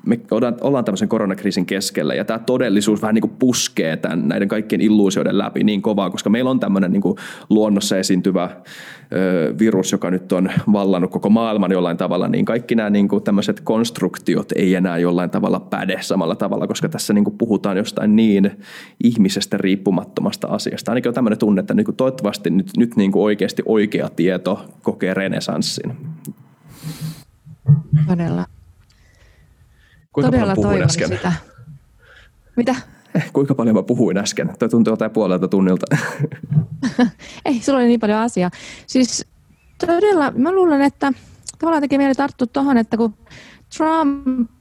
me 0.05 0.19
ollaan 0.61 0.85
tämmöisen 0.85 1.09
koronakriisin 1.09 1.65
keskellä 1.65 2.13
ja 2.13 2.25
tämä 2.25 2.39
todellisuus 2.39 3.01
vähän 3.01 3.15
niin 3.15 3.21
kuin 3.21 3.35
puskee 3.39 3.97
tämän, 3.97 4.27
näiden 4.27 4.47
kaikkien 4.47 4.81
illuusioiden 4.81 5.37
läpi 5.37 5.63
niin 5.63 5.81
kovaa, 5.81 6.09
koska 6.09 6.29
meillä 6.29 6.51
on 6.51 6.59
tämmöinen 6.59 6.91
niin 6.91 7.01
kuin 7.01 7.15
luonnossa 7.49 7.97
esiintyvä 7.97 8.49
virus, 9.59 9.91
joka 9.91 10.11
nyt 10.11 10.31
on 10.31 10.49
vallannut 10.71 11.11
koko 11.11 11.29
maailman 11.29 11.71
jollain 11.71 11.97
tavalla, 11.97 12.27
niin 12.27 12.45
kaikki 12.45 12.75
nämä 12.75 12.89
niin 12.89 13.07
kuin 13.07 13.23
tämmöiset 13.23 13.61
konstruktiot 13.61 14.51
ei 14.55 14.75
enää 14.75 14.97
jollain 14.97 15.29
tavalla 15.29 15.59
päde 15.59 15.97
samalla 16.01 16.35
tavalla, 16.35 16.67
koska 16.67 16.89
tässä 16.89 17.13
niin 17.13 17.23
kuin 17.23 17.37
puhutaan 17.37 17.77
jostain 17.77 18.15
niin 18.15 18.51
ihmisestä 19.03 19.57
riippumattomasta 20.19 20.47
asiasta. 20.47 20.91
Ainakin 20.91 21.09
on 21.09 21.13
tämmöinen 21.13 21.39
tunne, 21.39 21.59
että 21.59 21.73
niin 21.73 21.85
kuin 21.85 21.95
toivottavasti 21.95 22.49
nyt, 22.49 22.77
nyt 22.77 22.95
niin 22.95 23.11
kuin 23.11 23.23
oikeasti 23.23 23.63
oikea 23.65 24.09
tieto 24.09 24.65
kokee 24.83 25.13
renesanssin. 25.13 25.97
Todella. 28.07 28.45
Kuinka 30.13 30.31
Todella 30.31 30.55
toivon 30.55 30.83
äsken? 30.83 31.07
sitä. 31.07 31.33
Mitä? 32.55 32.75
Kuinka 33.33 33.55
paljon 33.55 33.75
mä 33.75 33.83
puhuin 33.83 34.17
äsken? 34.17 34.53
Tuo 34.59 34.67
tuntuu 34.67 34.93
jotain 34.93 35.11
puolelta 35.11 35.47
tunnilta. 35.47 35.85
Ei, 37.45 37.59
sulla 37.61 37.79
oli 37.79 37.87
niin 37.87 37.99
paljon 37.99 38.19
asiaa. 38.19 38.51
Siis 38.87 39.25
todella, 39.85 40.31
mä 40.31 40.51
luulen, 40.51 40.81
että 40.81 41.13
tavallaan 41.59 41.81
tekee 41.81 41.97
mieli 41.97 42.15
tarttua 42.15 42.47
tuohon, 42.47 42.77
että 42.77 42.97
kun 42.97 43.13
Trump 43.77 44.58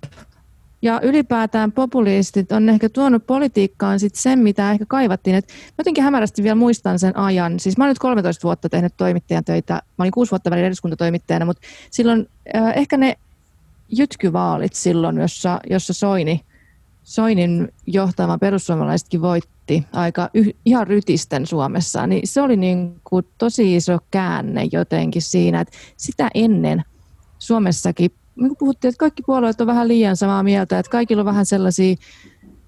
ja 0.83 1.01
ylipäätään 1.03 1.73
populistit 1.73 2.53
on 2.53 2.69
ehkä 2.69 2.89
tuonut 2.89 3.27
politiikkaan 3.27 4.01
sit 4.01 4.15
sen, 4.15 4.39
mitä 4.39 4.73
ehkä 4.73 4.85
kaivattiin. 4.89 5.37
Et 5.37 5.49
jotenkin 5.79 6.05
hämärästi 6.05 6.43
vielä 6.43 6.55
muistan 6.55 6.99
sen 6.99 7.17
ajan. 7.17 7.61
Siis 7.61 7.79
mä 7.79 7.85
olen 7.85 7.91
nyt 7.91 7.99
13 7.99 8.43
vuotta 8.43 8.69
tehnyt 8.69 8.95
toimittajan 8.97 9.45
töitä. 9.45 9.75
Mä 9.75 10.03
olin 10.03 10.13
kuusi 10.13 10.31
vuotta 10.31 10.51
välillä 10.51 10.67
eduskuntatoimittajana, 10.67 11.45
mutta 11.45 11.63
silloin 11.91 12.29
äh, 12.57 12.73
ehkä 12.77 12.97
ne 12.97 13.15
jytkyvaalit 13.89 14.75
silloin, 14.75 15.17
jossa, 15.17 15.61
jossa 15.71 15.93
Soini, 15.93 16.41
Soinin 17.03 17.69
johtama 17.87 18.39
perussuomalaisetkin 18.39 19.23
voitti 19.23 19.87
aika 19.93 20.31
yh, 20.35 20.55
ihan 20.65 20.87
rytisten 20.87 21.47
Suomessa, 21.47 22.07
niin 22.07 22.21
se 22.25 22.41
oli 22.43 22.57
niin 22.57 23.01
kuin 23.05 23.27
tosi 23.39 23.77
iso 23.77 23.99
käänne 24.11 24.69
jotenkin 24.73 25.23
siinä, 25.23 25.61
että 25.61 25.79
sitä 25.97 26.31
ennen 26.35 26.85
Suomessakin 27.39 28.11
niin 28.39 28.49
kuin 28.49 28.59
puhuttiin, 28.59 28.89
että 28.89 28.99
kaikki 28.99 29.23
puolueet 29.27 29.61
on 29.61 29.67
vähän 29.67 29.89
liian 29.89 30.17
samaa 30.17 30.43
mieltä, 30.43 30.79
että 30.79 30.91
kaikilla 30.91 31.21
on 31.21 31.27
vähän 31.27 31.47
sellaisia 31.47 31.97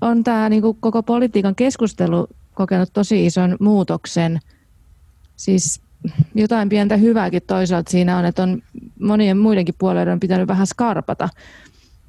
on 0.00 0.24
tämä 0.24 0.48
niin 0.48 0.62
koko 0.80 1.02
politiikan 1.02 1.54
keskustelu 1.54 2.28
kokenut 2.54 2.90
tosi 2.92 3.26
ison 3.26 3.56
muutoksen. 3.60 4.40
Siis 5.38 5.80
jotain 6.34 6.68
pientä 6.68 6.96
hyvääkin 6.96 7.42
toisaalta 7.46 7.90
siinä 7.90 8.18
on, 8.18 8.24
että 8.24 8.42
on 8.42 8.62
monien 9.00 9.38
muidenkin 9.38 9.74
puolueiden 9.78 10.12
on 10.12 10.20
pitänyt 10.20 10.48
vähän 10.48 10.66
skarpata. 10.66 11.28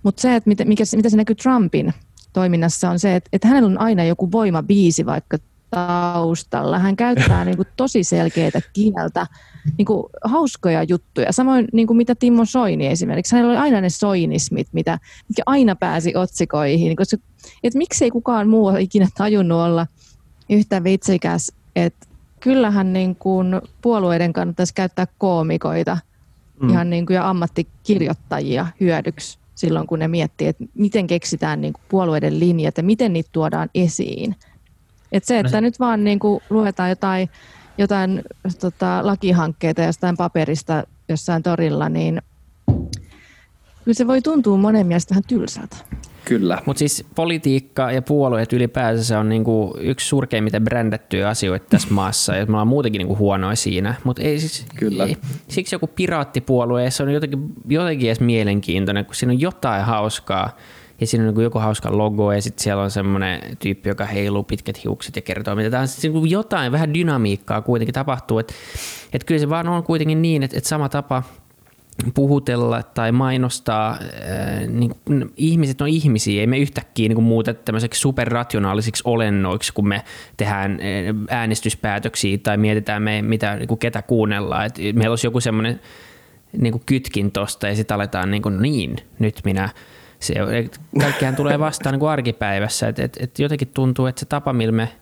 Mutta 0.03 0.21
se, 0.21 0.35
että 0.35 0.47
mitä, 0.47 0.65
mikä, 0.65 0.83
mitä 0.95 1.09
se 1.09 1.17
näkyy 1.17 1.35
Trumpin 1.35 1.93
toiminnassa 2.33 2.89
on 2.89 2.99
se, 2.99 3.15
että, 3.15 3.29
että 3.33 3.47
hänellä 3.47 3.67
on 3.67 3.81
aina 3.81 4.03
joku 4.03 4.31
voimabiisi 4.31 5.05
vaikka 5.05 5.37
taustalla. 5.69 6.79
Hän 6.79 6.95
käyttää 6.95 7.45
niin 7.45 7.57
kuin 7.57 7.67
tosi 7.77 8.03
selkeitä 8.03 8.61
kieltä, 8.73 9.27
niin 9.77 9.85
kuin 9.85 10.03
hauskoja 10.23 10.83
juttuja. 10.83 11.31
Samoin 11.31 11.67
niin 11.73 11.87
kuin 11.87 11.97
mitä 11.97 12.15
Timo 12.15 12.45
Soini 12.45 12.87
esimerkiksi. 12.87 13.35
Hänellä 13.35 13.51
oli 13.51 13.59
aina 13.59 13.81
ne 13.81 13.89
soinismit, 13.89 14.67
mitä, 14.71 14.99
mikä 15.29 15.43
aina 15.45 15.75
pääsi 15.75 16.15
otsikoihin. 16.15 16.95
Koska, 16.95 17.17
että 17.63 17.77
miksei 17.77 18.11
kukaan 18.11 18.49
muu 18.49 18.65
ole 18.65 18.81
ikinä 18.81 19.07
tajunnut 19.17 19.59
olla 19.59 19.87
yhtä 20.49 20.83
vitsikäs, 20.83 21.51
että 21.75 22.08
kyllähän 22.39 22.93
niin 22.93 23.15
kuin 23.15 23.61
puolueiden 23.81 24.33
kannattaisi 24.33 24.73
käyttää 24.73 25.07
koomikoita 25.17 25.97
mm. 26.61 26.69
ihan 26.69 26.89
niin 26.89 27.05
kuin 27.05 27.15
ja 27.15 27.29
ammattikirjoittajia 27.29 28.67
hyödyksi 28.79 29.39
silloin, 29.55 29.87
kun 29.87 29.99
ne 29.99 30.07
miettii, 30.07 30.47
että 30.47 30.63
miten 30.75 31.07
keksitään 31.07 31.61
niin 31.61 31.73
kuin 31.73 31.83
puolueiden 31.89 32.39
linjat 32.39 32.77
ja 32.77 32.83
miten 32.83 33.13
niitä 33.13 33.29
tuodaan 33.31 33.69
esiin. 33.75 34.35
Et 35.11 35.23
se, 35.23 35.39
että 35.39 35.57
no 35.57 35.61
nyt 35.61 35.79
vaan 35.79 36.03
niin 36.03 36.19
kuin 36.19 36.43
luetaan 36.49 36.89
jotain, 36.89 37.29
jotain 37.77 38.21
tota, 38.59 38.99
lakihankkeita 39.03 39.81
jostain 39.81 40.17
paperista 40.17 40.83
jossain 41.09 41.43
torilla, 41.43 41.89
niin 41.89 42.21
kyllä 43.83 43.95
se 43.95 44.07
voi 44.07 44.21
tuntua 44.21 44.57
monen 44.57 44.87
mielestä 44.87 45.09
vähän 45.09 45.23
tylsältä. 45.27 45.77
Kyllä. 46.29 46.57
Mutta 46.65 46.79
siis 46.79 47.05
politiikka 47.15 47.91
ja 47.91 48.01
puolueet 48.01 48.53
ylipäänsä 48.53 49.19
on 49.19 49.29
niinku 49.29 49.77
yksi 49.79 50.07
surkeimmiten 50.07 50.63
brändättyjä 50.63 51.29
asioita 51.29 51.65
tässä 51.69 51.87
maassa, 51.91 52.35
ja 52.35 52.45
me 52.45 52.51
ollaan 52.51 52.67
muutenkin 52.67 52.99
niinku 52.99 53.17
huonoja 53.17 53.55
siinä. 53.55 53.95
Mutta 54.03 54.21
ei 54.21 54.39
siis, 54.39 54.65
Kyllä. 54.75 55.05
Ei. 55.05 55.17
Siksi 55.47 55.75
joku 55.75 55.87
piraattipuolue, 55.87 56.91
se 56.91 57.03
on 57.03 57.13
jotenkin, 57.13 57.53
jotenkin 57.67 58.09
edes 58.09 58.19
mielenkiintoinen, 58.19 59.05
kun 59.05 59.15
siinä 59.15 59.31
on 59.31 59.39
jotain 59.39 59.85
hauskaa, 59.85 60.57
ja 61.01 61.07
siinä 61.07 61.23
on 61.23 61.27
niinku 61.27 61.41
joku 61.41 61.59
hauska 61.59 61.97
logo, 61.97 62.31
ja 62.31 62.41
sitten 62.41 62.63
siellä 62.63 62.83
on 62.83 62.91
semmoinen 62.91 63.57
tyyppi, 63.59 63.89
joka 63.89 64.05
heiluu 64.05 64.43
pitkät 64.43 64.83
hiukset 64.83 65.15
ja 65.15 65.21
kertoo, 65.21 65.55
mitä 65.55 65.69
tämä 65.69 65.81
on. 65.81 65.87
Sitten 65.87 66.13
niinku 66.13 66.25
jotain, 66.25 66.71
vähän 66.71 66.93
dynamiikkaa 66.93 67.61
kuitenkin 67.61 67.93
tapahtuu, 67.93 68.39
että 68.39 68.53
et 69.13 69.23
kyllä 69.23 69.39
se 69.39 69.49
vaan 69.49 69.67
on 69.67 69.83
kuitenkin 69.83 70.21
niin, 70.21 70.43
että 70.43 70.57
et 70.57 70.65
sama 70.65 70.89
tapa– 70.89 71.23
puhutella 72.13 72.83
tai 72.83 73.11
mainostaa, 73.11 73.91
äh, 73.91 74.67
niin 74.67 74.91
ihmiset 75.37 75.81
on 75.81 75.87
ihmisiä, 75.87 76.41
ei 76.41 76.47
me 76.47 76.57
yhtäkkiä 76.57 77.09
niin 77.09 77.23
muuta 77.23 77.53
tämmöiseksi 77.53 78.01
superrationaalisiksi 78.01 79.03
olennoiksi, 79.05 79.73
kun 79.73 79.87
me 79.87 80.03
tehdään 80.37 80.71
äh, 80.71 81.39
äänestyspäätöksiä 81.39 82.37
tai 82.37 82.57
mietitään 82.57 83.03
me, 83.03 83.21
mitä, 83.21 83.55
niin 83.55 83.67
kuin, 83.67 83.79
ketä 83.79 84.01
kuunnellaan. 84.01 84.65
Et 84.65 84.77
meillä 84.93 85.11
olisi 85.11 85.27
joku 85.27 85.39
semmoinen 85.39 85.79
niin 86.57 86.81
kytkin 86.85 87.31
tosta 87.31 87.67
ja 87.67 87.75
sitten 87.75 87.95
aletaan 87.95 88.31
niin, 88.31 88.41
kuin, 88.41 88.61
niin, 88.61 88.95
nyt 89.19 89.41
minä 89.43 89.69
se, 90.19 90.35
kaikkihan 90.99 91.35
tulee 91.35 91.59
vastaan 91.59 91.93
niin 91.93 91.99
kuin 91.99 92.09
arkipäivässä. 92.09 92.87
Et, 92.87 92.99
et, 92.99 93.17
et 93.19 93.39
jotenkin 93.39 93.67
tuntuu, 93.67 94.05
että 94.05 94.19
se 94.19 94.25
tapa, 94.25 94.53
millä 94.53 94.71
me– 94.71 94.89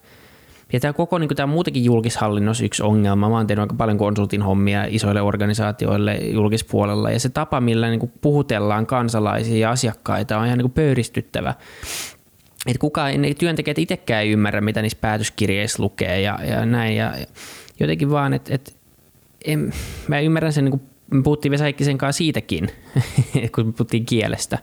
ja 0.72 0.80
tämä 0.80 0.92
koko 0.92 1.18
niin 1.18 1.36
tämä 1.36 1.46
muutenkin 1.46 1.84
julkishallinnossa 1.84 2.64
yksi 2.64 2.82
ongelma. 2.82 3.28
Mä 3.28 3.36
oon 3.36 3.46
tehnyt 3.46 3.62
aika 3.62 3.74
paljon 3.74 3.98
konsultin 3.98 4.42
hommia 4.42 4.84
isoille 4.88 5.22
organisaatioille 5.22 6.14
julkispuolella 6.14 7.10
ja 7.10 7.20
se 7.20 7.28
tapa, 7.28 7.60
millä 7.60 7.88
niin 7.88 8.12
puhutellaan 8.20 8.86
kansalaisia 8.86 9.58
ja 9.58 9.70
asiakkaita 9.70 10.38
on 10.38 10.46
ihan 10.46 10.58
niin 10.58 10.70
pöyristyttävä. 10.70 11.54
Että 12.66 12.80
kukaan, 12.80 13.22
ne 13.22 13.34
työntekijät 13.34 13.78
itsekään 13.78 14.22
ei 14.22 14.30
ymmärrä, 14.30 14.60
mitä 14.60 14.82
niissä 14.82 14.98
päätöskirjeissä 15.00 15.82
lukee 15.82 16.20
ja, 16.20 16.38
ja 16.44 16.66
näin. 16.66 16.96
Ja 16.96 17.12
jotenkin 17.80 18.10
vaan, 18.10 18.32
että 18.32 18.54
et, 18.54 18.76
mä 20.08 20.20
ymmärrän 20.20 20.52
sen 20.52 20.64
niin 20.64 20.80
me 20.80 20.80
puhuttiin 21.24 21.52
Vesa 21.52 21.64
Heikkisen 21.64 21.98
kanssa 21.98 22.18
siitäkin, 22.18 22.68
kun 23.54 23.72
puhuttiin 23.72 24.06
kielestä. 24.06 24.58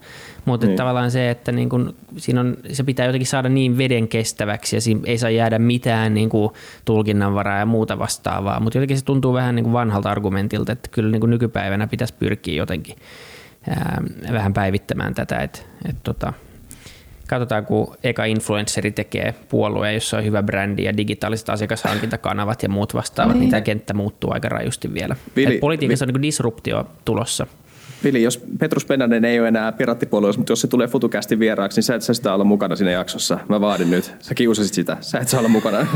Mutta 0.46 0.68
niin. 0.68 0.78
tavallaan 0.78 1.12
se, 1.12 1.30
että 1.30 1.52
niin 1.52 1.70
kun, 1.70 1.96
siinä 2.18 2.42
on, 2.42 2.58
se 2.72 2.84
pitää 2.84 3.06
jotenkin 3.06 3.28
saada 3.28 3.50
niin 3.50 3.78
veden 3.78 4.08
kestäväksi 4.08 4.76
ja 4.76 4.82
siinä 4.82 5.02
ei 5.04 5.18
saa 5.18 5.30
jäädä 5.30 5.60
mitään 5.60 6.14
niin 6.14 6.30
kuin 6.30 6.54
tulkinnanvaraa 6.86 7.60
ja 7.60 7.66
muuta 7.66 8.00
vastaavaa. 8.00 8.60
Mutta 8.60 8.78
jotenkin 8.78 8.98
se 8.98 9.06
tuntuu 9.06 9.34
vähän 9.34 9.56
niin 9.56 9.64
kuin 9.64 9.74
vanhalta 9.74 10.12
argumentilta, 10.12 10.72
että 10.72 10.90
kyllä 10.92 11.12
niin 11.12 11.20
kuin 11.20 11.30
nykypäivänä 11.30 11.88
pitäisi 11.88 12.14
pyrkiä 12.20 12.56
jotenkin 12.56 12.96
ää, 13.70 14.04
vähän 14.32 14.54
päivittämään 14.54 15.14
tätä. 15.14 15.38
Että, 15.38 15.60
et 15.90 15.96
tota, 16.04 16.34
katsotaan, 17.28 17.66
kun 17.66 17.96
eka 18.04 18.26
influenceri 18.26 18.92
tekee 18.92 19.36
puolueen, 19.50 19.94
jossa 19.94 20.18
on 20.18 20.24
hyvä 20.26 20.44
brändi 20.44 20.84
ja 20.84 20.98
digitaaliset 20.98 21.50
asiakashankintakanavat 21.50 22.64
ja 22.64 22.70
muut 22.70 22.94
vastaavat, 22.94 23.34
niin, 23.34 23.40
niin 23.40 23.50
tämä 23.50 23.62
kenttä 23.62 23.94
muuttuu 23.94 24.32
aika 24.34 24.50
rajusti 24.50 24.94
vielä. 24.94 25.16
Vili, 25.36 25.58
politiikassa 25.58 26.06
vi- 26.06 26.10
on 26.10 26.14
niin 26.14 26.22
disruptio 26.22 26.88
tulossa. 27.06 27.48
Vili, 28.04 28.24
jos 28.24 28.44
Petrus 28.60 28.86
Pennanen 28.86 29.26
ei 29.26 29.40
ole 29.40 29.48
enää 29.48 29.72
pirattipuolueessa, 29.72 30.40
mutta 30.40 30.52
jos 30.52 30.62
se 30.62 30.68
tulee 30.68 30.88
FutuCastin 30.88 31.40
vieraaksi, 31.40 31.78
niin 31.78 31.84
sä 31.84 31.96
et 31.96 32.02
sä 32.02 32.14
sitä 32.14 32.34
olla 32.34 32.44
mukana 32.44 32.76
siinä 32.76 32.92
jaksossa. 32.92 33.40
Mä 33.50 33.62
vaadin 33.62 33.92
nyt. 33.92 34.16
Sä 34.20 34.34
kiusasit 34.34 34.74
sitä. 34.74 34.98
Sä 35.02 35.20
et 35.20 35.28
saa 35.28 35.40
olla 35.40 35.50
mukana. 35.50 35.78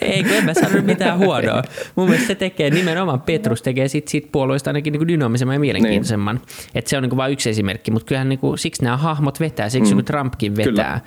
ei, 0.00 0.22
kun 0.22 0.32
en 0.32 0.44
mä 0.44 0.54
sanonut 0.54 0.86
mitään 0.86 1.18
huonoa. 1.18 1.62
Mun 1.96 2.08
mielestä 2.08 2.26
se 2.26 2.34
tekee, 2.34 2.70
nimenomaan 2.70 3.20
Petrus 3.20 3.62
tekee 3.62 3.88
sit, 3.88 4.08
sit 4.08 4.32
puolueesta 4.32 4.70
ainakin 4.70 4.92
niin 4.92 5.08
dynaamisemman 5.08 5.54
ja 5.54 5.60
mielenkiintoisemman. 5.60 6.36
Niin. 6.36 6.70
Että 6.74 6.90
se 6.90 6.96
on 6.96 7.02
niin 7.02 7.16
vain 7.16 7.32
yksi 7.32 7.50
esimerkki, 7.50 7.90
mutta 7.90 8.06
kyllähän 8.06 8.28
niin 8.28 8.38
kuin, 8.38 8.58
siksi 8.58 8.84
nämä 8.84 8.96
hahmot 8.96 9.40
vetää, 9.40 9.68
siksi 9.68 9.94
mm. 9.94 10.04
Trumpkin 10.04 10.56
vetää. 10.56 10.72
Kyllä. 10.72 11.00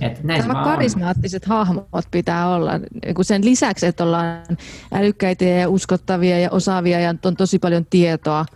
Et 0.00 0.24
näin 0.24 0.40
Nämä 0.40 0.64
karismaattiset 0.64 1.42
on. 1.42 1.48
hahmot 1.48 2.06
pitää 2.10 2.48
olla. 2.48 2.72
Kun 3.14 3.24
sen 3.24 3.44
lisäksi, 3.44 3.86
että 3.86 4.04
ollaan 4.04 4.42
älykkäitä 4.92 5.44
ja 5.44 5.68
uskottavia 5.68 6.38
ja 6.38 6.50
osaavia 6.50 7.00
ja 7.00 7.14
on 7.24 7.36
tosi 7.36 7.58
paljon 7.58 7.86
tietoa, 7.90 8.46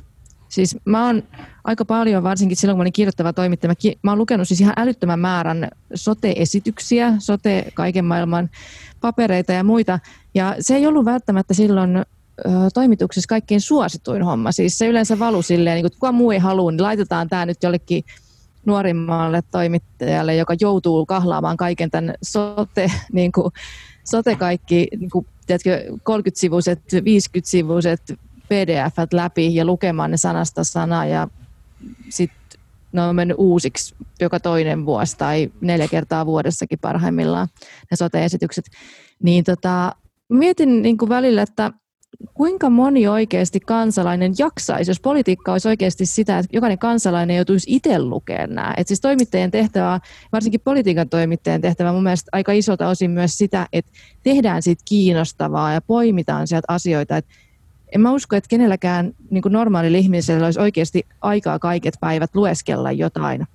Siis 0.51 0.77
mä 0.85 1.07
oon 1.07 1.23
aika 1.65 1.85
paljon, 1.85 2.23
varsinkin 2.23 2.57
silloin 2.57 2.77
kun 2.77 2.81
olin 2.81 2.93
kirjoittava 2.93 3.33
toimittaja, 3.33 3.69
mä, 3.69 3.91
mä 4.03 4.11
oon 4.11 4.19
lukenut 4.19 4.49
siis 4.49 4.61
ihan 4.61 4.75
älyttömän 4.77 5.21
määrän 5.21 5.69
sote-esityksiä, 5.95 7.15
sote 7.19 7.67
kaiken 7.75 8.05
maailman 8.05 8.51
papereita 9.01 9.53
ja 9.53 9.65
muita. 9.65 9.99
Ja 10.35 10.57
se 10.61 10.77
ei 10.77 10.87
ollut 10.87 11.05
välttämättä 11.05 11.55
silloin 11.55 11.97
ö, 11.97 12.05
toimituksessa 12.75 13.29
kaikkein 13.29 13.61
suosituin 13.61 14.23
homma. 14.23 14.53
Siis 14.53 14.79
se 14.79 14.87
yleensä 14.87 15.19
valu 15.19 15.43
silleen, 15.43 15.75
niin 15.75 15.85
kun 15.85 15.91
kukaan 15.91 16.15
muu 16.15 16.31
ei 16.31 16.39
halua, 16.39 16.71
niin 16.71 16.83
laitetaan 16.83 17.29
tämä 17.29 17.47
nyt 17.47 17.63
jollekin 17.63 18.05
nuorimmalle 18.67 19.43
toimittajalle, 19.51 20.37
joka 20.37 20.55
joutuu 20.61 21.07
kahlaamaan 21.07 21.57
kaiken 21.57 21.91
tämän 21.91 22.15
sote, 22.23 22.93
niin 23.13 23.33
kuin, 23.33 23.53
sote 24.05 24.37
kaikki, 24.37 24.89
niin 24.99 25.11
kuin, 25.11 25.27
tiedätkö, 25.47 25.85
30-sivuiset, 25.91 26.81
50-sivuiset 26.95 28.19
pdf 28.51 29.13
läpi 29.13 29.55
ja 29.55 29.65
lukemaan 29.65 30.11
ne 30.11 30.17
sanasta 30.17 30.65
sanaa 30.65 31.07
ja 31.07 31.29
sitten 32.09 32.61
ne 32.93 33.03
on 33.03 33.17
mennyt 33.17 33.37
uusiksi 33.41 33.95
joka 34.21 34.41
toinen 34.41 34.87
vuosi 34.87 35.19
tai 35.19 35.51
neljä 35.61 35.89
kertaa 35.89 36.27
vuodessakin 36.27 36.79
parhaimmillaan 36.79 37.49
ne 37.91 37.97
sote-esitykset. 37.97 38.65
Niin 39.23 39.45
tota, 39.45 39.95
mietin 40.29 40.83
niin 40.83 40.99
kuin 40.99 41.09
välillä, 41.09 41.43
että 41.43 41.73
kuinka 42.35 42.71
moni 42.71 43.09
oikeasti 43.09 43.61
kansalainen 43.61 44.33
jaksaisi, 44.39 44.91
jos 44.91 45.01
politiikka 45.01 45.53
olisi 45.53 45.69
oikeasti 45.69 46.07
sitä, 46.07 46.39
että 46.39 46.57
jokainen 46.57 46.79
kansalainen 46.79 47.37
joutuisi 47.37 47.75
itse 47.75 47.99
lukemaan 47.99 48.55
nämä. 48.55 48.75
Et 48.77 48.89
siis 48.89 49.01
toimittajien 49.01 49.51
tehtävä, 49.51 50.01
varsinkin 50.33 50.61
politiikan 50.65 51.09
toimittajien 51.09 51.61
tehtävä 51.61 51.93
mun 51.93 52.03
mielestä 52.03 52.29
aika 52.33 52.53
isolta 52.53 52.89
osin 52.89 53.11
myös 53.11 53.39
sitä, 53.39 53.67
että 53.73 53.93
tehdään 54.23 54.63
siitä 54.63 54.83
kiinnostavaa 54.89 55.73
ja 55.73 55.81
poimitaan 55.81 56.47
sieltä 56.47 56.65
asioita, 56.69 57.17
että 57.17 57.35
en 57.95 58.01
mä 58.01 58.13
usko, 58.13 58.37
että 58.37 58.49
kenelläkään 58.49 59.13
niin 59.31 59.43
kuin 59.43 59.53
normaalilla 59.53 59.99
ihmisellä 59.99 60.45
olisi 60.45 60.61
oikeasti 60.61 61.07
aikaa 61.21 61.59
kaiket 61.59 61.95
päivät 62.01 62.31
lueskella 62.35 62.93
jotain 62.93 63.47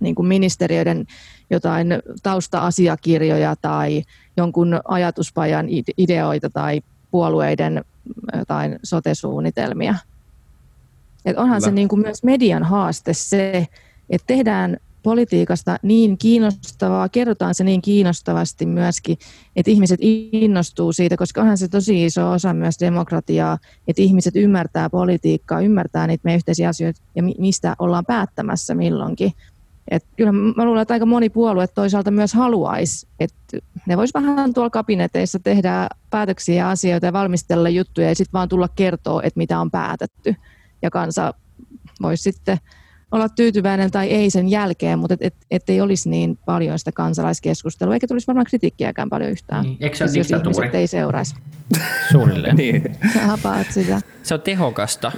niin 0.00 0.14
kuin 0.14 0.28
ministeriöiden 0.28 1.06
jotain 1.50 1.88
tausta-asiakirjoja 2.22 3.56
tai 3.56 4.02
jonkun 4.36 4.80
ajatuspajan 4.84 5.66
ideoita 5.96 6.50
tai 6.50 6.80
puolueiden 7.10 7.84
jotain 8.38 8.78
sote-suunnitelmia. 8.82 9.94
Et 11.24 11.36
onhan 11.36 11.58
Kyllä. 11.58 11.70
se 11.70 11.70
niin 11.70 11.88
kuin 11.88 12.00
myös 12.00 12.22
median 12.22 12.62
haaste 12.62 13.14
se, 13.14 13.66
että 14.10 14.26
tehdään 14.26 14.76
politiikasta 15.02 15.76
niin 15.82 16.18
kiinnostavaa, 16.18 17.08
kerrotaan 17.08 17.54
se 17.54 17.64
niin 17.64 17.82
kiinnostavasti 17.82 18.66
myöskin, 18.66 19.18
että 19.56 19.70
ihmiset 19.70 19.98
innostuu 20.32 20.92
siitä, 20.92 21.16
koska 21.16 21.40
onhan 21.40 21.58
se 21.58 21.68
tosi 21.68 22.04
iso 22.04 22.30
osa 22.30 22.54
myös 22.54 22.80
demokratiaa, 22.80 23.58
että 23.88 24.02
ihmiset 24.02 24.36
ymmärtää 24.36 24.90
politiikkaa, 24.90 25.60
ymmärtää 25.60 26.06
niitä 26.06 26.20
meidän 26.24 26.36
yhteisiä 26.36 26.68
asioita 26.68 27.02
ja 27.16 27.22
mistä 27.22 27.76
ollaan 27.78 28.04
päättämässä 28.06 28.74
milloinkin. 28.74 29.32
Et 29.90 30.04
kyllä 30.16 30.32
mä 30.32 30.64
luulen, 30.64 30.82
että 30.82 30.94
aika 30.94 31.06
moni 31.06 31.30
puolue 31.30 31.66
toisaalta 31.66 32.10
myös 32.10 32.34
haluaisi, 32.34 33.08
että 33.20 33.58
ne 33.86 33.96
vois 33.96 34.14
vähän 34.14 34.54
tuolla 34.54 34.70
kabineteissa 34.70 35.38
tehdä 35.38 35.88
päätöksiä 36.10 36.54
ja 36.54 36.70
asioita 36.70 37.06
ja 37.06 37.12
valmistella 37.12 37.68
juttuja 37.68 38.08
ja 38.08 38.14
sitten 38.14 38.32
vaan 38.32 38.48
tulla 38.48 38.68
kertoa, 38.68 39.22
että 39.22 39.38
mitä 39.38 39.60
on 39.60 39.70
päätetty. 39.70 40.34
Ja 40.82 40.90
kansa 40.90 41.34
voisi 42.02 42.22
sitten 42.22 42.58
olla 43.12 43.28
tyytyväinen 43.28 43.90
tai 43.90 44.08
ei 44.08 44.30
sen 44.30 44.48
jälkeen, 44.48 44.98
mutta 44.98 45.16
et, 45.20 45.34
et, 45.50 45.70
ei 45.70 45.80
olisi 45.80 46.08
niin 46.08 46.38
paljon 46.44 46.78
sitä 46.78 46.92
kansalaiskeskustelua, 46.92 47.94
eikä 47.94 48.06
tulisi 48.06 48.26
varmaan 48.26 48.46
kritiikkiäkään 48.46 49.10
paljon 49.10 49.30
yhtään, 49.30 49.62
niin. 49.62 49.76
Eikö 49.80 49.96
se 49.96 50.04
jos 50.04 50.30
ihmiset 50.30 50.74
ei 50.74 50.86
seuraisi. 50.86 51.34
Suunnilleen. 52.12 52.56
niin. 52.62 52.96
Sä 53.14 53.20
hapaat 53.26 53.66
sitä. 53.70 54.00
Se 54.22 54.34
on 54.34 54.40
tehokasta, 54.40 55.12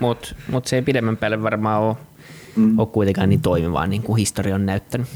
mutta 0.00 0.34
mut 0.50 0.66
se 0.66 0.76
ei 0.76 0.82
pidemmän 0.82 1.16
päälle 1.16 1.42
varmaan 1.42 1.82
ole, 1.82 1.96
mm. 2.56 2.78
ole 2.78 2.86
kuitenkaan 2.86 3.28
niin 3.28 3.40
toimivaa, 3.40 3.86
niin 3.86 4.02
kuin 4.02 4.16
historia 4.16 4.54
on 4.54 4.66
näyttänyt. 4.66 5.06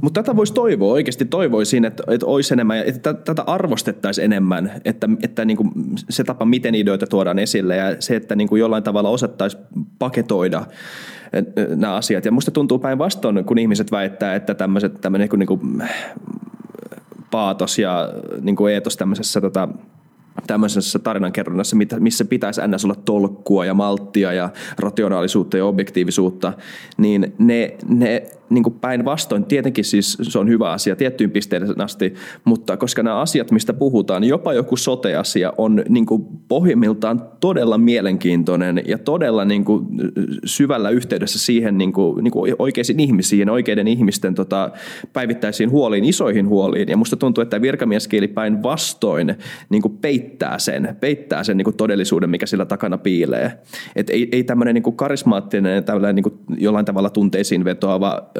Mutta 0.00 0.22
tätä 0.22 0.36
voisi 0.36 0.54
toivoa, 0.54 0.92
oikeasti 0.92 1.24
toivoisin, 1.24 1.84
että, 1.84 2.02
että 2.08 2.26
olisi 2.26 2.54
enemmän, 2.54 2.78
että 2.78 3.14
tätä 3.14 3.42
arvostettaisiin 3.42 4.24
enemmän, 4.24 4.72
että, 4.84 5.08
että 5.22 5.44
niin 5.44 5.56
kuin 5.56 5.70
se 6.10 6.24
tapa, 6.24 6.44
miten 6.44 6.74
ideoita 6.74 7.06
tuodaan 7.06 7.38
esille 7.38 7.76
ja 7.76 7.96
se, 8.00 8.16
että 8.16 8.36
niin 8.36 8.48
kuin 8.48 8.60
jollain 8.60 8.82
tavalla 8.82 9.08
osattaisi 9.08 9.56
paketoida 9.98 10.66
nämä 11.76 11.94
asiat. 11.94 12.24
Ja 12.24 12.32
musta 12.32 12.50
tuntuu 12.50 12.78
päinvastoin, 12.78 13.44
kun 13.44 13.58
ihmiset 13.58 13.92
väittää, 13.92 14.34
että 14.34 14.54
tämmöiset, 14.54 15.00
tämmöinen 15.00 15.28
niin 15.36 15.46
kuin 15.46 15.82
paatos 17.30 17.78
ja 17.78 18.12
niin 18.40 18.56
kuin 18.56 18.74
eetos 18.74 18.96
tämmöisessä 18.96 19.40
tota, 19.40 19.68
tämmöisessä 20.46 20.98
tarinankerronnassa, 20.98 21.76
missä 21.98 22.24
pitäisi 22.24 22.60
ns. 22.68 22.84
olla 22.84 22.94
tolkkua 22.94 23.64
ja 23.64 23.74
malttia 23.74 24.32
ja 24.32 24.48
rationaalisuutta 24.78 25.56
ja 25.56 25.64
objektiivisuutta, 25.64 26.52
niin 26.96 27.34
ne, 27.38 27.76
ne 27.88 28.22
niin 28.50 28.64
päinvastoin, 28.80 29.44
tietenkin 29.44 29.84
siis 29.84 30.18
se 30.22 30.38
on 30.38 30.48
hyvä 30.48 30.70
asia 30.70 30.96
tiettyyn 30.96 31.30
pisteeseen 31.30 31.80
asti, 31.80 32.14
mutta 32.44 32.76
koska 32.76 33.02
nämä 33.02 33.20
asiat, 33.20 33.50
mistä 33.50 33.72
puhutaan, 33.72 34.24
jopa 34.24 34.52
joku 34.52 34.76
sote-asia 34.76 35.52
on 35.58 35.82
niin 35.88 36.06
kuin 36.06 36.26
pohjimmiltaan 36.48 37.22
todella 37.40 37.78
mielenkiintoinen 37.78 38.82
ja 38.86 38.98
todella 38.98 39.44
niin 39.44 39.64
kuin 39.64 39.86
syvällä 40.44 40.90
yhteydessä 40.90 41.38
siihen 41.38 41.78
niin 41.78 41.92
kuin, 41.92 42.24
niin 42.24 42.32
kuin 42.32 42.54
oikeisiin 42.58 43.00
ihmisiin, 43.00 43.50
oikeiden 43.50 43.88
ihmisten 43.88 44.34
tota, 44.34 44.70
päivittäisiin 45.12 45.70
huoliin, 45.70 46.04
isoihin 46.04 46.48
huoliin. 46.48 46.88
Ja 46.88 46.96
musta 46.96 47.16
tuntuu, 47.16 47.42
että 47.42 47.62
virkamieskieli 47.62 48.28
päinvastoin 48.28 49.34
niin 49.70 49.82
peittää 50.00 50.58
sen, 50.58 50.96
peittää 51.00 51.44
sen 51.44 51.56
niin 51.56 51.64
kuin 51.64 51.76
todellisuuden, 51.76 52.30
mikä 52.30 52.46
sillä 52.46 52.64
takana 52.64 52.98
piilee. 52.98 53.52
Et 53.96 54.10
ei, 54.10 54.28
ei 54.32 54.44
tämmöinen 54.44 54.74
niin 54.74 54.96
karismaattinen, 54.96 55.84
tämmöinen 55.84 56.14
niin 56.14 56.58
jollain 56.58 56.84
tavalla 56.84 57.10
tunteisiin 57.10 57.64
vetoava 57.64 58.30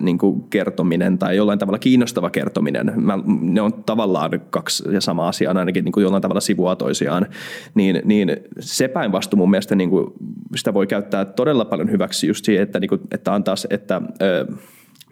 niin 0.00 0.18
kuin 0.18 0.42
kertominen 0.50 1.18
tai 1.18 1.36
jollain 1.36 1.58
tavalla 1.58 1.78
kiinnostava 1.78 2.30
kertominen, 2.30 2.92
mä, 2.96 3.18
ne 3.40 3.60
on 3.60 3.72
tavallaan 3.72 4.30
kaksi 4.50 4.84
ja 4.90 5.00
sama 5.00 5.28
asia, 5.28 5.50
ainakin 5.50 5.84
niin 5.84 5.92
kuin 5.92 6.02
jollain 6.02 6.22
tavalla 6.22 6.40
sivua 6.40 6.76
toisiaan, 6.76 7.26
niin, 7.74 8.02
niin 8.04 8.36
se 8.60 8.88
päinvastoin 8.88 9.38
mun 9.38 9.50
mielestä 9.50 9.74
niin 9.74 9.90
kuin 9.90 10.12
sitä 10.56 10.74
voi 10.74 10.86
käyttää 10.86 11.24
todella 11.24 11.64
paljon 11.64 11.90
hyväksi 11.90 12.26
just 12.26 12.44
siihen, 12.44 12.62
että, 12.62 12.80
niin 12.80 12.88
kuin, 12.88 13.00
että 13.10 13.34
antaa, 13.34 13.54
että 13.70 14.02
ö, 14.22 14.46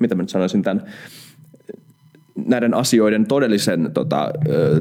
mitä 0.00 0.14
mä 0.14 0.22
nyt 0.22 0.30
sanoisin 0.30 0.62
tämän, 0.62 0.82
näiden 2.46 2.74
asioiden 2.74 3.26
todellisen, 3.26 3.90
tota, 3.94 4.32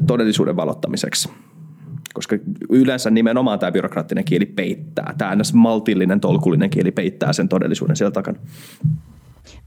todellisuuden 0.07 0.55
valottamiseksi. 0.55 1.29
Koska 2.13 2.37
yleensä 2.69 3.09
nimenomaan 3.09 3.59
tämä 3.59 3.71
byrokraattinen 3.71 4.25
kieli 4.25 4.45
peittää, 4.45 5.13
tämä 5.17 5.37
maltillinen, 5.53 6.19
tolkullinen 6.19 6.69
kieli 6.69 6.91
peittää 6.91 7.33
sen 7.33 7.49
todellisuuden 7.49 7.95
siellä 7.95 8.11
takana. 8.11 8.39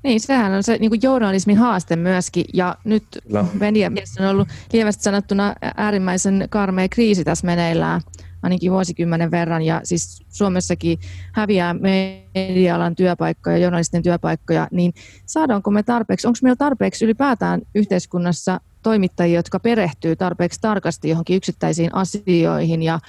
Niin, 0.02 0.20
sehän 0.20 0.52
on 0.52 0.62
se 0.62 0.76
niin 0.78 0.90
kuin 0.90 1.00
journalismin 1.02 1.56
haaste 1.56 1.96
myöskin, 1.96 2.44
ja 2.54 2.76
nyt 2.84 3.04
no. 3.28 3.46
mediamielessä 3.54 4.22
on 4.22 4.28
ollut 4.28 4.48
lievästi 4.72 5.02
sanottuna 5.02 5.54
äärimmäisen 5.76 6.46
karmea 6.50 6.88
kriisi 6.88 7.24
tässä 7.24 7.46
meneillään, 7.46 8.00
ainakin 8.42 8.72
vuosikymmenen 8.72 9.30
verran, 9.30 9.62
ja 9.62 9.80
siis 9.84 10.22
Suomessakin 10.28 10.98
häviää 11.32 11.74
media-alan 11.74 12.96
työpaikkoja, 12.96 13.58
journalistien 13.58 14.02
työpaikkoja, 14.02 14.68
niin 14.70 14.92
saadaanko 15.26 15.70
me 15.70 15.82
tarpeeksi, 15.82 16.26
onko 16.26 16.38
meillä 16.42 16.56
tarpeeksi 16.56 17.04
ylipäätään 17.04 17.60
yhteiskunnassa 17.74 18.60
toimittajia, 18.82 19.38
jotka 19.38 19.60
perehtyy 19.60 20.16
tarpeeksi 20.16 20.60
tarkasti 20.60 21.08
johonkin 21.08 21.36
yksittäisiin 21.36 21.94
asioihin, 21.94 22.82
ja 22.82 23.00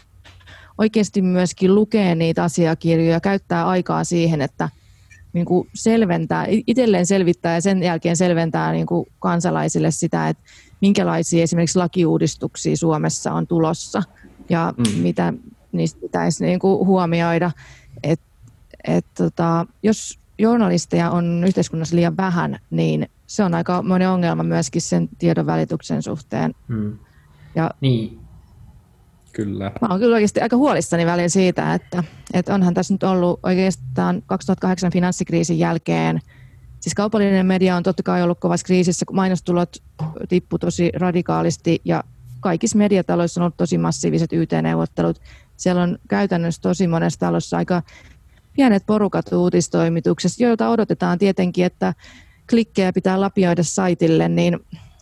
oikeasti 0.78 1.22
myöskin 1.22 1.76
lukee 1.76 2.16
niitä 2.16 2.44
asiakirjoja, 2.44 3.20
käyttää 3.20 3.68
aikaa 3.68 4.04
siihen, 4.04 4.42
että– 4.42 4.70
niin 5.34 5.46
kuin 5.46 5.70
selventää, 5.74 6.46
itselleen 6.68 7.06
selvittää 7.06 7.54
ja 7.54 7.62
sen 7.62 7.84
jälkeen 7.84 8.18
selventää 8.18 8.72
niin 8.72 8.86
kuin 8.86 9.06
kansalaisille 9.20 9.92
sitä, 9.92 10.30
että 10.30 10.44
minkälaisia 10.82 11.44
esimerkiksi 11.44 11.80
lakiuudistuksia 11.80 12.78
Suomessa 12.78 13.34
on 13.34 13.48
tulossa 13.48 14.04
ja 14.50 14.74
mm. 14.78 15.02
mitä 15.02 15.34
niistä 15.72 16.00
pitäisi 16.02 16.46
niin 16.46 16.60
kuin 16.60 16.88
huomioida. 16.88 17.52
Et, 18.04 18.22
et, 18.88 19.06
tota, 19.18 19.66
jos 19.84 20.20
journalisteja 20.38 21.12
on 21.12 21.44
yhteiskunnassa 21.48 21.96
liian 21.96 22.18
vähän, 22.18 22.60
niin 22.70 23.10
se 23.28 23.44
on 23.44 23.54
aika 23.54 23.82
monen 23.82 24.10
ongelma 24.10 24.44
myöskin 24.44 24.82
sen 24.82 25.10
tiedon 25.20 25.46
välityksen 25.46 26.04
suhteen. 26.04 26.56
Mm. 26.68 26.98
Ja 27.56 27.72
niin. 27.82 28.21
Kyllä. 29.34 29.72
Mä 29.82 29.88
oon 29.88 30.00
kyllä 30.00 30.16
oikeasti 30.16 30.42
aika 30.42 30.58
huolissani 30.58 31.06
välillä 31.06 31.30
siitä, 31.30 31.74
että, 31.74 32.04
että 32.34 32.54
onhan 32.54 32.74
tässä 32.74 32.94
nyt 32.94 33.04
ollut 33.04 33.40
oikeastaan 33.44 34.24
2008 34.26 34.92
finanssikriisin 34.92 35.60
jälkeen, 35.60 36.20
siis 36.80 36.94
kaupallinen 36.96 37.46
media 37.46 37.76
on 37.76 37.84
totta 37.84 38.04
kai 38.04 38.24
ollut 38.24 38.40
kovassa 38.40 38.66
kriisissä, 38.66 39.06
kun 39.06 39.16
mainostulot 39.16 39.78
tippu 40.30 40.60
tosi 40.60 40.92
radikaalisti 40.96 41.82
ja 41.86 42.04
kaikissa 42.40 42.78
mediataloissa 42.78 43.42
on 43.42 43.44
ollut 43.44 43.58
tosi 43.58 43.78
massiiviset 43.78 44.34
YT-neuvottelut. 44.34 45.22
Siellä 45.58 45.84
on 45.84 45.98
käytännössä 46.10 46.62
tosi 46.62 46.88
monessa 46.88 47.20
talossa 47.20 47.58
aika 47.58 47.82
pienet 48.54 48.84
porukat 48.86 49.34
uutistoimituksessa, 49.34 50.44
joilta 50.44 50.70
odotetaan 50.70 51.20
tietenkin, 51.20 51.66
että 51.66 51.94
klikkejä 52.50 52.94
pitää 52.94 53.22
lapioida 53.22 53.64
saitille, 53.64 54.30
niin 54.30 54.60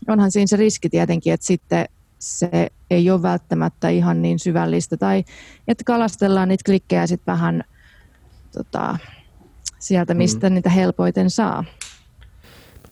onhan 0.07 0.31
siinä 0.31 0.47
se 0.47 0.55
riski 0.55 0.89
tietenkin, 0.89 1.33
että 1.33 1.45
sitten 1.45 1.85
se 2.19 2.67
ei 2.89 3.11
ole 3.11 3.21
välttämättä 3.21 3.89
ihan 3.89 4.21
niin 4.21 4.39
syvällistä. 4.39 4.97
Tai 4.97 5.23
että 5.67 5.83
kalastellaan 5.83 6.47
niitä 6.47 6.63
klikkejä 6.65 7.07
sitten 7.07 7.31
vähän 7.31 7.63
tota, 8.51 8.97
sieltä, 9.79 10.13
mistä 10.13 10.49
mm. 10.49 10.53
niitä 10.53 10.69
helpoiten 10.69 11.29
saa. 11.29 11.63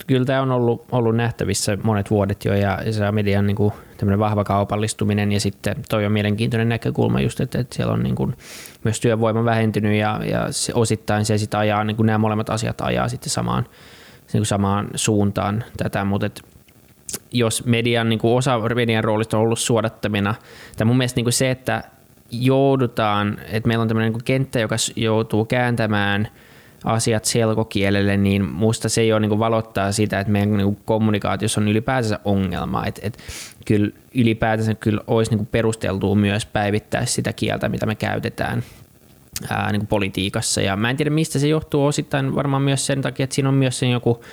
Kyllä 0.07 0.25
tämä 0.25 0.41
on 0.41 0.51
ollut, 0.51 0.86
ollut 0.91 1.15
nähtävissä 1.15 1.78
monet 1.84 2.11
vuodet 2.11 2.45
jo 2.45 2.53
ja, 2.53 2.82
ja 2.86 2.93
se 2.93 3.11
median 3.11 3.47
niin 3.47 3.55
kuin, 3.55 3.73
vahva 4.19 4.43
kaupallistuminen 4.43 5.32
ja 5.32 5.39
sitten 5.39 5.75
toi 5.89 6.05
on 6.05 6.11
mielenkiintoinen 6.11 6.69
näkökulma 6.69 7.21
just, 7.21 7.39
että, 7.39 7.59
että 7.59 7.75
siellä 7.75 7.93
on 7.93 8.03
niin 8.03 8.15
kuin, 8.15 8.36
myös 8.84 8.99
työvoima 8.99 9.45
vähentynyt 9.45 9.99
ja, 9.99 10.21
ja 10.30 10.51
se, 10.51 10.73
osittain 10.75 11.25
se 11.25 11.38
sitten 11.38 11.59
ajaa, 11.59 11.84
niin 11.84 11.97
kuin 11.97 12.05
nämä 12.05 12.17
molemmat 12.17 12.49
asiat 12.49 12.82
ajaa 12.82 13.09
sitten 13.09 13.30
samaan, 13.30 13.63
niin 14.34 14.39
kuin 14.39 14.45
samaan 14.45 14.88
suuntaan 14.95 15.63
tätä, 15.78 16.05
mutta 16.05 16.25
että 16.25 16.41
jos 17.31 17.65
median, 17.65 18.09
niin 18.09 18.19
kuin 18.19 18.37
osa 18.37 18.59
median 18.75 19.03
roolista 19.03 19.37
on 19.37 19.43
ollut 19.43 19.59
suodattamina, 19.59 20.35
tai 20.77 20.85
mun 20.85 20.97
mielestä 20.97 21.17
niin 21.17 21.25
kuin 21.25 21.33
se, 21.33 21.51
että 21.51 21.83
joudutaan, 22.31 23.37
että 23.51 23.67
meillä 23.67 23.81
on 23.81 23.87
tämmöinen 23.87 24.13
niin 24.13 24.23
kenttä, 24.23 24.59
joka 24.59 24.75
joutuu 24.95 25.45
kääntämään 25.45 26.27
asiat 26.83 27.25
selkokielelle, 27.25 28.17
niin 28.17 28.45
musta 28.45 28.89
se 28.89 29.05
jo 29.05 29.19
niin 29.19 29.29
kuin 29.29 29.39
valottaa 29.39 29.91
sitä, 29.91 30.19
että 30.19 30.31
meidän 30.31 30.57
niin 30.57 30.65
kuin 30.65 30.77
kommunikaatiossa 30.85 31.61
on 31.61 31.67
ylipäätänsä 31.67 32.19
ongelma. 32.25 32.85
Että, 32.85 33.01
että 33.03 33.19
kyllä 33.65 33.91
ylipäätänsä 34.15 34.75
kyllä 34.75 35.01
olisi 35.07 35.31
niin 35.31 35.37
kuin 35.37 35.47
perusteltua 35.47 36.15
myös 36.15 36.45
päivittää 36.45 37.05
sitä 37.05 37.33
kieltä, 37.33 37.69
mitä 37.69 37.85
me 37.85 37.95
käytetään 37.95 38.63
ää, 39.49 39.71
niin 39.71 39.79
kuin 39.79 39.87
politiikassa. 39.87 40.61
Ja 40.61 40.75
mä 40.75 40.89
en 40.89 40.97
tiedä, 40.97 41.09
mistä 41.09 41.39
se 41.39 41.47
johtuu 41.47 41.85
osittain 41.85 42.35
varmaan 42.35 42.61
myös 42.61 42.85
sen 42.85 43.01
takia, 43.01 43.23
että 43.23 43.33
siinä 43.33 43.49
on 43.49 43.55
myös 43.55 43.79
sen 43.79 43.91
joku 43.91 44.23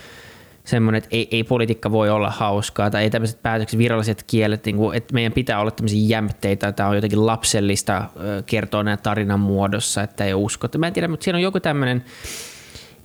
semmoinen, 0.65 0.99
että 0.99 1.09
ei, 1.13 1.29
ei 1.31 1.45
politiikka 1.45 1.91
voi 1.91 2.11
olla 2.11 2.31
hauskaa 2.31 2.91
tai 2.91 3.03
ei 3.03 3.11
tämmöiset 3.11 3.43
päätökset, 3.43 3.79
viralliset 3.79 4.25
kielet, 4.27 4.67
niin 4.67 4.77
kuin, 4.77 4.97
että 4.97 5.15
meidän 5.15 5.33
pitää 5.33 5.61
olla 5.61 5.71
tämmöisiä 5.71 6.09
jämpteitä, 6.09 6.73
tämä 6.73 6.89
on 6.89 6.95
jotenkin 6.95 7.27
lapsellista 7.27 8.05
kertoa 8.47 8.83
näin 8.83 8.99
tarinan 9.03 9.41
muodossa, 9.41 10.03
että 10.03 10.25
ei 10.25 10.35
usko. 10.35 10.69
Mä 10.79 10.87
en 10.87 10.93
tiedä, 10.93 11.09
mutta 11.09 11.25
siinä 11.25 11.37
on 11.37 11.43
joku 11.43 11.61
tämmöinen, 11.61 12.05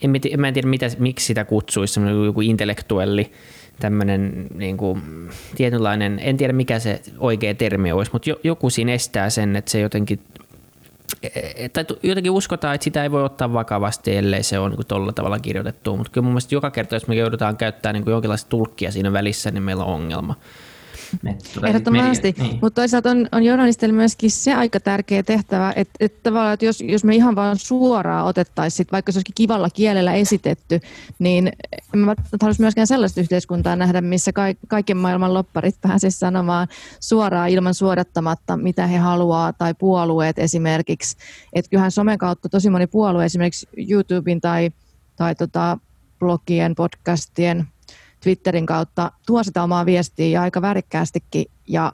en, 0.02 0.16
en 0.32 0.40
mä 0.40 0.48
en 0.48 0.54
tiedä 0.54 0.68
mitä, 0.68 0.86
miksi 1.00 1.26
sitä 1.26 1.46
kutsuisi, 1.46 1.94
semmoinen 1.94 2.26
joku 2.26 2.42
intellektuelli 2.42 3.32
tämmöinen 3.80 4.48
niin 4.56 4.78
kuin, 4.78 5.02
tietynlainen, 5.56 6.20
en 6.24 6.38
tiedä 6.38 6.54
mikä 6.54 6.80
se 6.80 7.02
oikea 7.18 7.54
termi 7.56 7.92
olisi, 7.92 8.12
mutta 8.14 8.30
joku 8.44 8.70
siinä 8.70 8.94
estää 8.94 9.30
sen, 9.30 9.56
että 9.56 9.72
se 9.72 9.80
jotenkin 9.80 10.20
tai 11.74 11.86
jotenkin 12.04 12.32
uskotaan, 12.32 12.76
että 12.76 12.84
sitä 12.84 13.04
ei 13.04 13.12
voi 13.12 13.24
ottaa 13.24 13.54
vakavasti, 13.54 14.18
ellei 14.18 14.44
se 14.44 14.60
ole 14.60 14.70
niin 14.70 14.88
tuolla 14.88 15.14
tavalla 15.14 15.40
kirjoitettu. 15.40 15.98
Mutta 15.98 16.12
kyllä 16.12 16.26
mun 16.26 16.34
mielestä 16.34 16.56
joka 16.56 16.72
kerta, 16.72 16.96
jos 16.96 17.08
me 17.08 17.16
joudutaan 17.16 17.58
käyttämään 17.58 17.94
niin 17.94 18.12
jonkinlaista 18.12 18.50
tulkkia 18.50 18.92
siinä 18.92 19.14
välissä, 19.14 19.52
niin 19.52 19.64
meillä 19.64 19.84
on 19.84 19.94
ongelma. 19.94 20.36
Ehdottomasti, 21.68 22.36
niin. 22.38 22.60
mutta 22.62 22.82
toisaalta 22.82 23.10
on, 23.12 23.28
on 23.32 23.44
journalistille 23.44 23.94
myöskin 23.94 24.32
se 24.32 24.54
aika 24.54 24.80
tärkeä 24.80 25.24
tehtävä, 25.24 25.74
että, 25.76 25.94
että 26.00 26.20
tavallaan, 26.24 26.54
että 26.54 26.66
jos, 26.66 26.82
jos 26.82 27.04
me 27.04 27.16
ihan 27.16 27.36
vaan 27.36 27.58
suoraan 27.58 28.26
otettaisiin, 28.26 28.88
vaikka 28.92 29.12
se 29.12 29.18
olisikin 29.18 29.36
kivalla 29.36 29.70
kielellä 29.70 30.14
esitetty, 30.14 30.80
niin 31.20 31.52
en 31.94 32.00
mä 32.00 32.16
haluaisi 32.42 32.62
myöskään 32.62 32.88
sellaista 32.88 33.22
yhteiskuntaa 33.22 33.76
nähdä, 33.76 34.02
missä 34.02 34.34
ka- 34.34 34.44
kaiken 34.68 34.98
maailman 34.98 35.34
lopparit 35.34 35.76
pääsisivät 35.82 36.16
sanomaan 36.16 36.68
suoraan 37.00 37.50
ilman 37.50 37.74
suodattamatta, 37.74 38.58
mitä 38.58 38.88
he 38.88 38.98
haluaa, 38.98 39.54
tai 39.54 39.74
puolueet 39.74 40.40
esimerkiksi. 40.40 41.18
Että 41.54 41.70
kyllähän 41.70 41.92
somen 41.92 42.18
kautta 42.18 42.50
tosi 42.50 42.70
moni 42.70 42.88
puolue, 42.88 43.26
esimerkiksi 43.26 43.68
YouTuben 43.90 44.42
tai, 44.42 44.70
tai 45.16 45.36
tota, 45.36 45.78
blogien, 46.20 46.76
podcastien, 46.76 47.68
Twitterin 48.24 48.66
kautta 48.66 49.12
tuo 49.26 49.44
sitä 49.44 49.64
omaa 49.64 49.86
viestiä 49.86 50.28
ja 50.28 50.42
aika 50.42 50.62
värikkäästikin. 50.62 51.46
Ja 51.68 51.94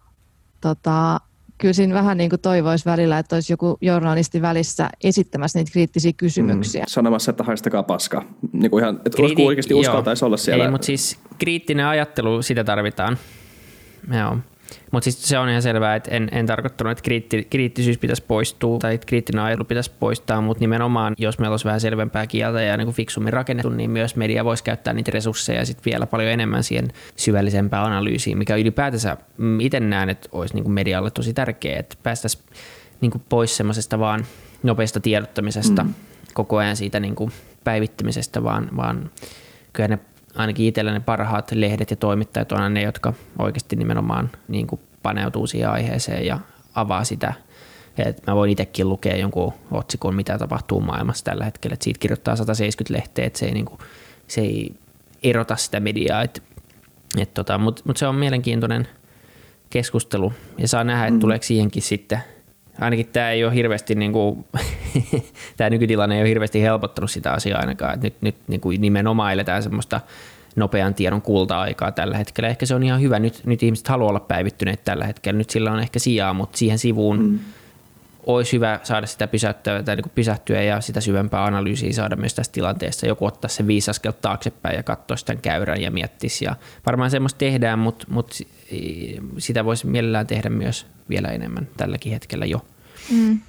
tota, 0.62 1.20
kyllä 1.58 1.74
siinä 1.74 1.94
vähän 1.94 2.18
niin 2.18 2.30
kuin 2.30 2.40
toivoisi 2.40 2.86
välillä, 2.86 3.20
että 3.20 3.36
olisi 3.36 3.54
joku 3.54 3.78
journalisti 3.82 4.42
välissä 4.42 4.90
esittämässä 5.04 5.60
niitä 5.60 5.72
kriittisiä 5.72 6.14
kysymyksiä. 6.18 6.82
Mm, 6.82 6.88
sanomassa, 6.88 7.32
että 7.32 7.44
haistakaa 7.44 7.84
paska. 7.84 8.24
Niin 8.54 8.72
kuin 8.72 8.84
ihan, 8.84 8.96
että 9.06 9.18
Kriiti- 9.18 9.46
oikeasti 9.46 9.74
uskaltaisi 9.74 10.26
olla 10.26 10.38
siellä. 10.38 10.64
Ei, 10.66 10.72
mutta 10.72 10.86
siis 10.86 11.20
kriittinen 11.38 11.86
ajattelu, 11.86 12.42
sitä 12.42 12.64
tarvitaan. 12.64 13.18
Joo. 14.20 14.38
Mutta 14.92 15.04
siis 15.04 15.24
se 15.24 15.40
on 15.40 15.50
ihan 15.50 15.62
selvää, 15.62 15.96
että 15.96 16.12
en, 16.12 16.30
en 16.32 16.46
tarkoittanut, 16.46 16.92
että 16.92 17.02
kriitti, 17.02 17.48
kriittisyys 17.50 17.98
pitäisi 17.98 18.24
poistua 18.28 18.80
tai 18.80 18.96
että 18.96 19.06
kriittinen 19.06 19.44
ajattelu 19.44 19.66
pitäisi 19.66 19.92
poistaa, 20.00 20.42
mutta 20.42 20.62
nimenomaan, 20.62 21.14
jos 21.18 21.40
meillä 21.40 21.54
olisi 21.54 21.66
vähän 21.66 21.82
selvempää 21.82 22.28
kieltä 22.28 22.62
ja 22.62 22.78
niin 22.78 22.86
kuin 22.86 22.96
fiksummin 22.96 23.34
rakennettu, 23.34 23.70
niin 23.70 23.92
myös 23.92 24.16
media 24.16 24.46
voisi 24.46 24.64
käyttää 24.64 24.94
niitä 24.94 25.12
resursseja 25.12 25.66
sit 25.66 25.86
vielä 25.86 26.08
paljon 26.08 26.32
enemmän 26.32 26.64
siihen 26.64 26.88
syvällisempään 27.16 27.86
analyysiin, 27.86 28.38
mikä 28.38 28.56
ylipäätänsä 28.56 29.18
mm, 29.38 29.60
itse 29.60 29.80
näen, 29.80 30.10
että 30.10 30.30
olisi 30.32 30.54
niin 30.54 30.64
kuin 30.64 30.74
medialle 30.74 31.12
tosi 31.12 31.34
tärkeää, 31.34 31.80
että 31.80 31.96
päästäisiin 32.04 32.44
niin 33.02 33.12
kuin 33.12 33.24
pois 33.30 33.58
semmoisesta 33.58 34.00
vaan 34.00 34.26
nopeasta 34.64 35.00
tiedottamisesta, 35.00 35.84
mm. 35.84 35.94
koko 36.34 36.58
ajan 36.58 36.76
siitä 36.76 37.00
niin 37.00 37.16
kuin 37.16 37.32
päivittämisestä, 37.64 38.44
vaan, 38.44 38.70
vaan 38.76 39.12
kyllä 39.74 39.88
ne 39.88 40.00
ainakin 40.36 40.66
itsellä 40.66 40.92
ne 40.92 41.00
parhaat 41.00 41.52
lehdet 41.52 41.92
ja 41.92 41.96
toimittajat 41.96 42.52
on 42.52 42.74
ne, 42.74 42.82
jotka 42.82 43.14
oikeasti 43.40 43.76
nimenomaan 43.76 44.32
niin 44.48 44.68
kuin 44.68 44.82
paneutuu 45.04 45.48
siihen 45.48 45.70
aiheeseen 45.70 46.26
ja 46.26 46.40
avaa 46.76 47.04
sitä. 47.04 47.34
Et 47.98 48.28
mä 48.28 48.36
voin 48.36 48.52
itsekin 48.52 48.90
lukea 48.90 49.16
jonkun 49.16 49.54
otsikon, 49.72 50.16
mitä 50.16 50.38
tapahtuu 50.38 50.82
maailmassa 50.82 51.26
tällä 51.26 51.46
hetkellä. 51.46 51.74
Et 51.74 51.82
siitä 51.82 52.00
kirjoittaa 52.00 52.36
170 52.36 52.98
lehteä, 52.98 53.26
että 53.26 53.40
se 53.40 53.46
ei, 53.46 53.52
niin 53.52 53.66
kuin, 53.66 53.80
se 54.28 54.42
ei 54.42 54.76
erota 55.24 55.56
sitä 55.56 55.80
mediaa. 55.80 56.22
Et, 56.22 56.44
et 57.18 57.34
tota, 57.34 57.58
Mutta 57.58 57.82
mut 57.86 57.98
se 57.98 58.08
on 58.08 58.16
mielenkiintoinen 58.16 58.88
keskustelu 59.70 60.34
ja 60.58 60.68
saa 60.68 60.84
nähdä, 60.84 61.06
että 61.06 61.14
mm. 61.14 61.20
tuleeko 61.20 61.44
siihenkin 61.44 61.82
sitten– 61.82 62.20
ainakin 62.80 63.08
tämä 63.14 63.32
ei 63.32 63.46
ole 63.46 63.54
hirveästi, 63.54 63.96
niin 63.96 64.12
kuin, 64.12 64.46
tämä 65.58 65.70
nykytilanne 65.70 66.16
ei 66.16 66.22
ole 66.22 66.30
hirveästi 66.30 66.62
helpottanut 66.62 67.12
sitä 67.12 67.32
asiaa 67.32 67.60
ainakaan, 67.60 67.94
että 67.94 68.06
nyt, 68.08 68.22
nyt 68.22 68.36
niin 68.48 68.62
kuin 68.62 68.82
nimenomaan 68.82 69.34
eletään 69.34 69.64
semmoista 69.64 70.02
nopean 70.56 70.94
tiedon 70.94 71.22
kulta-aikaa 71.22 71.92
tällä 71.92 72.18
hetkellä. 72.18 72.50
Ehkä 72.50 72.66
se 72.66 72.76
on 72.76 72.84
ihan 72.84 73.02
hyvä. 73.02 73.20
Nyt, 73.20 73.42
nyt 73.46 73.64
ihmiset 73.64 73.88
haluaa 73.88 74.10
olla 74.10 74.20
päivittyneet 74.20 74.84
tällä 74.84 75.06
hetkellä. 75.06 75.38
Nyt 75.38 75.50
sillä 75.50 75.72
on 75.72 75.80
ehkä 75.80 76.00
sijaa, 76.00 76.34
mutta 76.34 76.58
siihen 76.58 76.80
sivuun 76.80 77.20
mm. 77.20 77.40
Olisi 78.26 78.54
hyvä 78.54 78.80
saada 78.84 79.08
sitä 79.08 79.28
pysäyttyä, 79.28 79.84
tai 79.84 79.96
niin 79.96 80.12
pysähtyä 80.16 80.62
ja 80.62 80.82
sitä 80.82 81.02
syvempää 81.02 81.46
analyysiä 81.46 81.94
saada 81.94 82.16
myös 82.16 82.34
tästä 82.34 82.54
tilanteesta. 82.54 83.08
Joku 83.08 83.26
ottaa 83.26 83.50
se 83.50 83.68
viisi 83.68 83.92
askelta 83.92 84.22
taaksepäin 84.22 84.76
ja 84.76 84.84
katsoa 84.84 85.18
sitä 85.18 85.36
käyrän 85.36 85.82
ja 85.82 85.92
miettisi. 85.92 86.46
Ja 86.46 86.56
varmaan 86.86 87.12
semmoista 87.12 87.38
tehdään, 87.38 87.80
mutta, 87.80 88.06
mutta 88.10 88.36
sitä 89.38 89.66
voisi 89.66 89.88
mielellään 89.88 90.28
tehdä 90.28 90.50
myös 90.50 90.86
vielä 91.10 91.28
enemmän 91.28 91.68
tälläkin 91.78 92.12
hetkellä 92.12 92.46
jo. 92.46 92.66
Mm. 93.12 93.40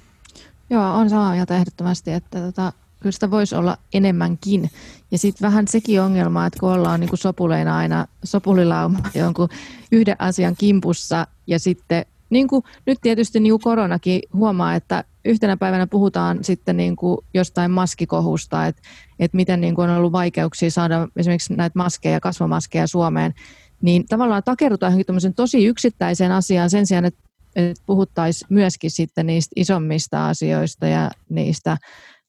Joo, 0.69 0.93
on 0.93 1.09
samaa 1.09 1.31
mieltä 1.31 1.55
ehdottomasti, 1.57 2.11
että 2.11 2.39
tota, 2.39 2.73
kyllä 2.99 3.11
sitä 3.11 3.31
voisi 3.31 3.55
olla 3.55 3.77
enemmänkin. 3.93 4.71
Ja 5.11 5.17
sitten 5.17 5.45
vähän 5.47 5.67
sekin 5.67 6.01
ongelma, 6.01 6.45
että 6.45 6.59
kun 6.59 6.71
ollaan 6.71 6.99
niin 6.99 7.09
kuin 7.09 7.19
sopuleina 7.19 7.77
aina 7.77 8.07
sopulilauma 8.23 8.99
jonkun 9.13 9.49
yhden 9.91 10.15
asian 10.19 10.55
kimpussa 10.57 11.27
ja 11.47 11.59
sitten 11.59 12.05
niin 12.29 12.47
kuin 12.47 12.63
nyt 12.85 12.97
tietysti 13.01 13.39
niin 13.39 13.53
kuin 13.53 13.61
koronakin 13.61 14.21
huomaa, 14.33 14.75
että 14.75 15.03
yhtenä 15.25 15.57
päivänä 15.57 15.87
puhutaan 15.87 16.43
sitten 16.43 16.77
niin 16.77 16.95
kuin 16.95 17.17
jostain 17.33 17.71
maskikohusta, 17.71 18.65
että, 18.65 18.81
että 19.19 19.35
miten 19.35 19.61
niin 19.61 19.75
kuin 19.75 19.89
on 19.89 19.97
ollut 19.97 20.11
vaikeuksia 20.11 20.71
saada 20.71 21.07
esimerkiksi 21.15 21.53
näitä 21.53 21.79
maskeja, 21.79 22.19
kasvomaskeja 22.19 22.87
Suomeen, 22.87 23.33
niin 23.81 24.05
tavallaan 24.09 24.43
takerrutaan 24.43 24.91
johonkin 24.91 25.33
tosi 25.33 25.65
yksittäiseen 25.65 26.31
asiaan 26.31 26.69
sen 26.69 26.87
sijaan, 26.87 27.05
että, 27.05 27.19
että 27.55 27.83
puhuttaisiin 27.85 28.47
myöskin 28.49 28.91
sitten 28.91 29.25
niistä 29.25 29.53
isommista 29.55 30.27
asioista 30.27 30.87
ja 30.87 31.11
niistä 31.29 31.77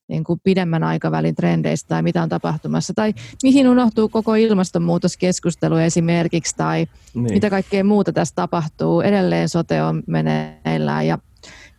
niin 0.08 0.24
kuin 0.24 0.40
pidemmän 0.44 0.84
aikavälin 0.84 1.34
trendeistä 1.34 1.88
tai 1.88 2.02
mitä 2.02 2.22
on 2.22 2.28
tapahtumassa, 2.28 2.94
tai 2.94 3.14
mihin 3.42 3.68
unohtuu 3.68 4.08
koko 4.08 4.34
ilmastonmuutoskeskustelu 4.34 5.76
esimerkiksi, 5.76 6.56
tai 6.56 6.86
niin. 7.14 7.32
mitä 7.32 7.50
kaikkea 7.50 7.84
muuta 7.84 8.12
tässä 8.12 8.34
tapahtuu. 8.34 9.00
Edelleen 9.00 9.48
sote 9.48 9.82
on 9.82 10.02
meneillään, 10.06 11.06
ja, 11.06 11.18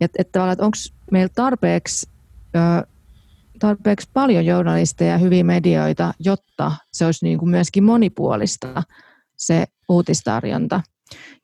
ja 0.00 0.04
että, 0.04 0.16
että 0.18 0.42
onko 0.44 0.76
meillä 1.10 1.32
tarpeeksi, 1.34 2.08
ö, 2.56 2.86
tarpeeksi 3.58 4.08
paljon 4.12 4.46
journalisteja 4.46 5.12
ja 5.12 5.18
hyviä 5.18 5.44
medioita, 5.44 6.14
jotta 6.18 6.72
se 6.92 7.06
olisi 7.06 7.24
niin 7.24 7.38
kuin 7.38 7.48
myöskin 7.48 7.84
monipuolista 7.84 8.82
se 9.36 9.64
uutistarjonta. 9.88 10.80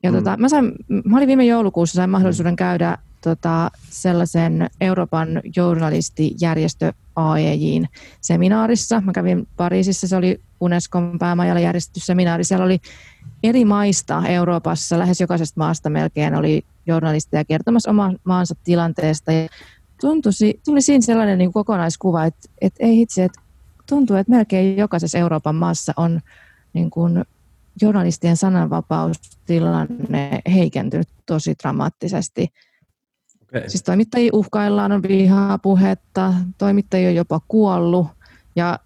Ja 0.02 0.10
mm. 0.10 0.18
tota, 0.18 0.36
mä, 0.36 0.48
sain, 0.48 0.72
mä 1.04 1.16
olin 1.16 1.28
viime 1.28 1.44
joulukuussa, 1.44 1.96
sain 1.96 2.10
mahdollisuuden 2.10 2.56
käydä 2.56 2.98
tota, 3.30 3.70
sellaisen 3.90 4.70
Euroopan 4.80 5.28
journalistijärjestö 5.56 6.92
AEJin 7.16 7.88
seminaarissa. 8.20 9.00
Mä 9.00 9.12
kävin 9.12 9.48
Pariisissa, 9.56 10.08
se 10.08 10.16
oli 10.16 10.40
Unescon 10.60 11.18
päämajalla 11.18 11.60
järjestetty 11.60 12.00
seminaari. 12.00 12.44
Siellä 12.44 12.64
oli 12.64 12.80
eri 13.42 13.64
maista 13.64 14.26
Euroopassa, 14.26 14.98
lähes 14.98 15.20
jokaisesta 15.20 15.60
maasta 15.60 15.90
melkein 15.90 16.34
oli 16.34 16.62
journalisteja 16.86 17.44
kertomassa 17.44 17.90
oman 17.90 18.18
maansa 18.24 18.54
tilanteesta. 18.64 19.32
Ja 19.32 19.48
tuntui, 20.00 20.32
tuli 20.64 20.80
siinä 20.80 21.02
sellainen 21.02 21.38
niin 21.38 21.52
kokonaiskuva, 21.52 22.24
että, 22.24 22.48
että 22.60 22.86
ei 22.86 23.00
itse, 23.00 23.24
että 23.24 23.40
tuntuu, 23.88 24.16
että 24.16 24.30
melkein 24.30 24.76
jokaisessa 24.76 25.18
Euroopan 25.18 25.54
maassa 25.54 25.92
on 25.96 26.20
niin 26.72 26.90
kuin 26.90 27.24
journalistien 27.82 28.36
sananvapaustilanne 28.36 30.42
heikentynyt 30.52 31.08
tosi 31.26 31.54
dramaattisesti. 31.62 32.48
Okay. 33.58 33.68
Siis 33.70 33.82
toimittajia 33.82 34.30
uhkaillaan, 34.32 34.92
on 34.92 35.02
vihaa 35.02 35.58
puhetta, 35.58 36.34
toimittajia 36.58 37.08
on 37.08 37.14
jopa 37.14 37.40
kuollut 37.48 38.06
ja 38.56 38.78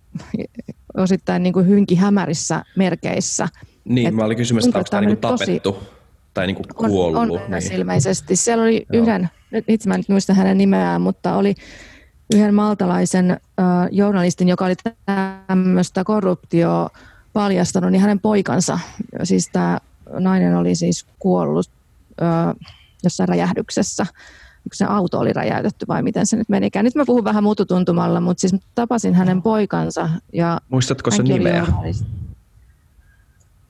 osittain 0.97 1.43
niin 1.43 1.53
kuin 1.53 1.67
hynki 1.67 1.95
hämärissä 1.95 2.65
merkeissä. 2.77 3.49
Niin, 3.85 4.09
Et 4.09 4.15
mä 4.15 4.25
olin 4.25 4.37
kysymässä, 4.37 4.69
että 4.69 4.79
onko 4.79 4.91
tämä 4.91 5.01
niin 5.01 5.19
tapettu 5.19 5.73
tosi, 5.73 5.91
tai 6.35 6.47
niin 6.47 6.55
kuin 6.55 6.67
kuollut. 6.75 7.23
On, 7.23 7.31
on 7.31 7.39
niin. 7.51 7.73
ilmeisesti. 7.73 8.37
Siellä 8.37 8.65
oli 8.65 8.87
Joo. 8.93 9.03
yhden, 9.03 9.29
nyt 9.51 9.65
itse 9.69 9.89
mä 9.89 9.95
en 9.95 10.05
muista 10.09 10.35
hänen 10.35 10.59
nimeään, 10.59 11.01
mutta 11.01 11.37
oli 11.37 11.55
yhden 12.35 12.55
maltalaisen 12.55 13.31
äh, 13.31 13.39
journalistin, 13.91 14.49
joka 14.49 14.65
oli 14.65 14.75
tämmöistä 15.47 16.05
korruptio 16.05 16.89
paljastanut, 17.33 17.91
niin 17.91 18.01
hänen 18.01 18.21
poikansa, 18.21 18.79
siis 19.23 19.49
tämä 19.53 19.79
nainen 20.19 20.57
oli 20.57 20.75
siis 20.75 21.07
kuollut 21.19 21.71
äh, 22.23 22.55
jossain 23.05 23.29
räjähdyksessä 23.29 24.07
se 24.73 24.85
auto 24.85 25.19
oli 25.19 25.33
räjäytetty 25.33 25.87
vai 25.89 26.03
miten 26.03 26.27
se 26.27 26.37
nyt 26.37 26.49
menikään. 26.49 26.85
Nyt 26.85 26.95
mä 26.95 27.05
puhun 27.07 27.25
vähän 27.25 27.45
mututuntumalla, 27.45 28.21
mutta 28.21 28.41
siis 28.41 28.63
tapasin 28.75 29.15
hänen 29.15 29.43
poikansa. 29.43 30.09
Ja 30.33 30.61
Muistatko 30.69 31.11
se 31.11 31.23
nimeä? 31.23 31.67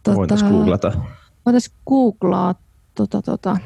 Tota, 0.02 0.16
Voitaisiin 0.16 0.50
googlata. 0.50 0.92
Voitaisiin 1.46 1.76
googlaa. 1.88 2.54
Tota, 2.94 3.22
tota. 3.22 3.56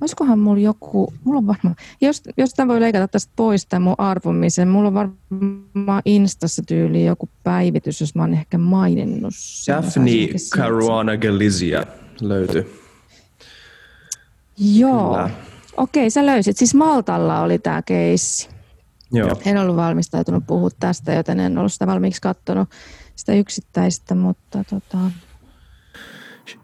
Olisikohan 0.00 0.38
mulla 0.38 0.60
joku, 0.60 1.12
mulla 1.24 1.38
on 1.38 1.46
varmaan, 1.46 1.76
jos, 2.00 2.22
jos 2.36 2.54
tämän 2.54 2.68
voi 2.68 2.80
leikata 2.80 3.08
tästä 3.08 3.32
pois 3.36 3.66
tämän 3.66 3.82
mun 3.82 3.94
arvomisen, 3.98 4.68
mulla 4.68 4.88
on 4.88 4.94
varmaan 4.94 6.02
Instassa 6.04 6.62
tyyli 6.66 7.04
joku 7.04 7.28
päivitys, 7.42 8.00
jos 8.00 8.14
mä 8.14 8.22
oon 8.22 8.34
ehkä 8.34 8.58
maininnut 8.58 9.34
sen. 9.36 9.74
Daphne 9.76 10.10
Caruana 10.56 11.16
Galizia 11.16 11.86
löytyy. 12.20 12.80
Joo. 14.58 15.14
Kyllä. 15.14 15.30
Okei, 15.80 16.10
sä 16.10 16.26
löysit. 16.26 16.56
Siis 16.56 16.74
Maltalla 16.74 17.40
oli 17.40 17.58
tämä 17.58 17.82
keissi. 17.82 18.48
Joo. 19.12 19.40
En 19.46 19.58
ollut 19.58 19.76
valmistautunut 19.76 20.46
puhua 20.46 20.70
tästä, 20.80 21.12
joten 21.12 21.40
en 21.40 21.58
ollut 21.58 21.72
sitä 21.72 21.86
valmiiksi 21.86 22.22
katsonut 22.22 22.68
sitä 23.16 23.34
yksittäistä, 23.34 24.14
mutta 24.14 24.64
tota... 24.70 24.98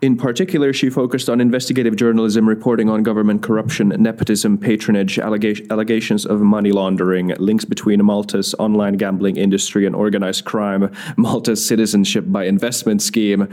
In 0.02 0.16
particular, 0.16 0.72
she 0.72 0.90
focused 0.90 1.32
on 1.32 1.40
investigative 1.40 1.96
journalism, 2.00 2.48
reporting 2.48 2.90
on 2.90 3.02
government 3.02 3.42
corruption, 3.42 3.92
nepotism, 3.98 4.56
patronage, 4.56 5.20
allega- 5.22 5.66
allegations 5.70 6.26
of 6.26 6.40
money 6.40 6.72
laundering, 6.72 7.32
links 7.38 7.66
between 7.66 8.04
Malta's 8.04 8.54
online 8.58 8.96
gambling 8.96 9.38
industry 9.38 9.86
and 9.86 9.94
organized 9.94 10.44
crime, 10.44 10.90
Malta's 11.16 11.68
citizenship 11.68 12.24
by 12.32 12.48
investment 12.48 13.02
scheme, 13.02 13.46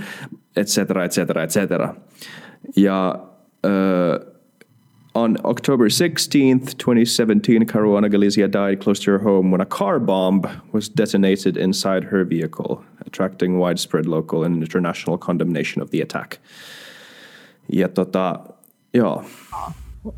etc., 0.56 1.04
etc., 1.04 1.44
etc. 1.44 1.96
Ja 2.76 3.20
uh, 3.64 4.33
on 5.16 5.38
October 5.44 5.90
16th, 5.90 6.78
2017, 6.78 7.66
Caruana 7.66 8.10
Galizia 8.10 8.48
died 8.52 8.80
close 8.80 9.00
to 9.00 9.12
her 9.12 9.20
home 9.20 9.52
when 9.52 9.62
a 9.62 9.66
car 9.66 10.00
bomb 10.00 10.42
was 10.72 10.90
detonated 10.90 11.58
inside 11.58 12.04
her 12.04 12.26
vehicle, 12.30 12.84
attracting 13.06 13.60
widespread 13.60 14.06
local 14.06 14.44
and 14.44 14.64
international 14.64 15.18
condemnation 15.18 15.84
of 15.84 15.90
the 15.92 16.02
attack. 16.02 16.38
Ja 17.74 17.88
tota, 17.90 18.40
joo. 18.94 19.24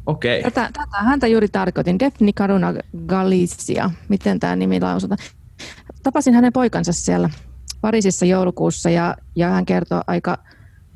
Okei. 0.06 0.40
Okay. 0.40 0.52
Tätä, 0.52 0.70
tätä 0.74 0.98
häntä 0.98 1.28
juuri 1.28 1.48
tarkoitin. 1.48 2.00
Defni 2.00 2.34
Caruna 2.34 2.74
Galizia. 3.08 3.92
Miten 4.10 4.40
tämä 4.40 4.56
nimi 4.56 4.82
lausutaan? 4.82 5.18
Tapasin 6.04 6.34
hänen 6.34 6.54
poikansa 6.54 6.94
siellä 6.94 7.30
Pariisissa 7.82 8.26
joulukuussa 8.26 8.90
ja, 8.90 9.16
ja 9.36 9.50
hän 9.50 9.66
kertoi 9.66 10.02
aika 10.08 10.38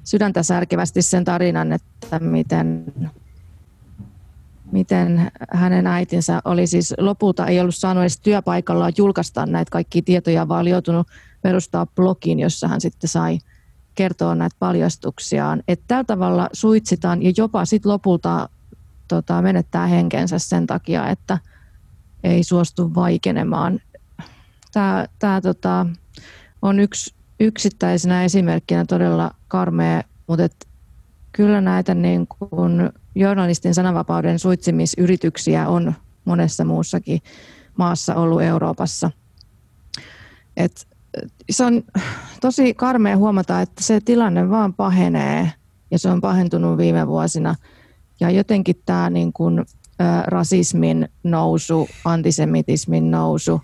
sydäntä 0.03 0.43
särkevästi 0.43 1.01
sen 1.01 1.23
tarinan, 1.25 1.73
että 1.73 2.19
miten 2.19 2.93
miten 4.72 5.32
hänen 5.53 5.88
äitinsä 5.88 6.41
oli 6.45 6.67
siis 6.67 6.93
lopulta 6.97 7.47
ei 7.47 7.59
ollut 7.59 7.76
saanut 7.76 8.01
edes 8.01 8.20
työpaikallaan 8.20 8.93
julkaista 8.97 9.45
näitä 9.45 9.72
kaikkia 9.72 10.01
tietoja, 10.01 10.47
vaan 10.47 10.61
oli 10.61 10.70
joutunut 10.70 11.07
perustaa 11.41 11.86
blogin, 11.86 12.39
jossa 12.39 12.67
hän 12.67 12.82
sitten 12.82 13.09
sai 13.09 13.39
kertoa 13.95 14.36
näitä 14.36 14.55
paljastuksiaan. 14.59 15.63
Että 15.67 15.86
tällä 15.88 16.03
tavalla 16.03 16.49
suitsitaan 16.53 17.24
ja 17.24 17.32
jopa 17.38 17.65
sitten 17.65 17.91
lopulta 17.91 18.49
tota, 19.07 19.41
menettää 19.41 19.88
henkensä 19.88 20.39
sen 20.39 20.67
takia, 20.67 21.09
että 21.09 21.38
ei 22.24 22.43
suostu 22.43 22.95
vaikenemaan. 22.95 23.80
Tämä, 24.74 25.05
tämä 25.20 25.41
tota, 25.41 25.86
on 26.61 26.80
yksi 26.80 27.15
yksittäisenä 27.39 28.24
esimerkkinä 28.24 28.86
todella 28.86 29.32
karmea, 29.47 30.03
mutta 30.28 30.43
et 30.43 30.67
kyllä 31.32 31.61
näitä 31.61 31.93
niin 31.93 32.28
kuin 32.28 32.89
journalistin 33.20 33.74
sananvapauden 33.74 34.39
suitsimisyrityksiä 34.39 35.67
on 35.67 35.93
monessa 36.26 36.65
muussakin 36.65 37.22
maassa 37.78 38.15
ollut 38.15 38.41
Euroopassa. 38.41 39.11
Et 40.57 40.88
se 41.49 41.65
on 41.65 41.84
tosi 42.41 42.74
karmea 42.74 43.17
huomata, 43.17 43.61
että 43.61 43.84
se 43.84 44.01
tilanne 44.01 44.49
vaan 44.49 44.74
pahenee 44.74 45.51
ja 45.91 45.99
se 45.99 46.09
on 46.09 46.22
pahentunut 46.22 46.78
viime 46.78 47.07
vuosina. 47.07 47.55
Ja 48.20 48.30
jotenkin 48.30 48.82
tämä 48.86 49.09
niin 49.09 49.34
kuin, 49.34 49.59
ä, 49.59 49.63
rasismin 50.28 51.09
nousu, 51.24 51.89
antisemitismin 52.05 53.11
nousu, 53.11 53.61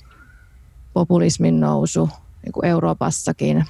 populismin 0.93 1.60
nousu 1.60 2.10
niin 2.43 2.53
kuin 2.53 2.66
Euroopassakin, 2.66 3.66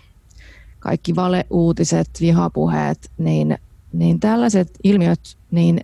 kaikki 0.79 1.15
valeuutiset, 1.15 2.09
vihapuheet, 2.21 3.11
niin 3.17 3.57
niin 3.99 4.19
tällaiset 4.19 4.69
ilmiöt, 4.83 5.37
niin 5.51 5.81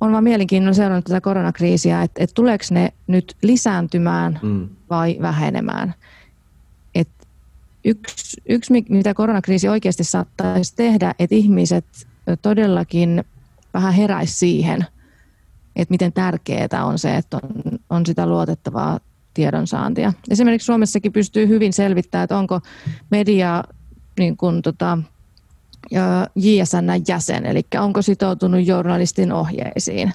on 0.00 0.12
vaan 0.12 0.24
mielenkiinnolla 0.24 0.74
seurannut 0.74 1.04
tätä 1.04 1.20
koronakriisiä, 1.20 2.02
että, 2.02 2.24
että 2.24 2.34
tuleeko 2.34 2.64
ne 2.70 2.92
nyt 3.06 3.36
lisääntymään 3.42 4.38
mm. 4.42 4.68
vai 4.90 5.18
vähenemään. 5.20 5.94
Et 6.94 7.08
yksi, 7.84 8.42
yksi, 8.48 8.72
mitä 8.88 9.14
koronakriisi 9.14 9.68
oikeasti 9.68 10.04
saattaisi 10.04 10.76
tehdä, 10.76 11.14
että 11.18 11.36
ihmiset 11.36 11.84
todellakin 12.42 13.24
vähän 13.74 13.92
heräisi 13.92 14.34
siihen, 14.34 14.86
että 15.76 15.92
miten 15.92 16.12
tärkeää 16.12 16.84
on 16.84 16.98
se, 16.98 17.16
että 17.16 17.36
on, 17.42 17.78
on 17.90 18.06
sitä 18.06 18.26
luotettavaa 18.26 19.00
tiedonsaantia. 19.34 20.12
Esimerkiksi 20.30 20.66
Suomessakin 20.66 21.12
pystyy 21.12 21.48
hyvin 21.48 21.72
selvittämään, 21.72 22.24
että 22.24 22.38
onko 22.38 22.60
media 23.10 23.64
niin 24.18 24.36
kuin, 24.36 24.62
tota, 24.62 24.98
JSN 26.36 27.02
jäsen, 27.08 27.46
eli 27.46 27.62
onko 27.78 28.02
sitoutunut 28.02 28.66
journalistin 28.66 29.32
ohjeisiin 29.32 30.12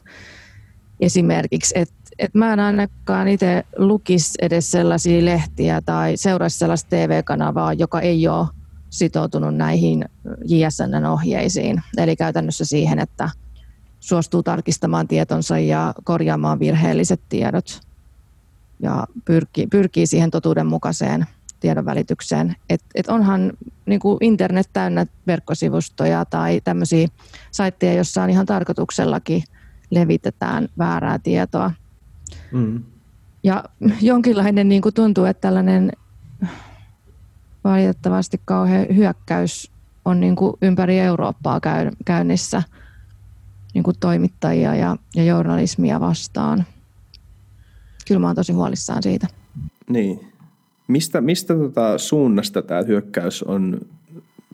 esimerkiksi. 1.00 1.74
Et, 1.78 1.94
et 2.20 2.34
mä 2.34 2.54
en 2.54 2.60
ainakaan 2.60 3.28
itse 3.28 3.64
lukisi 3.78 4.34
edes 4.42 4.72
sellaisia 4.72 5.26
lehtiä 5.26 5.82
tai 5.86 6.18
seuraisi 6.18 6.58
sellaista 6.58 6.90
TV-kanavaa, 6.90 7.74
joka 7.74 8.02
ei 8.02 8.28
ole 8.28 8.48
sitoutunut 8.90 9.56
näihin 9.56 10.06
JSN 10.46 11.06
ohjeisiin. 11.06 11.82
Eli 11.98 12.16
käytännössä 12.16 12.66
siihen, 12.66 13.00
että 13.00 13.30
suostuu 14.00 14.44
tarkistamaan 14.44 15.08
tietonsa 15.08 15.60
ja 15.60 15.94
korjaamaan 16.04 16.60
virheelliset 16.60 17.22
tiedot 17.30 17.82
ja 18.80 19.08
pyrkii, 19.26 19.68
pyrkii 19.68 20.08
siihen 20.08 20.32
totuudenmukaiseen 20.32 21.26
tiedonvälitykseen. 21.60 22.56
Et, 22.70 22.82
et 22.96 23.08
onhan 23.08 23.54
niin 23.86 24.00
kuin 24.00 24.18
internet 24.22 24.70
täynnä 24.74 25.06
verkkosivustoja 25.28 26.26
tai 26.26 26.62
tämmöisiä 26.64 27.08
saitteja, 27.52 27.94
joissa 27.94 28.24
on 28.24 28.30
ihan 28.30 28.46
tarkoituksellakin 28.46 29.44
levitetään 29.90 30.70
väärää 30.78 31.20
tietoa. 31.20 31.72
Mm. 32.52 32.84
Ja 33.44 33.64
jonkinlainen 34.02 34.70
niin 34.70 34.82
kuin 34.82 34.94
tuntuu, 34.94 35.26
että 35.26 35.42
tällainen 35.42 35.92
valitettavasti 37.64 38.42
kauhean 38.46 38.86
hyökkäys 38.96 39.72
on 40.06 40.20
niin 40.20 40.36
kuin 40.36 40.54
ympäri 40.62 41.00
Eurooppaa 41.00 41.62
käynnissä 42.06 42.64
niin 43.74 43.84
kuin 43.84 43.98
toimittajia 44.00 44.76
ja, 44.76 44.98
ja 45.16 45.24
journalismia 45.24 46.00
vastaan. 46.00 46.66
Kyllä 48.08 48.20
mä 48.20 48.28
oon 48.28 48.36
tosi 48.36 48.54
huolissaan 48.54 49.04
siitä. 49.04 49.28
Niin, 49.90 50.29
Mistä, 50.90 51.22
mistä 51.22 51.56
tota 51.56 51.98
suunnasta 51.98 52.62
tämä 52.62 52.82
hyökkäys 52.82 53.44
on 53.44 53.80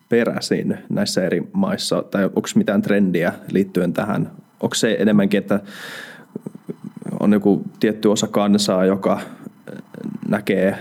peräisin 0.10 0.78
näissä 0.90 1.24
eri 1.24 1.48
maissa, 1.54 2.04
tai 2.12 2.26
onko 2.26 2.48
mitään 2.56 2.82
trendiä 2.82 3.34
liittyen 3.52 3.94
tähän? 3.94 4.32
Onko 4.60 4.76
se 4.76 4.98
enemmänkin, 5.00 5.38
että 5.38 5.60
on 7.20 7.34
joku 7.34 7.64
tietty 7.80 8.08
osa 8.08 8.28
kansaa, 8.28 8.86
joka 8.86 9.20
näkee 10.28 10.78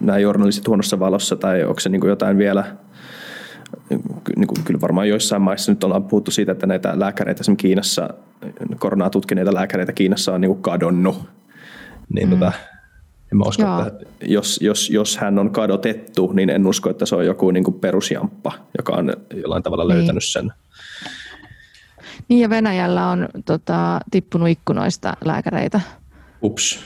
nämä 0.00 0.18
journalistit 0.18 0.68
huonossa 0.68 0.98
valossa, 0.98 1.36
tai 1.36 1.64
onko 1.64 1.80
se 1.80 1.88
niin 1.88 2.08
jotain 2.08 2.38
vielä, 2.38 2.64
niin 4.36 4.46
kuin 4.46 4.64
kyllä 4.64 4.80
varmaan 4.80 5.08
joissain 5.08 5.42
maissa 5.42 5.72
nyt 5.72 5.84
ollaan 5.84 6.04
puhuttu 6.04 6.30
siitä, 6.30 6.52
että 6.52 6.66
näitä 6.66 7.00
lääkäreitä 7.00 7.40
esimerkiksi 7.40 7.66
Kiinassa, 7.68 8.14
koronaa 8.78 9.10
tutkineita 9.10 9.54
lääkäreitä 9.54 9.92
Kiinassa 9.92 10.34
on 10.34 10.40
niin 10.40 10.50
kuin 10.50 10.62
kadonnut. 10.62 11.28
Niin 12.14 12.28
mm. 12.28 12.34
tota, 12.34 12.52
en 13.32 13.38
mä 13.38 13.44
usko, 13.44 13.62
Joo. 13.62 13.86
että 13.86 14.04
jos, 14.20 14.58
jos, 14.62 14.90
jos 14.90 15.16
hän 15.16 15.38
on 15.38 15.50
kadotettu, 15.50 16.32
niin 16.32 16.50
en 16.50 16.66
usko, 16.66 16.90
että 16.90 17.06
se 17.06 17.16
on 17.16 17.26
joku 17.26 17.50
niin 17.50 17.64
kuin 17.64 17.80
perusjamppa, 17.80 18.52
joka 18.78 18.92
on 18.92 19.12
jollain 19.34 19.62
tavalla 19.62 19.84
niin. 19.84 19.98
löytänyt 19.98 20.24
sen. 20.24 20.52
Niin 22.28 22.40
ja 22.40 22.50
Venäjällä 22.50 23.08
on 23.08 23.28
tota, 23.44 24.00
tippunut 24.10 24.48
ikkunoista 24.48 25.16
lääkäreitä. 25.24 25.80
Ups. 26.42 26.84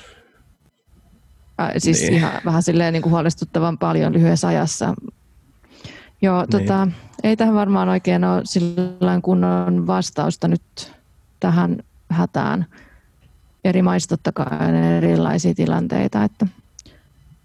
Äh, 1.60 1.72
siis 1.78 2.00
niin. 2.02 2.12
ihan 2.12 2.32
vähän 2.44 2.62
silleen 2.62 2.92
niin 2.92 3.02
kuin 3.02 3.10
huolestuttavan 3.10 3.78
paljon 3.78 4.12
lyhyessä 4.12 4.48
ajassa. 4.48 4.94
Joo, 6.22 6.40
niin. 6.40 6.50
tota, 6.50 6.88
ei 7.22 7.36
tähän 7.36 7.54
varmaan 7.54 7.88
oikein 7.88 8.24
ole 8.24 8.42
sillä 8.44 9.20
kunnon 9.22 9.86
vastausta 9.86 10.48
nyt 10.48 10.92
tähän 11.40 11.82
hätään 12.10 12.66
eri 13.64 13.82
maissa 13.82 14.08
totta 14.08 14.32
kai 14.32 14.46
erilaisia 14.96 15.54
tilanteita, 15.54 16.24
että, 16.24 16.46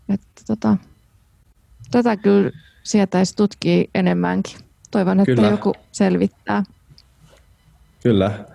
että 0.09 0.41
tota, 0.47 0.78
tätä 1.91 2.18
kyllä 2.18 2.51
sietäisi 2.84 3.36
tutkia 3.36 3.84
enemmänkin. 3.95 4.57
Toivon, 4.91 5.20
että 5.20 5.36
kyllä. 5.36 5.49
joku 5.49 5.74
selvittää. 5.91 6.63
Kyllä. 8.03 8.45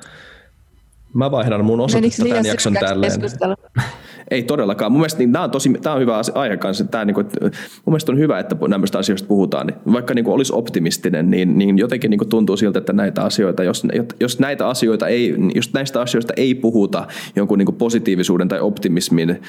Mä 1.15 1.31
vaihdan 1.31 1.65
mun 1.65 1.81
osoitetta 1.81 2.25
tämän 2.29 2.47
jakson 2.47 2.75
tälleen. 2.81 3.13
Ei 4.31 4.43
todellakaan. 4.43 4.93
Mun 4.93 5.01
mielestä 5.01 5.19
niin, 5.19 5.33
tämä, 5.33 5.45
on 5.45 5.51
tosi, 5.51 5.73
tämä 5.83 5.95
on 5.95 6.01
hyvä 6.01 6.21
aihe 6.35 6.57
kanssa. 6.57 6.85
Tämä, 6.85 7.05
niin 7.05 7.15
kuin, 7.15 7.27
että, 7.27 7.45
mun 7.45 7.53
mielestä 7.87 8.13
on 8.13 8.19
hyvä, 8.19 8.39
että 8.39 8.57
näistä 8.69 8.99
asioista 8.99 9.29
puhutaan. 9.29 9.67
Niin, 9.67 9.77
vaikka 9.93 10.15
niin 10.15 10.25
kuin, 10.25 10.35
olisi 10.35 10.53
optimistinen, 10.57 11.31
niin, 11.31 11.59
niin 11.59 11.79
jotenkin 11.79 12.11
niin 12.11 12.19
kuin, 12.19 12.29
tuntuu 12.29 12.57
siltä, 12.57 12.79
että 12.79 12.93
näitä 12.93 13.23
asioita, 13.23 13.65
jos, 13.65 13.87
jos, 14.21 14.39
näitä 14.39 14.69
asioita 14.69 15.09
ei, 15.09 15.37
jos 15.55 15.73
näistä 15.73 16.01
asioista 16.01 16.33
ei 16.37 16.55
puhuta 16.55 17.07
jonkun 17.37 17.59
niin 17.59 17.67
kuin, 17.67 17.77
positiivisuuden 17.77 18.49
tai 18.49 18.61
optimismin 18.61 19.41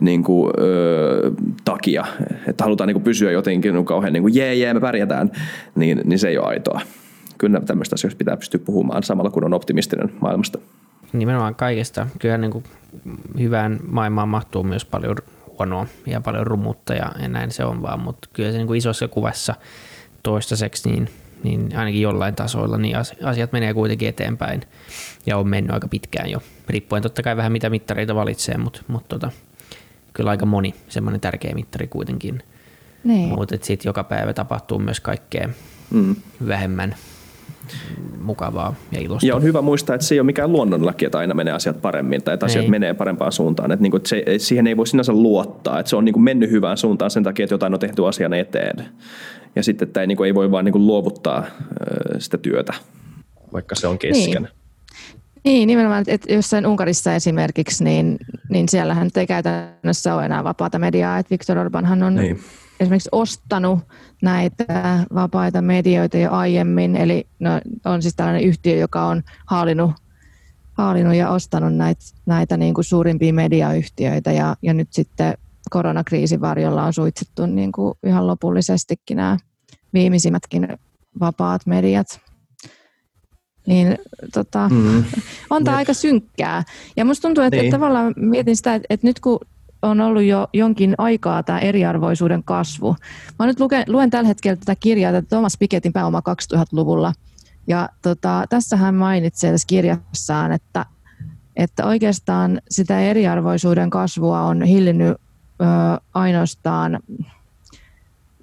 niin 0.00 0.22
kuin, 0.22 0.52
ö, 0.58 1.30
takia, 1.64 2.06
että 2.46 2.64
halutaan 2.64 2.88
niin 2.88 2.94
kuin, 2.94 3.04
pysyä 3.04 3.30
jotenkin 3.30 3.74
niin 3.74 3.84
kauhean 3.84 4.12
niin 4.12 4.22
kuin, 4.22 4.34
jee, 4.34 4.54
jee, 4.54 4.74
me 4.74 4.80
pärjätään, 4.80 5.30
niin, 5.74 6.00
niin 6.04 6.18
se 6.18 6.28
ei 6.28 6.38
ole 6.38 6.46
aitoa. 6.46 6.80
Kyllä 7.38 7.60
tämmöistä 7.60 7.94
asioista 7.94 8.18
pitää 8.18 8.36
pystyä 8.36 8.60
puhumaan 8.64 9.02
samalla 9.02 9.30
kun 9.30 9.44
on 9.44 9.54
optimistinen 9.54 10.12
maailmasta. 10.20 10.58
Nimenomaan 11.12 11.54
kaikesta. 11.54 12.06
Kyllä 12.18 12.38
niin 12.38 12.50
kuin 12.50 12.64
hyvään 13.38 13.80
maailmaan 13.86 14.28
mahtuu 14.28 14.62
myös 14.62 14.84
paljon 14.84 15.16
huonoa 15.58 15.86
ja 16.06 16.20
paljon 16.20 16.46
rumutta 16.46 16.94
ja, 16.94 17.12
ja 17.22 17.28
näin 17.28 17.50
se 17.50 17.64
on 17.64 17.82
vaan, 17.82 18.00
mutta 18.00 18.28
kyllä 18.32 18.52
se 18.52 18.58
niin 18.58 18.66
kuin 18.66 18.78
isossa 18.78 19.08
kuvassa 19.08 19.54
toistaiseksi, 20.22 20.90
niin, 20.90 21.08
niin 21.42 21.76
ainakin 21.76 22.02
jollain 22.02 22.34
tasoilla 22.34 22.78
niin 22.78 22.96
asiat 23.24 23.52
menee 23.52 23.74
kuitenkin 23.74 24.08
eteenpäin 24.08 24.60
ja 25.26 25.38
on 25.38 25.48
mennyt 25.48 25.74
aika 25.74 25.88
pitkään 25.88 26.30
jo, 26.30 26.42
riippuen 26.68 27.02
totta 27.02 27.22
kai 27.22 27.36
vähän 27.36 27.52
mitä 27.52 27.70
mittareita 27.70 28.14
valitsee, 28.14 28.58
mutta, 28.58 28.82
mutta 28.88 29.18
tota, 29.18 29.30
kyllä 30.12 30.30
aika 30.30 30.46
moni 30.46 30.74
semmoinen 30.88 31.20
tärkeä 31.20 31.54
mittari 31.54 31.86
kuitenkin. 31.86 32.42
Niin. 33.04 33.28
Mutta 33.28 33.56
sitten 33.62 33.88
joka 33.88 34.04
päivä 34.04 34.32
tapahtuu 34.32 34.78
myös 34.78 35.00
kaikkea 35.00 35.48
mm. 35.90 36.16
vähemmän 36.48 36.94
mukavaa 38.20 38.74
ja 38.92 39.00
ilosta. 39.00 39.26
Ja 39.26 39.36
on 39.36 39.42
hyvä 39.42 39.62
muistaa, 39.62 39.94
että 39.94 40.06
se 40.06 40.14
ei 40.14 40.20
ole 40.20 40.26
mikään 40.26 40.52
luonnonlaki, 40.52 41.04
että 41.04 41.18
aina 41.18 41.34
menee 41.34 41.54
asiat 41.54 41.82
paremmin 41.82 42.22
tai 42.22 42.34
että 42.34 42.46
asiat 42.46 42.64
ei. 42.64 42.70
menee 42.70 42.94
parempaan 42.94 43.32
suuntaan. 43.32 43.72
Että, 43.72 43.82
niin 43.82 43.90
kuin, 43.90 43.98
että 43.98 44.08
se, 44.08 44.24
siihen 44.38 44.66
ei 44.66 44.76
voi 44.76 44.86
sinänsä 44.86 45.12
luottaa, 45.12 45.80
että 45.80 45.90
se 45.90 45.96
on 45.96 46.04
niin 46.04 46.12
kuin 46.12 46.24
mennyt 46.24 46.50
hyvään 46.50 46.76
suuntaan 46.76 47.10
sen 47.10 47.22
takia, 47.22 47.44
että 47.44 47.54
jotain 47.54 47.74
on 47.74 47.80
tehty 47.80 48.06
asian 48.06 48.34
eteen. 48.34 48.84
Ja 49.56 49.62
sitten 49.62 49.88
että 49.88 50.00
ei, 50.00 50.06
niin 50.06 50.16
kuin, 50.16 50.26
ei 50.26 50.34
voi 50.34 50.50
vaan 50.50 50.64
niin 50.64 50.72
kuin 50.72 50.86
luovuttaa 50.86 51.46
sitä 52.18 52.38
työtä, 52.38 52.72
vaikka 53.52 53.74
se 53.74 53.86
on 53.86 53.98
kesken. 53.98 54.42
Niin. 54.42 54.48
Niin, 55.44 55.66
nimenomaan, 55.66 56.04
että 56.06 56.32
jossain 56.32 56.66
Unkarissa 56.66 57.14
esimerkiksi, 57.14 57.84
niin, 57.84 58.16
niin 58.48 58.68
siellähän 58.68 59.10
ei 59.16 59.26
käytännössä 59.26 60.14
ole 60.14 60.24
enää 60.24 60.44
vapaata 60.44 60.78
mediaa, 60.78 61.18
että 61.18 61.30
Viktor 61.30 61.58
Orbanhan 61.58 62.02
on 62.02 62.14
niin. 62.14 62.40
Esimerkiksi 62.80 63.08
ostanut 63.12 63.78
näitä 64.22 65.06
vapaita 65.14 65.62
medioita 65.62 66.16
jo 66.16 66.32
aiemmin, 66.32 66.96
eli 66.96 67.26
no, 67.38 67.50
on 67.84 68.02
siis 68.02 68.14
tällainen 68.16 68.44
yhtiö, 68.44 68.76
joka 68.76 69.06
on 69.06 69.22
haalinut, 69.46 69.90
haalinut 70.72 71.14
ja 71.14 71.30
ostanut 71.30 71.74
näitä, 71.74 72.04
näitä 72.26 72.56
niin 72.56 72.74
kuin 72.74 72.84
suurimpia 72.84 73.32
mediayhtiöitä 73.32 74.32
ja, 74.32 74.56
ja 74.62 74.74
nyt 74.74 74.88
sitten 74.90 75.34
koronakriisin 75.70 76.40
varjolla 76.40 76.84
on 76.84 76.92
suitsittu 76.92 77.46
niin 77.46 77.72
kuin 77.72 77.94
ihan 78.06 78.26
lopullisestikin 78.26 79.16
nämä 79.16 79.36
viimeisimmätkin 79.94 80.68
vapaat 81.20 81.66
mediat. 81.66 82.20
Niin 83.66 83.98
tota, 84.34 84.68
mm-hmm. 84.68 85.04
on 85.50 85.64
tämä 85.64 85.76
aika 85.76 85.94
synkkää. 85.94 86.64
Ja 86.96 87.04
musta 87.04 87.22
tuntuu, 87.22 87.44
että, 87.44 87.56
niin. 87.56 87.64
että 87.64 87.76
tavallaan 87.76 88.14
mietin 88.16 88.56
sitä, 88.56 88.74
että, 88.74 88.86
että 88.90 89.06
nyt 89.06 89.20
kun 89.20 89.40
on 89.82 90.00
ollut 90.00 90.22
jo 90.22 90.48
jonkin 90.52 90.94
aikaa 90.98 91.42
tämä 91.42 91.58
eriarvoisuuden 91.58 92.44
kasvu. 92.44 92.96
Mä 93.38 93.46
nyt 93.46 93.60
luken, 93.60 93.84
luen 93.86 94.10
tällä 94.10 94.28
hetkellä 94.28 94.56
tätä 94.56 94.76
kirjaa, 94.80 95.12
tätä 95.12 95.28
Thomas 95.28 95.56
Piketin 95.58 95.92
pääoma 95.92 96.22
2000-luvulla. 96.54 97.12
Ja 97.66 97.88
tota, 98.02 98.44
tässä 98.48 98.76
hän 98.76 98.94
mainitsee 98.94 99.52
tässä 99.52 99.66
kirjassaan, 99.66 100.52
että, 100.52 100.86
että 101.56 101.86
oikeastaan 101.86 102.60
sitä 102.70 103.00
eriarvoisuuden 103.00 103.90
kasvua 103.90 104.42
on 104.42 104.62
hillinnyt 104.62 105.16
ö, 105.60 105.64
ainoastaan 106.14 106.98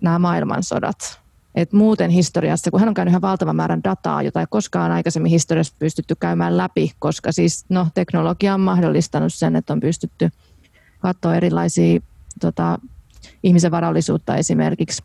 nämä 0.01 0.19
maailmansodat. 0.19 1.25
Et 1.55 1.73
muuten 1.73 2.09
historiassa, 2.09 2.71
kun 2.71 2.79
hän 2.79 2.89
on 2.89 2.93
käynyt 2.93 3.11
ihan 3.11 3.21
valtavan 3.21 3.55
määrän 3.55 3.83
dataa, 3.83 4.21
jota 4.21 4.39
ei 4.39 4.45
koskaan 4.49 4.91
aikaisemmin 4.91 5.29
historiassa 5.29 5.75
pystytty 5.79 6.15
käymään 6.19 6.57
läpi, 6.57 6.91
koska 6.99 7.31
siis 7.31 7.65
no, 7.69 7.87
teknologia 7.93 8.53
on 8.53 8.61
mahdollistanut 8.61 9.33
sen, 9.33 9.55
että 9.55 9.73
on 9.73 9.79
pystytty– 9.79 10.29
katsoa 11.05 11.35
erilaisia 11.35 11.99
tota, 12.41 12.79
ihmisen 13.43 13.71
varallisuutta 13.71 14.35
esimerkiksi. 14.35 15.03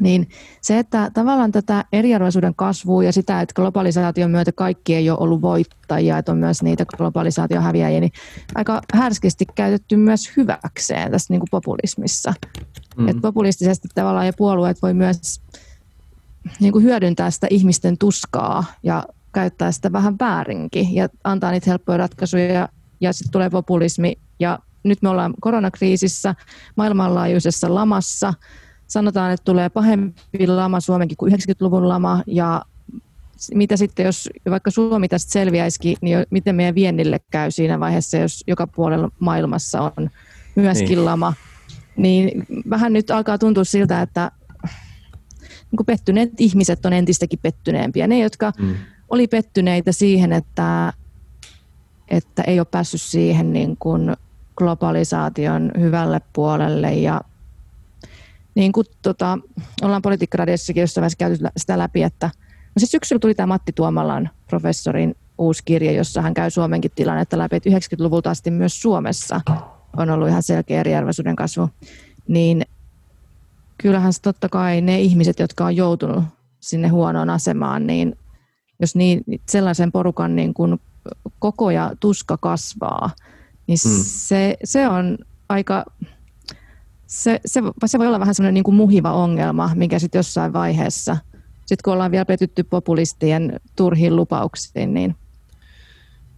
Niin 0.00 0.28
se, 0.60 0.78
että 0.78 1.10
tavallaan 1.14 1.52
tätä 1.52 1.84
eriarvoisuuden 1.92 2.54
kasvua 2.54 3.04
ja 3.04 3.12
sitä, 3.12 3.40
että 3.40 3.54
globalisaation 3.54 4.30
myötä 4.30 4.52
kaikki 4.52 4.94
ei 4.94 5.10
ole 5.10 5.18
ollut 5.18 5.42
voittajia, 5.42 6.18
että 6.18 6.32
on 6.32 6.38
myös 6.38 6.62
niitä 6.62 6.84
globalisaatiohäviäjiä, 6.96 8.00
niin 8.00 8.12
aika 8.54 8.80
härskisti 8.94 9.46
käytetty 9.54 9.96
myös 9.96 10.36
hyväkseen 10.36 11.10
tässä 11.10 11.32
niin 11.32 11.40
kuin 11.40 11.48
populismissa. 11.50 12.34
Mm. 12.96 13.08
Et 13.08 13.16
populistisesti 13.22 13.88
tavallaan 13.94 14.26
ja 14.26 14.32
puolueet 14.32 14.82
voi 14.82 14.94
myös 14.94 15.40
niin 16.60 16.72
kuin 16.72 16.84
hyödyntää 16.84 17.30
sitä 17.30 17.46
ihmisten 17.50 17.98
tuskaa 17.98 18.64
ja 18.82 19.04
käyttää 19.32 19.72
sitä 19.72 19.92
vähän 19.92 20.16
väärinkin 20.20 20.94
ja 20.94 21.08
antaa 21.24 21.50
niitä 21.50 21.70
helppoja 21.70 21.98
ratkaisuja 21.98 22.52
ja, 22.52 22.68
ja 23.00 23.12
sitten 23.12 23.32
tulee 23.32 23.50
populismi 23.50 24.18
ja 24.40 24.58
nyt 24.88 25.02
me 25.02 25.08
ollaan 25.08 25.34
koronakriisissä, 25.40 26.34
maailmanlaajuisessa 26.76 27.74
lamassa. 27.74 28.34
Sanotaan, 28.86 29.32
että 29.32 29.44
tulee 29.44 29.68
pahempi 29.68 30.46
lama 30.46 30.80
Suomenkin 30.80 31.16
kuin 31.16 31.32
90-luvun 31.32 31.88
lama 31.88 32.22
ja 32.26 32.62
mitä 33.54 33.76
sitten, 33.76 34.06
jos 34.06 34.28
vaikka 34.50 34.70
Suomi 34.70 35.08
tästä 35.08 35.32
selviäisikin, 35.32 35.96
niin 36.00 36.26
miten 36.30 36.54
meidän 36.54 36.74
viennille 36.74 37.20
käy 37.30 37.50
siinä 37.50 37.80
vaiheessa, 37.80 38.16
jos 38.16 38.44
joka 38.46 38.66
puolella 38.66 39.08
maailmassa 39.18 39.80
on 39.80 40.10
myöskin 40.54 40.88
niin. 40.88 41.04
lama. 41.04 41.32
Niin 41.96 42.46
vähän 42.70 42.92
nyt 42.92 43.10
alkaa 43.10 43.38
tuntua 43.38 43.64
siltä, 43.64 44.02
että 44.02 44.30
niin 45.70 45.76
kuin 45.76 45.86
pettyneet 45.86 46.30
ihmiset 46.38 46.86
on 46.86 46.92
entistäkin 46.92 47.38
pettyneempiä. 47.42 48.06
Ne, 48.06 48.18
jotka 48.18 48.52
mm. 48.58 48.74
oli 49.08 49.26
pettyneitä 49.26 49.92
siihen, 49.92 50.32
että, 50.32 50.92
että 52.08 52.42
ei 52.42 52.60
ole 52.60 52.66
päässyt 52.70 53.00
siihen 53.00 53.52
niin 53.52 53.76
kuin 53.76 54.16
globalisaation 54.56 55.70
hyvälle 55.80 56.20
puolelle 56.32 56.94
ja 56.94 57.20
niin 58.54 58.72
kuin 58.72 58.86
tota, 59.02 59.38
ollaan 59.82 60.02
politiikkaradiossakin 60.02 60.80
jossain 60.80 61.02
vaiheessa 61.02 61.18
käyty 61.18 61.44
sitä 61.56 61.78
läpi, 61.78 62.02
että 62.02 62.26
no 62.46 62.78
siis 62.78 62.90
syksyllä 62.90 63.20
tuli 63.20 63.34
tämä 63.34 63.46
Matti 63.46 63.72
Tuomalan 63.72 64.30
professorin 64.46 65.16
uusi 65.38 65.62
kirja, 65.64 65.92
jossa 65.92 66.22
hän 66.22 66.34
käy 66.34 66.50
Suomenkin 66.50 66.90
tilannetta 66.94 67.38
läpi, 67.38 67.56
että 67.56 67.70
90-luvulta 67.70 68.30
asti 68.30 68.50
myös 68.50 68.82
Suomessa 68.82 69.40
on 69.96 70.10
ollut 70.10 70.28
ihan 70.28 70.42
selkeä 70.42 70.80
eriarvoisuuden 70.80 71.36
kasvu, 71.36 71.70
niin 72.28 72.62
kyllähän 73.78 74.12
se 74.12 74.22
totta 74.22 74.48
kai 74.48 74.80
ne 74.80 75.00
ihmiset, 75.00 75.38
jotka 75.38 75.64
on 75.64 75.76
joutunut 75.76 76.24
sinne 76.60 76.88
huonoon 76.88 77.30
asemaan, 77.30 77.86
niin 77.86 78.18
jos 78.80 78.94
niin, 78.94 79.24
sellaisen 79.48 79.92
porukan 79.92 80.36
niin 80.36 80.54
kuin 80.54 80.80
koko 81.38 81.70
ja 81.70 81.92
tuska 82.00 82.36
kasvaa, 82.36 83.10
niin 83.66 83.78
mm. 83.84 84.02
se, 84.04 84.56
se 84.64 84.88
on 84.88 85.18
aika, 85.48 85.84
se, 87.06 87.40
se, 87.46 87.62
se 87.86 87.98
voi 87.98 88.06
olla 88.06 88.20
vähän 88.20 88.34
semmoinen 88.34 88.54
niin 88.54 88.64
kuin 88.64 88.74
muhiva 88.74 89.12
ongelma, 89.12 89.70
mikä 89.74 89.98
sitten 89.98 90.18
jossain 90.18 90.52
vaiheessa, 90.52 91.16
sitten 91.56 91.82
kun 91.84 91.92
ollaan 91.92 92.10
vielä 92.10 92.24
petytty 92.24 92.62
populistien 92.62 93.60
turhiin 93.76 94.16
lupauksiin, 94.16 94.94
niin 94.94 95.16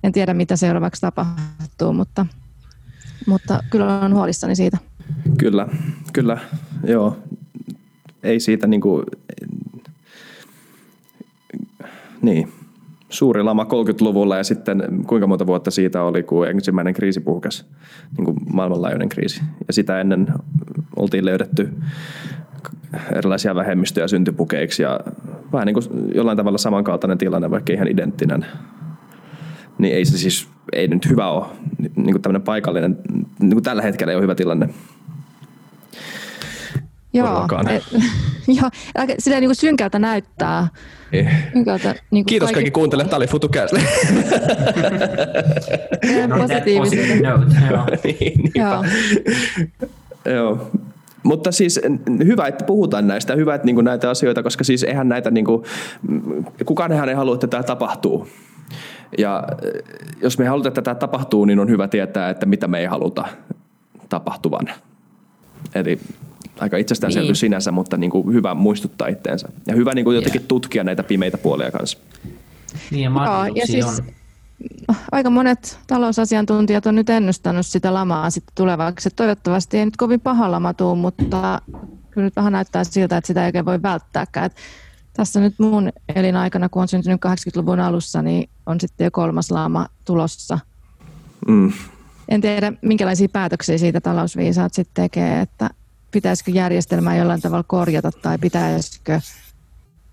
en 0.03 0.13
tiedä 0.13 0.35
mitä 0.35 0.57
seuraavaksi 0.57 1.01
tapahtuu, 1.01 1.93
mutta, 1.93 2.27
mutta 3.27 3.63
kyllä 3.71 3.99
olen 3.99 4.15
huolissani 4.15 4.57
siitä. 4.57 4.79
Kyllä, 5.39 5.69
kyllä, 6.13 6.39
joo. 6.85 7.17
Ei 8.23 8.41
siitä 8.41 8.67
niin 8.67 8.81
kuin, 8.81 9.05
niin, 12.23 12.53
suuri 13.09 13.43
lama 13.43 13.65
30-luvulla 13.65 14.37
ja 14.37 14.45
sitten 14.45 14.83
kuinka 15.07 15.27
monta 15.27 15.47
vuotta 15.47 15.71
siitä 15.71 16.03
oli, 16.03 16.23
kun 16.23 16.49
ensimmäinen 16.49 16.95
kriisi 16.95 17.21
puhkesi, 17.21 17.65
niin 18.17 18.25
kuin 18.25 18.37
maailmanlaajuinen 18.53 19.09
kriisi. 19.09 19.43
Ja 19.67 19.73
sitä 19.73 20.01
ennen 20.01 20.27
oltiin 20.97 21.25
löydetty 21.25 21.69
erilaisia 23.17 23.55
vähemmistöjä 23.55 24.09
syntypukeiksi 24.09 24.83
ja 24.83 25.01
vähän 25.53 25.67
niin 25.67 25.75
kuin 25.75 25.87
jollain 26.15 26.37
tavalla 26.37 26.59
samankaltainen 26.59 27.19
tilanne, 27.19 27.51
vaikka 27.51 27.73
ihan 27.73 27.89
identtinen. 27.89 28.47
Niin 29.79 29.95
ei 29.95 30.05
se 30.05 30.19
siis, 30.19 30.49
ei 30.73 30.89
nyt 30.89 31.09
hyvä 31.09 31.31
ole, 31.31 31.47
niin 31.79 32.13
kuin 32.13 32.23
tämmöinen 32.23 32.43
paikallinen, 32.43 32.99
niin 33.41 33.53
kuin 33.53 33.63
tällä 33.63 33.83
hetkellä 33.83 34.11
ei 34.11 34.17
ole 34.17 34.23
hyvä 34.23 34.35
tilanne. 34.35 34.69
Joo, 37.13 37.49
joo 38.61 38.71
sillä 39.19 39.41
niin 39.41 39.49
kuin 39.49 39.57
synkältä 39.57 39.99
näyttää. 39.99 40.69
Eh. 41.13 41.27
Synkältä, 41.53 41.91
niin 41.91 42.01
kuin 42.11 42.25
Kiitos 42.25 42.53
kaikki 42.53 42.71
kuuntelijat, 42.71 43.11
tämä 43.11 43.17
oli 43.17 43.27
FutuCast. 43.27 43.75
Positiivisuuden. 46.39 47.23
niin, 48.05 48.53
joo. 48.55 48.85
joo. 50.35 50.71
Mutta 51.23 51.53
siis 51.53 51.81
hyvä, 52.25 52.47
että 52.47 52.65
puhutaan 52.65 53.07
näistä, 53.07 53.35
hyvä, 53.35 53.55
että 53.55 53.67
niinku 53.67 53.81
näitä 53.81 54.11
asioita, 54.11 54.43
koska 54.43 54.65
siis 54.65 54.85
eihän 54.85 55.09
näitä, 55.09 55.31
niinku, 55.31 55.65
kukaan 56.65 57.09
ei 57.09 57.15
halua, 57.15 57.35
että 57.35 57.47
tämä 57.47 57.63
tapahtuu. 57.63 58.29
Ja 59.19 59.45
jos 60.23 60.39
me 60.39 60.47
halutaan, 60.47 60.71
että 60.71 60.83
tämä 60.83 60.95
tapahtuu, 60.95 61.45
niin 61.45 61.59
on 61.59 61.69
hyvä 61.69 61.89
tietää, 61.89 62.31
että 62.31 62.47
mitä 62.47 62.69
me 62.69 62.79
ei 62.79 62.87
haluta 62.87 63.25
tapahtuvan. 64.09 64.71
Eli 65.75 66.01
aika 66.61 66.77
itsestäänselvyys 66.77 67.29
niin. 67.29 67.37
sinänsä, 67.37 67.73
mutta 67.73 67.97
niin 67.97 68.11
kuin 68.11 68.35
hyvä 68.35 68.55
muistuttaa 68.55 69.09
itteensä. 69.09 69.49
Ja 69.67 69.75
hyvä 69.75 69.95
niin 69.95 70.05
kuin 70.05 70.15
jotenkin 70.15 70.41
yeah. 70.41 70.49
tutkia 70.49 70.85
näitä 70.85 71.03
pimeitä 71.03 71.39
puolia 71.39 71.71
kanssa. 71.71 71.99
Niin 72.91 73.03
ja, 73.03 73.25
Joo, 73.25 73.45
ja 73.55 73.67
siis, 73.67 73.87
on. 73.87 74.05
aika 75.13 75.31
monet 75.31 75.79
talousasiantuntijat 75.87 76.87
on 76.87 76.95
nyt 76.95 77.11
ennustanut 77.11 77.67
sitä 77.67 77.95
lamaa 77.95 78.31
sitten 78.31 78.53
tulevaksi. 78.55 79.11
Toivottavasti 79.17 79.79
ei 79.79 79.85
nyt 79.85 79.97
kovin 79.97 80.21
paha 80.21 80.51
lama 80.51 80.75
tuu, 80.75 80.97
mutta 80.97 81.63
kyllä 82.11 82.25
nyt 82.25 82.37
vähän 82.37 82.53
näyttää 82.53 82.85
siltä, 82.85 83.17
että 83.17 83.27
sitä 83.27 83.43
ei 83.43 83.49
oikein 83.49 83.65
voi 83.65 83.83
välttääkään. 83.83 84.47
Et 84.47 84.57
tässä 85.13 85.41
nyt 85.41 85.55
mun 85.59 85.93
elinaikana, 86.15 86.69
kun 86.69 86.83
on 86.83 86.89
syntynyt 86.89 87.21
80-luvun 87.27 87.81
alussa, 87.81 88.23
niin 88.23 88.49
on 88.67 88.81
sitten 88.81 89.05
jo 89.05 89.11
kolmas 89.11 89.51
lama 89.51 89.87
tulossa. 90.05 90.59
Mm. 91.49 91.73
En 92.29 92.41
tiedä, 92.41 92.73
minkälaisia 92.83 93.29
päätöksiä 93.29 93.79
siitä 93.79 94.01
talousviisaat 94.01 94.75
sitten 94.75 95.05
tekee, 95.05 95.41
että 95.41 95.71
pitäisikö 96.11 96.51
järjestelmää 96.51 97.17
jollain 97.17 97.41
tavalla 97.41 97.65
korjata 97.67 98.11
tai 98.13 98.39
pitäisikö 98.39 99.21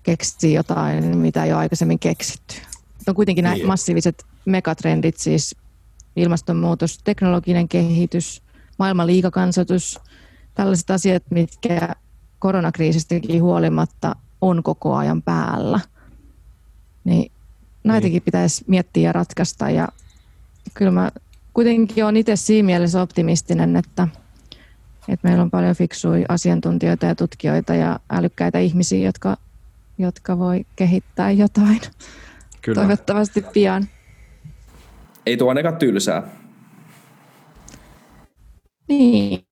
keksiä 0.02 0.50
jotain, 0.50 1.16
mitä 1.16 1.44
ei 1.44 1.52
ole 1.52 1.58
aikaisemmin 1.58 1.98
keksitty. 1.98 2.54
On 3.06 3.14
kuitenkin 3.14 3.42
nämä 3.42 3.54
Niin. 3.54 3.66
massiiviset 3.66 4.24
megatrendit, 4.44 5.16
siis 5.16 5.56
ilmastonmuutos, 6.16 6.98
teknologinen 6.98 7.68
kehitys, 7.68 8.42
maailman 8.78 9.06
liikakansatus, 9.06 10.00
tällaiset 10.54 10.90
asiat, 10.90 11.22
mitkä 11.30 11.94
koronakriisistäkin 12.38 13.42
huolimatta 13.42 14.16
on 14.40 14.62
koko 14.62 14.94
ajan 14.94 15.22
päällä. 15.22 15.80
Niin 17.04 17.32
näitäkin 17.84 18.22
pitäisi 18.22 18.64
miettiä 18.66 19.08
ja 19.08 19.12
ratkaista. 19.12 19.70
Ja 19.70 19.88
kyllä 20.74 20.90
mä 20.90 21.10
kuitenkin 21.54 22.04
olen 22.04 22.16
itse 22.16 22.36
siinä 22.36 22.66
mielessä 22.66 23.02
optimistinen, 23.02 23.76
että, 23.76 24.08
että 25.08 25.28
meillä 25.28 25.42
on 25.42 25.50
paljon 25.50 25.76
fiksuja 25.76 26.26
asiantuntijoita 26.28 27.06
ja 27.06 27.14
tutkijoita 27.14 27.74
ja 27.74 28.00
älykkäitä 28.10 28.58
ihmisiä, 28.58 29.06
jotka, 29.06 29.36
jotka 29.98 30.38
voi 30.38 30.66
kehittää 30.76 31.30
jotain. 31.30 31.80
Kyllä. 32.62 32.80
Toivottavasti 32.80 33.44
pian. 33.52 33.86
Ei 35.26 35.36
tuo 35.36 35.48
ainakaan 35.48 35.76
tylsää. 35.76 36.22
Niin. 38.88 39.46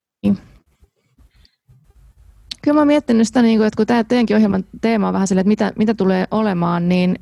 Kyllä 2.62 2.74
mä 2.74 2.80
oon 2.80 2.86
miettinyt 2.86 3.26
sitä, 3.26 3.42
niin 3.42 3.58
kuin, 3.58 3.66
että 3.66 3.76
kun 3.76 3.86
tämä 3.86 4.04
teidänkin 4.04 4.36
ohjelman 4.36 4.64
teema 4.80 5.08
on 5.08 5.14
vähän 5.14 5.28
sille, 5.28 5.40
että 5.40 5.48
mitä, 5.48 5.72
mitä 5.76 5.94
tulee 5.94 6.26
olemaan, 6.30 6.88
niin 6.88 7.18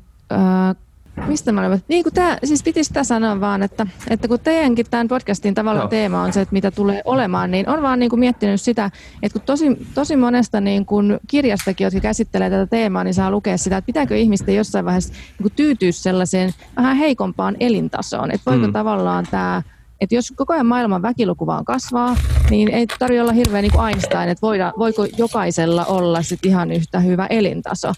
mistä 1.27 1.51
mä 1.51 1.67
olen? 1.67 1.83
Niin 1.87 2.03
kuin 2.03 2.13
tämä, 2.13 2.37
siis 2.43 2.63
piti 2.63 2.83
sitä 2.83 3.03
sanoa 3.03 3.39
vaan, 3.39 3.63
että, 3.63 3.87
että 4.09 4.27
kun 4.27 4.39
teidänkin 4.39 4.85
tämän 4.89 5.07
podcastin 5.07 5.53
tavallaan 5.53 5.83
Joo. 5.83 5.89
teema 5.89 6.21
on 6.21 6.33
se, 6.33 6.41
että 6.41 6.53
mitä 6.53 6.71
tulee 6.71 7.01
olemaan, 7.05 7.51
niin 7.51 7.69
on 7.69 7.81
vaan 7.81 7.99
niin 7.99 8.09
kuin 8.09 8.19
miettinyt 8.19 8.61
sitä, 8.61 8.91
että 9.23 9.39
kun 9.39 9.45
tosi, 9.45 9.65
tosi 9.93 10.15
monesta 10.15 10.61
niin 10.61 10.85
kuin 10.85 11.19
kirjastakin, 11.27 11.85
jotka 11.85 11.99
käsittelee 11.99 12.49
tätä 12.49 12.67
teemaa, 12.67 13.03
niin 13.03 13.13
saa 13.13 13.31
lukea 13.31 13.57
sitä, 13.57 13.77
että 13.77 13.85
pitääkö 13.85 14.17
ihmisten 14.17 14.55
jossain 14.55 14.85
vaiheessa 14.85 15.13
niin 15.13 15.41
kuin 15.41 15.53
tyytyä 15.55 15.91
sellaiseen 15.91 16.51
vähän 16.75 16.97
heikompaan 16.97 17.55
elintasoon, 17.59 18.31
että 18.31 18.51
voiko 18.51 18.67
Mm. 18.67 18.73
tavallaan 18.73 19.27
tämä 19.31 19.61
että 20.01 20.15
jos 20.15 20.33
koko 20.35 20.53
ajan 20.53 20.65
maailman 20.65 21.01
väkiluku 21.01 21.47
vaan 21.47 21.65
kasvaa, 21.65 22.15
niin 22.49 22.69
ei 22.69 22.87
tarvitse 22.87 23.21
olla 23.21 23.31
hirveän 23.31 23.61
niin 23.61 23.71
kuin 23.71 23.89
Einstein, 23.89 24.29
että 24.29 24.41
voida, 24.41 24.73
voiko 24.77 25.07
jokaisella 25.17 25.85
olla 25.85 26.21
sit 26.21 26.45
ihan 26.45 26.71
yhtä 26.71 26.99
hyvä 26.99 27.25
elintaso. 27.25 27.93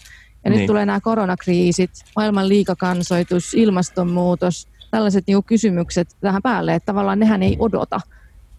Ja 0.46 0.50
niin. 0.50 0.58
Nyt 0.58 0.66
tulee 0.66 0.86
nämä 0.86 1.00
koronakriisit, 1.00 1.90
maailman 2.16 2.48
liikakansoitus, 2.48 3.54
ilmastonmuutos, 3.54 4.68
tällaiset 4.90 5.24
niin 5.26 5.34
kuin 5.34 5.44
kysymykset 5.44 6.08
tähän 6.20 6.42
päälle, 6.42 6.74
että 6.74 6.86
tavallaan 6.86 7.18
nehän 7.18 7.42
ei 7.42 7.56
odota. 7.58 8.00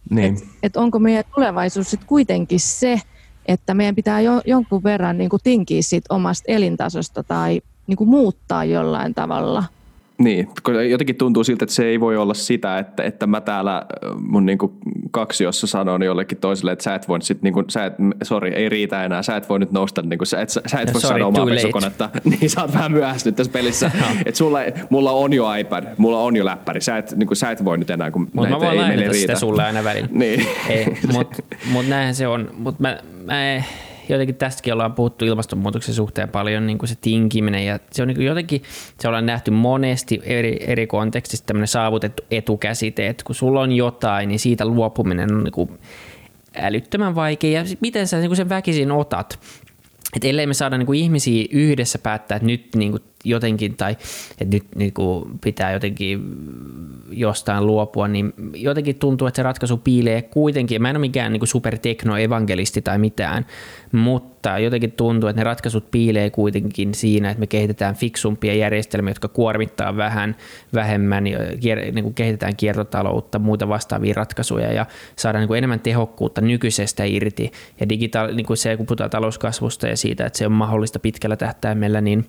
Niin. 0.10 0.38
Että 0.64 0.80
onko 0.80 1.00
meidän 1.00 1.24
tulevaisuus 1.36 1.90
sitten 1.90 2.08
kuitenkin 2.08 2.60
se, 2.60 3.02
että 3.46 3.74
meidän 3.74 3.96
pitää 3.96 4.22
jo, 4.22 4.42
jonkun 4.46 4.84
verran 4.84 5.18
niin 5.18 5.30
kuin 5.30 5.44
tinkiä 5.44 5.82
siitä 5.82 6.14
omasta 6.14 6.44
elintasosta 6.48 7.24
tai 7.24 7.62
niin 7.88 7.98
kuin 7.98 8.10
muuttaa 8.10 8.66
jollain 8.66 9.14
tavalla– 9.14 9.64
Niin, 10.20 10.50
jotenkin 10.90 11.16
tuntuu 11.16 11.44
siltä, 11.44 11.66
että 11.66 11.76
se 11.76 11.86
ei 11.86 12.00
voi 12.00 12.18
olla 12.18 12.34
sitä, 12.34 12.78
että, 12.78 13.04
että 13.04 13.28
mä 13.28 13.42
täällä 13.42 13.86
ö, 14.04 14.14
mun 14.20 14.46
niinku 14.46 14.74
kaksiossa 15.12 15.68
sanon 15.68 16.04
jollekin 16.04 16.38
toiselle, 16.38 16.72
että 16.72 16.84
sä 16.84 16.96
et 16.96 17.08
voi 17.08 17.22
sit 17.22 17.42
niinku, 17.42 17.64
sä 17.68 17.86
et, 17.86 17.94
sori, 18.24 18.54
ei 18.54 18.70
riitä 18.70 19.06
enää, 19.06 19.24
sä 19.24 19.36
et 19.36 19.50
voi 19.50 19.60
nyt 19.60 19.72
nousta, 19.72 20.02
niinku, 20.02 20.26
sä 20.26 20.42
et, 20.42 20.50
sä 20.50 20.62
et 20.82 20.94
voi 20.94 21.02
Sorry, 21.02 21.20
sanoa 21.20 21.28
omaa 21.28 21.46
pesukonetta, 21.46 22.10
niin 22.40 22.50
sä 22.50 22.62
oot 22.62 22.74
vähän 22.74 22.92
myöhästynyt 22.92 23.36
tässä 23.36 23.52
pelissä, 23.52 23.92
että 24.26 24.38
sulla, 24.38 24.60
mulla 24.90 25.12
on 25.12 25.34
jo 25.34 25.54
iPad, 25.54 25.84
mulla 25.98 26.20
on 26.20 26.36
jo 26.36 26.46
läppäri, 26.46 26.82
sä 26.82 26.98
et, 26.98 27.14
niinku, 27.16 27.36
sä 27.36 27.52
et 27.52 27.66
voi 27.66 27.78
nyt 27.78 27.90
enää, 27.90 28.12
kun 28.12 28.30
mä 28.34 28.42
näitä 28.42 28.60
voin 28.60 28.80
ei 28.80 28.88
meille 28.88 29.04
riitä. 29.04 29.18
sitä 29.18 29.36
sulle 29.36 29.64
aina 29.64 29.84
välillä. 29.84 30.08
Niin. 30.18 30.48
Mutta 31.14 31.44
mut 31.72 31.88
näinhän 31.88 32.16
se 32.16 32.28
on. 32.28 32.50
Mutta 32.58 32.82
mä, 32.82 32.98
mä 33.26 33.64
jotenkin 34.10 34.36
tästäkin 34.36 34.74
ollaan 34.74 34.94
puhuttu 34.94 35.26
ilmastonmuutoksen 35.26 35.96
suhteen 35.96 36.30
paljon, 36.30 36.68
niin 36.68 36.78
kuin 36.78 36.90
se 36.90 36.96
tinkiminen, 37.02 37.66
ja 37.66 37.80
se 37.92 38.02
on 38.02 38.08
niin 38.08 38.16
kuin 38.16 38.28
jotenkin, 38.28 38.64
se 39.00 39.08
ollaan 39.08 39.26
nähty 39.26 39.52
monesti 39.52 40.22
eri, 40.24 40.58
eri 40.68 40.88
kontekstissa 40.88 41.46
tämmöinen 41.46 41.68
saavutettu 41.68 42.24
etukäsite, 42.32 43.08
että 43.08 43.24
kun 43.24 43.36
sulla 43.36 43.62
on 43.62 43.72
jotain, 43.72 44.30
niin 44.30 44.40
siitä 44.40 44.66
luopuminen 44.66 45.34
on 45.34 45.44
niin 45.44 45.52
kuin 45.52 45.70
älyttömän 46.56 47.16
vaikea, 47.16 47.62
ja 47.62 47.66
miten 47.80 48.08
sä 48.08 48.18
niin 48.18 48.30
kuin 48.30 48.38
sen 48.38 48.50
väkisin 48.50 48.92
otat, 48.92 49.40
et 50.16 50.26
ellei 50.26 50.48
me 50.48 50.54
saada 50.54 50.78
niinku 50.78 50.94
ihmisiä 50.94 51.46
yhdessä 51.52 52.00
päättää, 52.00 52.36
että 52.36 52.46
nyt 52.46 52.68
niinku 52.76 53.00
jotenkin 53.24 53.78
tai 53.78 53.92
että 54.42 54.56
nyt 54.56 54.66
niinku 54.76 55.30
pitää 55.44 55.72
jotenkin 55.72 56.22
jostain 57.10 57.66
luopua, 57.66 58.08
niin 58.08 58.34
jotenkin 58.54 58.96
tuntuu, 58.96 59.28
että 59.28 59.36
se 59.36 59.44
ratkaisu 59.44 59.78
piilee 59.78 60.22
kuitenkin. 60.22 60.82
Mä 60.82 60.90
en 60.90 60.96
ole 60.96 61.02
mikään 61.02 61.32
niinku 61.32 61.46
supertekno-evangelisti 61.46 62.82
tai 62.82 62.98
mitään, 62.98 63.46
mutta 63.92 64.60
jotenkin 64.60 64.92
tuntuu, 64.92 65.30
että 65.30 65.40
ne 65.40 65.44
ratkaisut 65.44 65.92
piilee 65.92 66.30
kuitenkin 66.30 66.94
siinä, 66.94 67.30
että 67.30 67.40
me 67.40 67.48
kehitetään 67.48 67.96
fiksumpia 67.96 68.54
järjestelmiä, 68.54 69.12
jotka 69.12 69.28
kuormittaa 69.28 69.98
vähän 69.98 70.36
vähemmän, 70.74 71.26
kier- 71.60 71.92
niinku 71.92 72.12
kehitetään 72.12 72.56
kiertotaloutta, 72.56 73.40
muita 73.40 73.68
vastaavia 73.68 74.14
ratkaisuja 74.14 74.74
ja 74.74 74.86
saadaan 75.16 75.42
niinku 75.42 75.54
enemmän 75.54 75.80
tehokkuutta 75.80 76.42
nykyisestä 76.42 77.04
irti. 77.04 77.52
Ja 77.80 77.86
digitaal- 77.90 78.36
niinku 78.36 78.56
se, 78.56 78.78
kun 78.78 78.86
puhutaan 78.86 79.10
talouskasvusta 79.10 79.88
ja 79.88 79.98
siitä, 79.98 80.26
että 80.26 80.40
se 80.40 80.46
on 80.46 80.52
mahdollista 80.52 81.00
pitkällä 81.00 81.36
tähtäimellä, 81.36 82.02
niin 82.02 82.26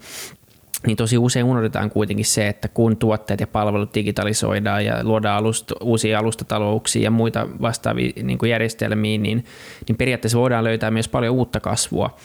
niin 0.87 0.97
tosi 0.97 1.19
usein 1.19 1.47
unohdetaan 1.47 1.91
kuitenkin 1.91 2.25
se, 2.25 2.49
että 2.49 2.69
kun 2.69 2.97
tuotteet 2.97 3.41
ja 3.41 3.47
palvelut 3.47 3.95
digitalisoidaan 3.95 4.85
ja 4.85 5.05
luodaan 5.05 5.37
alust, 5.37 5.73
uusia 5.81 6.19
alustatalouksia 6.19 7.03
ja 7.03 7.11
muita 7.11 7.49
vastaavia 7.61 8.13
niin 8.23 8.39
kuin 8.39 8.51
järjestelmiä, 8.51 9.19
niin, 9.19 9.45
niin 9.89 9.97
periaatteessa 9.97 10.39
voidaan 10.39 10.65
löytää 10.65 10.91
myös 10.91 11.09
paljon 11.09 11.35
uutta 11.35 11.61
kasvua. 11.61 12.17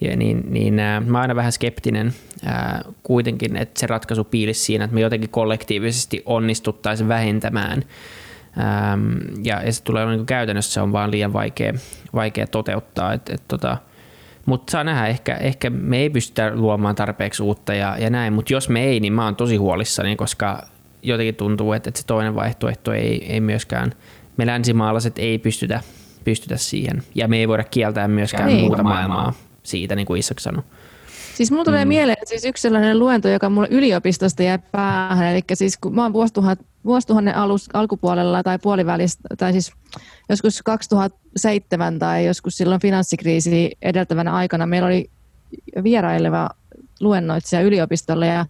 Ja 0.00 0.16
niin, 0.16 0.42
niin 0.48 0.78
ää, 0.78 1.00
mä 1.00 1.18
oon 1.18 1.22
aina 1.22 1.36
vähän 1.36 1.52
skeptinen 1.52 2.14
ää, 2.44 2.84
kuitenkin, 3.02 3.56
että 3.56 3.80
se 3.80 3.86
ratkaisu 3.86 4.24
piilisi 4.24 4.60
siinä, 4.60 4.84
että 4.84 4.94
me 4.94 5.00
jotenkin 5.00 5.30
kollektiivisesti 5.30 6.22
onnistuttaisiin 6.26 7.08
vähentämään 7.08 7.82
Ähm, 8.58 9.16
ja, 9.44 9.62
ja 9.62 9.72
se 9.72 9.82
tulee 9.82 10.06
niin 10.06 10.26
käytännössä 10.26 10.72
se 10.72 10.80
on 10.80 10.92
vaan 10.92 11.10
liian 11.10 11.32
vaikea, 11.32 11.72
vaikea 12.14 12.46
toteuttaa. 12.46 13.12
Et, 13.12 13.28
et, 13.28 13.42
tota, 13.48 13.76
mutta 14.46 14.70
saa 14.70 14.84
nähdä, 14.84 15.06
ehkä, 15.06 15.34
ehkä 15.34 15.70
me 15.70 15.98
ei 15.98 16.10
pystytä 16.10 16.52
luomaan 16.54 16.94
tarpeeksi 16.94 17.42
uutta 17.42 17.74
ja, 17.74 17.96
ja 17.98 18.10
näin, 18.10 18.32
mutta 18.32 18.52
jos 18.52 18.68
me 18.68 18.84
ei, 18.84 19.00
niin 19.00 19.12
mä 19.12 19.24
oon 19.24 19.36
tosi 19.36 19.56
huolissani, 19.56 20.16
koska 20.16 20.66
jotenkin 21.02 21.34
tuntuu, 21.34 21.72
että, 21.72 21.90
että 21.90 22.00
se 22.00 22.06
toinen 22.06 22.34
vaihtoehto 22.34 22.92
ei, 22.92 23.32
ei 23.32 23.40
myöskään, 23.40 23.92
me 24.36 24.46
länsimaalaiset 24.46 25.18
ei 25.18 25.38
pystytä, 25.38 25.80
pystytä 26.24 26.56
siihen. 26.56 27.02
Ja 27.14 27.28
me 27.28 27.36
ei 27.36 27.48
voida 27.48 27.64
kieltää 27.64 28.08
myöskään 28.08 28.46
Niin. 28.46 28.60
muuta 28.60 28.82
maailmaa 28.82 29.32
siitä, 29.62 29.96
niin 29.96 30.06
kuin 30.06 30.18
Isak 30.18 30.40
sanoi. 30.40 30.62
Siis 31.34 31.50
mulla 31.50 31.64
tulee 31.64 31.84
mm. 31.84 31.88
mieleen 31.88 32.16
siis 32.24 32.44
yksi 32.44 32.60
sellainen 32.60 32.98
luento, 32.98 33.28
joka 33.28 33.50
mulle 33.50 33.68
yliopistosta 33.70 34.42
jäi 34.42 34.58
päähän. 34.72 35.32
Eli 35.32 35.40
siis 35.54 35.76
kun 35.76 35.94
mä 35.94 36.02
oon 36.02 36.12
vuosituhat, 36.12 36.58
vuosituhannen 36.86 37.34
alus, 37.34 37.68
alkupuolella 37.72 38.42
tai 38.42 38.58
puolivälistä, 38.58 39.28
tai 39.38 39.52
siis 39.52 39.72
joskus 40.28 40.62
2007 40.62 41.98
tai 41.98 42.26
joskus 42.26 42.56
silloin 42.56 42.80
finanssikriisi 42.80 43.70
edeltävänä 43.82 44.32
aikana 44.32 44.66
meillä 44.66 44.86
oli 44.86 45.10
vieraileva 45.82 46.50
luennoitsija 47.00 47.62
yliopistolle 47.62 48.26
ja 48.26 48.46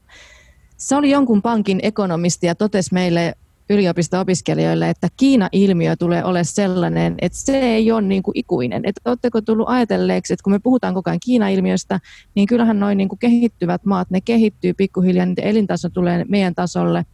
se 0.77 0.97
oli 0.97 1.11
jonkun 1.11 1.43
pankin 1.43 1.81
ekonomisti 1.83 2.47
ja 2.47 2.55
totesi 2.55 2.95
meille 2.95 3.35
yliopisto-opiskelijoille, 3.71 4.91
että 4.91 5.09
Kiina-ilmiö 5.17 5.97
tulee 5.97 6.25
olemaan 6.25 6.45
sellainen, 6.45 7.15
että 7.23 7.39
se 7.39 7.59
ei 7.59 7.93
ole 7.93 8.03
niin 8.03 8.23
kuin 8.23 8.39
ikuinen. 8.39 8.83
Että 8.85 9.01
oletteko 9.05 9.41
tullut 9.41 9.69
ajatelleeksi, 9.69 10.33
että 10.33 10.45
kun 10.45 10.53
me 10.53 10.59
puhutaan 10.59 10.95
koko 10.95 11.11
ajan 11.11 11.21
Kiina-ilmiöstä, 11.21 12.01
niin 12.35 12.47
kyllähän 12.47 12.81
noin 12.81 12.99
niin 12.99 13.09
kehittyvät 13.19 13.85
maat, 13.85 14.11
ne 14.11 14.21
kehittyy 14.21 14.75
pikkuhiljaa, 14.75 15.27
niiden 15.27 15.45
elintaso 15.45 15.89
tulee 15.89 16.25
meidän 16.29 16.55
tasolle. 16.55 17.05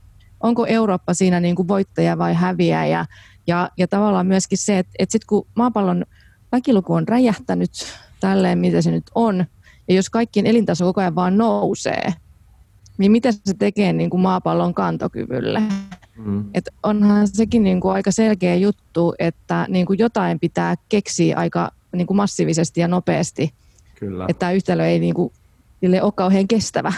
Onko 0.42 0.66
Eurooppa 0.66 1.14
siinä 1.14 1.40
niin 1.40 1.56
kuin 1.56 1.68
voittaja 1.68 2.18
vai 2.18 2.34
häviäjä? 2.34 3.06
Ja, 3.46 3.68
ja 3.78 3.88
tavallaan 3.88 4.26
myöskin 4.26 4.58
se, 4.58 4.78
että, 4.78 4.92
että 4.98 5.12
sitten 5.12 5.26
kun 5.26 5.46
maapallon 5.54 6.04
väkiluku 6.52 6.94
on 6.94 7.08
räjähtänyt 7.08 7.70
tälleen, 8.20 8.58
mitä 8.58 8.82
se 8.82 8.90
nyt 8.90 9.10
on, 9.14 9.44
ja 9.88 9.94
jos 9.94 10.10
kaikkien 10.10 10.46
elintaso 10.46 10.84
koko 10.84 11.00
ajan 11.00 11.14
vaan 11.14 11.38
nousee, 11.38 12.12
niin 12.98 13.12
mitä 13.12 13.32
se 13.32 13.54
tekee 13.58 13.92
niin 13.92 14.10
kuin 14.10 14.20
maapallon 14.20 14.74
kantokyvylle? 14.74 15.62
Mm. 16.16 16.44
Et 16.54 16.68
onhan 16.82 17.28
sekin 17.28 17.62
niin 17.62 17.80
kuin 17.80 17.94
aika 17.94 18.10
selkeä 18.10 18.54
juttu, 18.54 19.14
että 19.18 19.66
niin 19.68 19.86
kuin 19.86 19.98
jotain 19.98 20.40
pitää 20.40 20.74
keksiä 20.88 21.36
aika 21.36 21.70
niin 21.92 22.06
kuin 22.06 22.16
massiivisesti 22.16 22.80
ja 22.80 22.88
nopeasti, 22.88 23.54
Kyllä. 23.94 24.26
että 24.28 24.38
tämä 24.38 24.52
yhtälö 24.52 24.86
ei 24.86 24.98
niin 24.98 25.14
kuin, 25.14 25.32
sille 25.80 26.02
ole 26.02 26.12
kauhean 26.12 26.48
kestävä. 26.48 26.92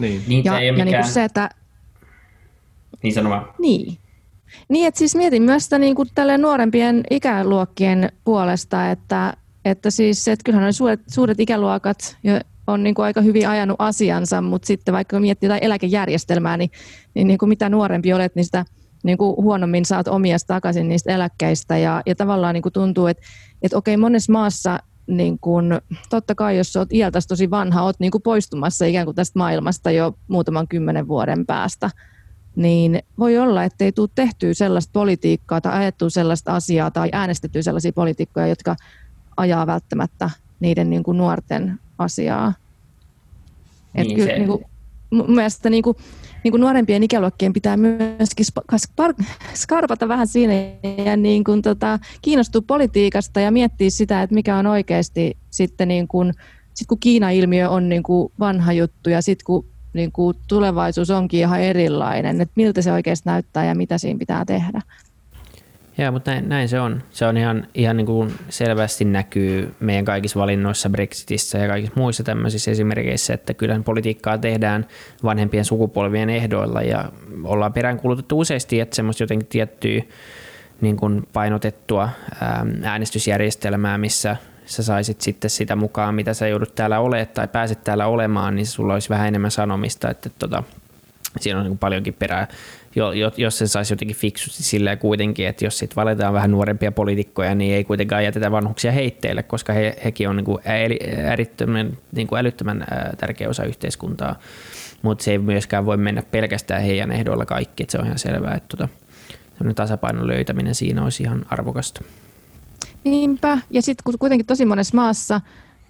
niin. 0.00 0.22
Niin, 0.28 0.44
Ja, 0.44 0.62
ja 0.62 0.84
niin 0.84 0.96
kuin 0.96 1.12
se, 1.12 1.24
että 1.24 1.50
niin 3.04 3.14
sano 3.14 3.30
vaan. 3.30 3.46
Niin. 3.58 3.98
Niin, 4.68 4.86
että 4.86 4.98
siis 4.98 5.14
mietin 5.14 5.42
myös 5.42 5.64
sitä 5.64 5.78
niin 5.78 5.94
kuin 5.94 6.08
tälle 6.14 6.38
nuorempien 6.38 7.04
ikäluokkien 7.10 8.12
puolesta, 8.24 8.90
että, 8.90 9.34
että 9.64 9.90
siis, 9.90 10.28
että 10.28 10.44
kyllähän 10.44 10.64
nuo 10.64 10.72
suuret, 10.72 11.00
suuret 11.06 11.40
ikäluokat 11.40 12.16
jo 12.24 12.40
on 12.66 12.82
niin 12.82 12.94
kuin 12.94 13.04
aika 13.06 13.20
hyvin 13.20 13.48
ajanut 13.48 13.76
asiansa, 13.78 14.40
mutta 14.40 14.66
sitten 14.66 14.94
vaikka 14.94 15.20
miettii 15.20 15.46
jotain 15.46 15.64
eläkejärjestelmää, 15.64 16.56
niin, 16.56 16.70
niin, 17.14 17.26
niin 17.26 17.38
kuin 17.38 17.48
mitä 17.48 17.68
nuorempi 17.68 18.12
olet, 18.12 18.34
niin 18.34 18.44
sitä 18.44 18.64
niin 19.02 19.18
kuin 19.18 19.36
huonommin 19.36 19.84
saat 19.84 20.08
omia 20.08 20.36
takaisin 20.46 20.88
niistä 20.88 21.12
eläkkeistä. 21.12 21.78
Ja, 21.78 22.02
ja 22.06 22.14
tavallaan 22.14 22.54
niin 22.54 22.62
kuin 22.62 22.72
tuntuu, 22.72 23.06
että, 23.06 23.22
että 23.62 23.76
okei, 23.76 23.96
monessa 23.96 24.32
maassa 24.32 24.78
niin 25.06 25.38
kun, 25.38 25.80
totta 26.10 26.34
kai 26.34 26.56
jos 26.56 26.76
olet 26.76 26.92
iältäsi 26.92 27.28
tosi 27.28 27.50
vanha, 27.50 27.82
olet 27.82 28.00
niin 28.00 28.12
poistumassa 28.24 28.84
ikään 28.84 29.04
kuin 29.04 29.14
tästä 29.14 29.38
maailmasta 29.38 29.90
jo 29.90 30.18
muutaman 30.28 30.68
kymmenen 30.68 31.08
vuoden 31.08 31.46
päästä, 31.46 31.90
niin 32.56 33.02
voi 33.18 33.38
olla, 33.38 33.64
että 33.64 33.84
ei 33.84 33.92
tule 33.92 34.08
tehtyä 34.14 34.54
sellaista 34.54 34.90
politiikkaa 34.92 35.60
tai 35.60 35.78
ajettua 35.78 36.10
sellaista 36.10 36.54
asiaa 36.54 36.90
tai 36.90 37.08
äänestettyä 37.12 37.62
sellaisia 37.62 37.92
poliitikkoja, 37.92 38.46
jotka 38.46 38.76
ajaa 39.36 39.66
välttämättä 39.66 40.30
niiden 40.60 40.90
niin 40.90 41.02
kuin 41.02 41.18
nuorten 41.18 41.80
asiaa. 41.98 42.54
Niin, 43.94 44.10
Et 44.10 44.16
kyllä, 44.16 44.32
niin 44.32 44.46
kuin, 44.46 44.64
mun 45.10 45.34
mielestä 45.34 45.70
niin 45.70 45.82
kuin, 45.82 45.96
niin 46.44 46.52
kuin 46.52 46.60
nuorempien 46.60 47.02
ikäluokkien 47.02 47.52
pitää 47.52 47.76
myöskin 47.76 48.46
skarpata 49.54 50.08
vähän 50.08 50.26
siinä 50.26 50.54
ja 51.04 51.16
niin 51.16 51.44
kuin, 51.44 51.62
tota, 51.62 51.98
kiinnostua 52.22 52.62
politiikasta 52.66 53.40
ja 53.40 53.50
miettiä 53.50 53.90
sitä, 53.90 54.22
että 54.22 54.34
mikä 54.34 54.56
on 54.56 54.66
oikeasti 54.66 55.36
sitten 55.50 55.88
niin 55.88 56.08
kuin, 56.08 56.32
sit 56.74 56.86
kun 56.88 57.00
Kiina-ilmiö 57.00 57.70
on 57.70 57.88
niin 57.88 58.02
kuin 58.02 58.32
vanha 58.38 58.72
juttu 58.72 59.10
ja 59.10 59.22
sitten 59.22 59.44
kun 59.44 59.66
niin 59.94 60.12
kuin 60.12 60.36
tulevaisuus 60.48 61.10
onkin 61.10 61.40
ihan 61.40 61.60
erilainen, 61.60 62.40
että 62.40 62.52
miltä 62.56 62.82
se 62.82 62.92
oikeasti 62.92 63.28
näyttää 63.28 63.64
ja 63.64 63.74
mitä 63.74 63.98
siinä 63.98 64.18
pitää 64.18 64.44
tehdä. 64.44 64.80
Joo, 65.98 66.12
mutta 66.12 66.30
näin, 66.30 66.48
näin 66.48 66.68
se 66.68 66.80
on. 66.80 67.02
Se 67.10 67.26
on 67.26 67.36
ihan, 67.36 67.66
ihan 67.74 67.96
niin 67.96 68.06
kuin 68.06 68.34
selvästi 68.48 69.04
näkyy 69.04 69.74
meidän 69.80 70.04
kaikissa 70.04 70.40
valinnoissa 70.40 70.90
Brexitissä 70.90 71.58
ja 71.58 71.68
kaikissa 71.68 72.00
muissa 72.00 72.24
tämmöisissä 72.24 72.70
esimerkkeissä, 72.70 73.34
että 73.34 73.54
kyllähän 73.54 73.84
politiikkaa 73.84 74.38
tehdään 74.38 74.86
vanhempien 75.24 75.64
sukupolvien 75.64 76.30
ehdoilla 76.30 76.82
ja 76.82 77.12
ollaan 77.44 77.72
peräänkuulutettu 77.72 78.38
useasti, 78.38 78.80
että 78.80 78.96
semmoista 78.96 79.22
jotenkin 79.22 79.48
tiettyä 79.48 80.02
niin 80.80 80.96
kuin 80.96 81.22
painotettua 81.32 82.08
äänestysjärjestelmää, 82.82 83.98
missä 83.98 84.36
sä 84.66 84.82
saisit 84.82 85.20
sitten 85.20 85.50
sitä 85.50 85.76
mukaan, 85.76 86.14
mitä 86.14 86.34
sä 86.34 86.48
joudut 86.48 86.74
täällä 86.74 87.00
olemaan 87.00 87.28
tai 87.34 87.48
pääset 87.48 87.84
täällä 87.84 88.06
olemaan, 88.06 88.56
niin 88.56 88.66
sulla 88.66 88.92
olisi 88.92 89.08
vähän 89.08 89.28
enemmän 89.28 89.50
sanomista, 89.50 90.10
että 90.10 90.30
tota, 90.38 90.62
siinä 91.40 91.58
on 91.58 91.64
niin 91.64 91.78
paljonkin 91.78 92.14
perää, 92.14 92.48
jos 93.36 93.58
se 93.58 93.66
saisi 93.66 93.92
jotenkin 93.92 94.16
fiksusti 94.16 94.62
silleen 94.62 94.98
kuitenkin, 94.98 95.48
että 95.48 95.64
jos 95.64 95.78
sitten 95.78 95.96
valitaan 95.96 96.34
vähän 96.34 96.50
nuorempia 96.50 96.92
poliitikkoja, 96.92 97.54
niin 97.54 97.74
ei 97.74 97.84
kuitenkaan 97.84 98.24
jätetä 98.24 98.50
vanhuksia 98.50 98.92
heitteille, 98.92 99.42
koska 99.42 99.72
he, 99.72 99.96
hekin 100.04 100.28
on 100.28 100.36
niin 100.36 100.44
kuin 100.44 100.58
älyttömän, 101.32 101.98
niin 102.12 102.26
kuin 102.26 102.38
älyttömän 102.38 102.86
tärkeä 103.18 103.48
osa 103.48 103.64
yhteiskuntaa, 103.64 104.38
mutta 105.02 105.24
se 105.24 105.30
ei 105.30 105.38
myöskään 105.38 105.86
voi 105.86 105.96
mennä 105.96 106.22
pelkästään 106.30 106.82
heidän 106.82 107.12
ehdoilla 107.12 107.46
kaikki, 107.46 107.82
että 107.82 107.92
se 107.92 107.98
on 107.98 108.06
ihan 108.06 108.18
selvää, 108.18 108.54
että 108.54 108.76
tota, 108.76 108.88
tasapainon 109.74 110.26
löytäminen 110.26 110.74
siinä 110.74 111.04
olisi 111.04 111.22
ihan 111.22 111.46
arvokasta. 111.50 112.04
Niinpä, 113.04 113.58
ja 113.70 113.82
sitten 113.82 114.04
kun 114.04 114.18
kuitenkin 114.18 114.46
tosi 114.46 114.64
monessa 114.64 114.96
maassa 114.96 115.40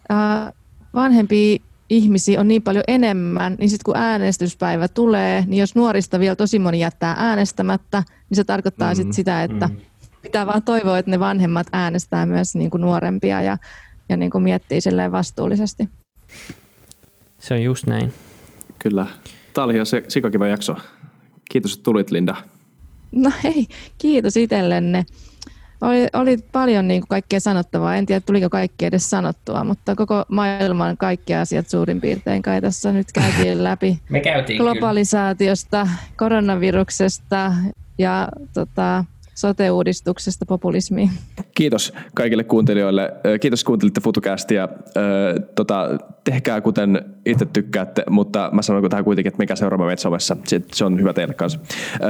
ää, 0.09 0.53
vanhempi 0.95 1.63
ihmisiä 1.91 2.41
on 2.41 2.49
niin 2.49 2.63
paljon 2.63 2.85
enemmän, 2.89 3.57
niin 3.59 3.71
sitten 3.71 3.85
kun 3.85 3.97
äänestyspäivä 3.97 4.89
tulee, 4.89 5.45
niin 5.47 5.61
jos 5.61 5.75
nuorista 5.75 6.21
vielä 6.21 6.37
tosi 6.37 6.59
moni 6.59 6.81
jättää 6.81 7.15
äänestämättä, 7.19 8.03
niin 8.31 8.37
se 8.37 8.45
tarkoittaa 8.45 8.91
mm, 8.91 8.97
sit 8.97 9.13
sitä, 9.13 9.43
että 9.43 9.69
mm. 9.69 9.77
pitää 10.23 10.47
vaan 10.47 10.63
toivoa, 10.63 10.99
että 10.99 11.11
ne 11.11 11.21
vanhemmat 11.21 11.67
äänestää 11.73 12.27
myös 12.27 12.55
niin 12.55 12.71
kuin 12.71 12.81
nuorempia 12.81 13.43
ja, 13.43 13.59
ja 14.09 14.17
niin 14.17 14.31
kuin 14.31 14.45
miettii 14.45 14.81
silleen 14.81 15.13
vastuullisesti. 15.13 15.89
Se 17.39 17.55
on 17.55 17.63
just 17.63 17.87
näin. 17.87 18.13
Kyllä. 18.79 19.07
Tämä 19.55 19.65
oli 19.65 19.75
ihan 19.75 19.87
se 19.87 20.05
sikakiva 20.09 20.47
jakso. 20.47 20.77
Kiitos, 21.51 21.73
että 21.73 21.85
tulit 21.85 22.11
Linda. 22.11 22.37
No 23.13 23.33
hei, 23.45 23.67
kiitos 23.99 24.37
itsellenne. 24.37 25.05
Oli, 25.81 26.07
oli 26.13 26.37
paljon 26.53 26.89
niin 26.89 27.01
kuin 27.01 27.09
kaikkea 27.09 27.41
sanottavaa. 27.41 27.97
En 27.97 28.07
tiedä, 28.07 28.21
tuliko 28.21 28.51
kaikki 28.51 28.85
edes 28.85 29.11
sanottua, 29.11 29.65
mutta 29.65 29.95
koko 29.95 30.25
maailman 30.29 30.97
kaikki 30.97 31.35
asiat 31.35 31.69
suurin 31.69 32.01
piirtein 32.01 32.43
kai 32.43 32.61
tässä 32.61 32.93
nyt 32.93 33.13
käytiin 33.13 33.65
läpi. 33.65 33.99
Me 34.09 34.21
käytiin 34.21 34.59
Globalisaatiosta, 34.59 35.83
kyllä. 35.83 35.97
koronaviruksesta 36.17 37.53
ja 37.99 38.29
tota, 38.55 39.05
sote-uudistuksesta 39.35 40.47
populismiin. 40.47 41.11
Kiitos 41.55 41.93
kaikille 42.15 42.45
kuuntelijoille. 42.45 43.13
Kiitos 43.41 43.65
kuuntelitte 43.65 44.01
FutuCastia. 44.01 44.69
Tota, 45.55 45.89
tehkää 46.25 46.61
kuten 46.61 47.05
itse 47.27 47.47
tykkäätte, 47.47 48.05
mutta 48.11 48.51
mä 48.53 48.63
sanon 48.63 48.91
tähän 48.91 49.05
kuitenkin, 49.05 49.29
että 49.29 49.43
mikä 49.43 49.57
seuraava 49.57 49.87
meitä 49.87 50.03
somessa. 50.03 50.37
Se 50.73 50.85
on 50.85 51.01
hyvä 51.01 51.13
teille 51.13 51.35
kanssa. 51.35 51.59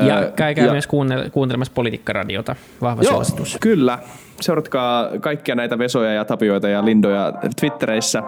Ja 0.07 0.31
käykää 0.37 0.67
ja, 0.67 0.73
myös 0.73 0.89
kuuntelemassa 1.33 1.75
politiikkaradiota. 1.75 2.57
Vahva 2.81 3.03
joo, 3.03 3.13
suositus. 3.13 3.57
Kyllä. 3.61 3.99
Seuratkaa 4.41 5.11
kaikkia 5.21 5.55
näitä 5.55 5.79
Vesoja 5.79 6.13
ja 6.13 6.25
Tapioita 6.25 6.69
ja 6.69 6.85
Lindoja 6.85 7.33
Twittereissä. 7.61 8.23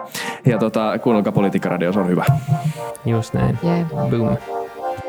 Ja 0.45 0.57
tota, 0.57 0.99
kuunnelkaa 0.99 1.31
politiikkaradio, 1.31 1.93
se 1.93 1.99
on 1.99 2.07
hyvä. 2.07 2.25
Just 3.05 3.33
näin. 3.33 3.59
Yeah. 3.63 4.09
Boom. 4.09 4.37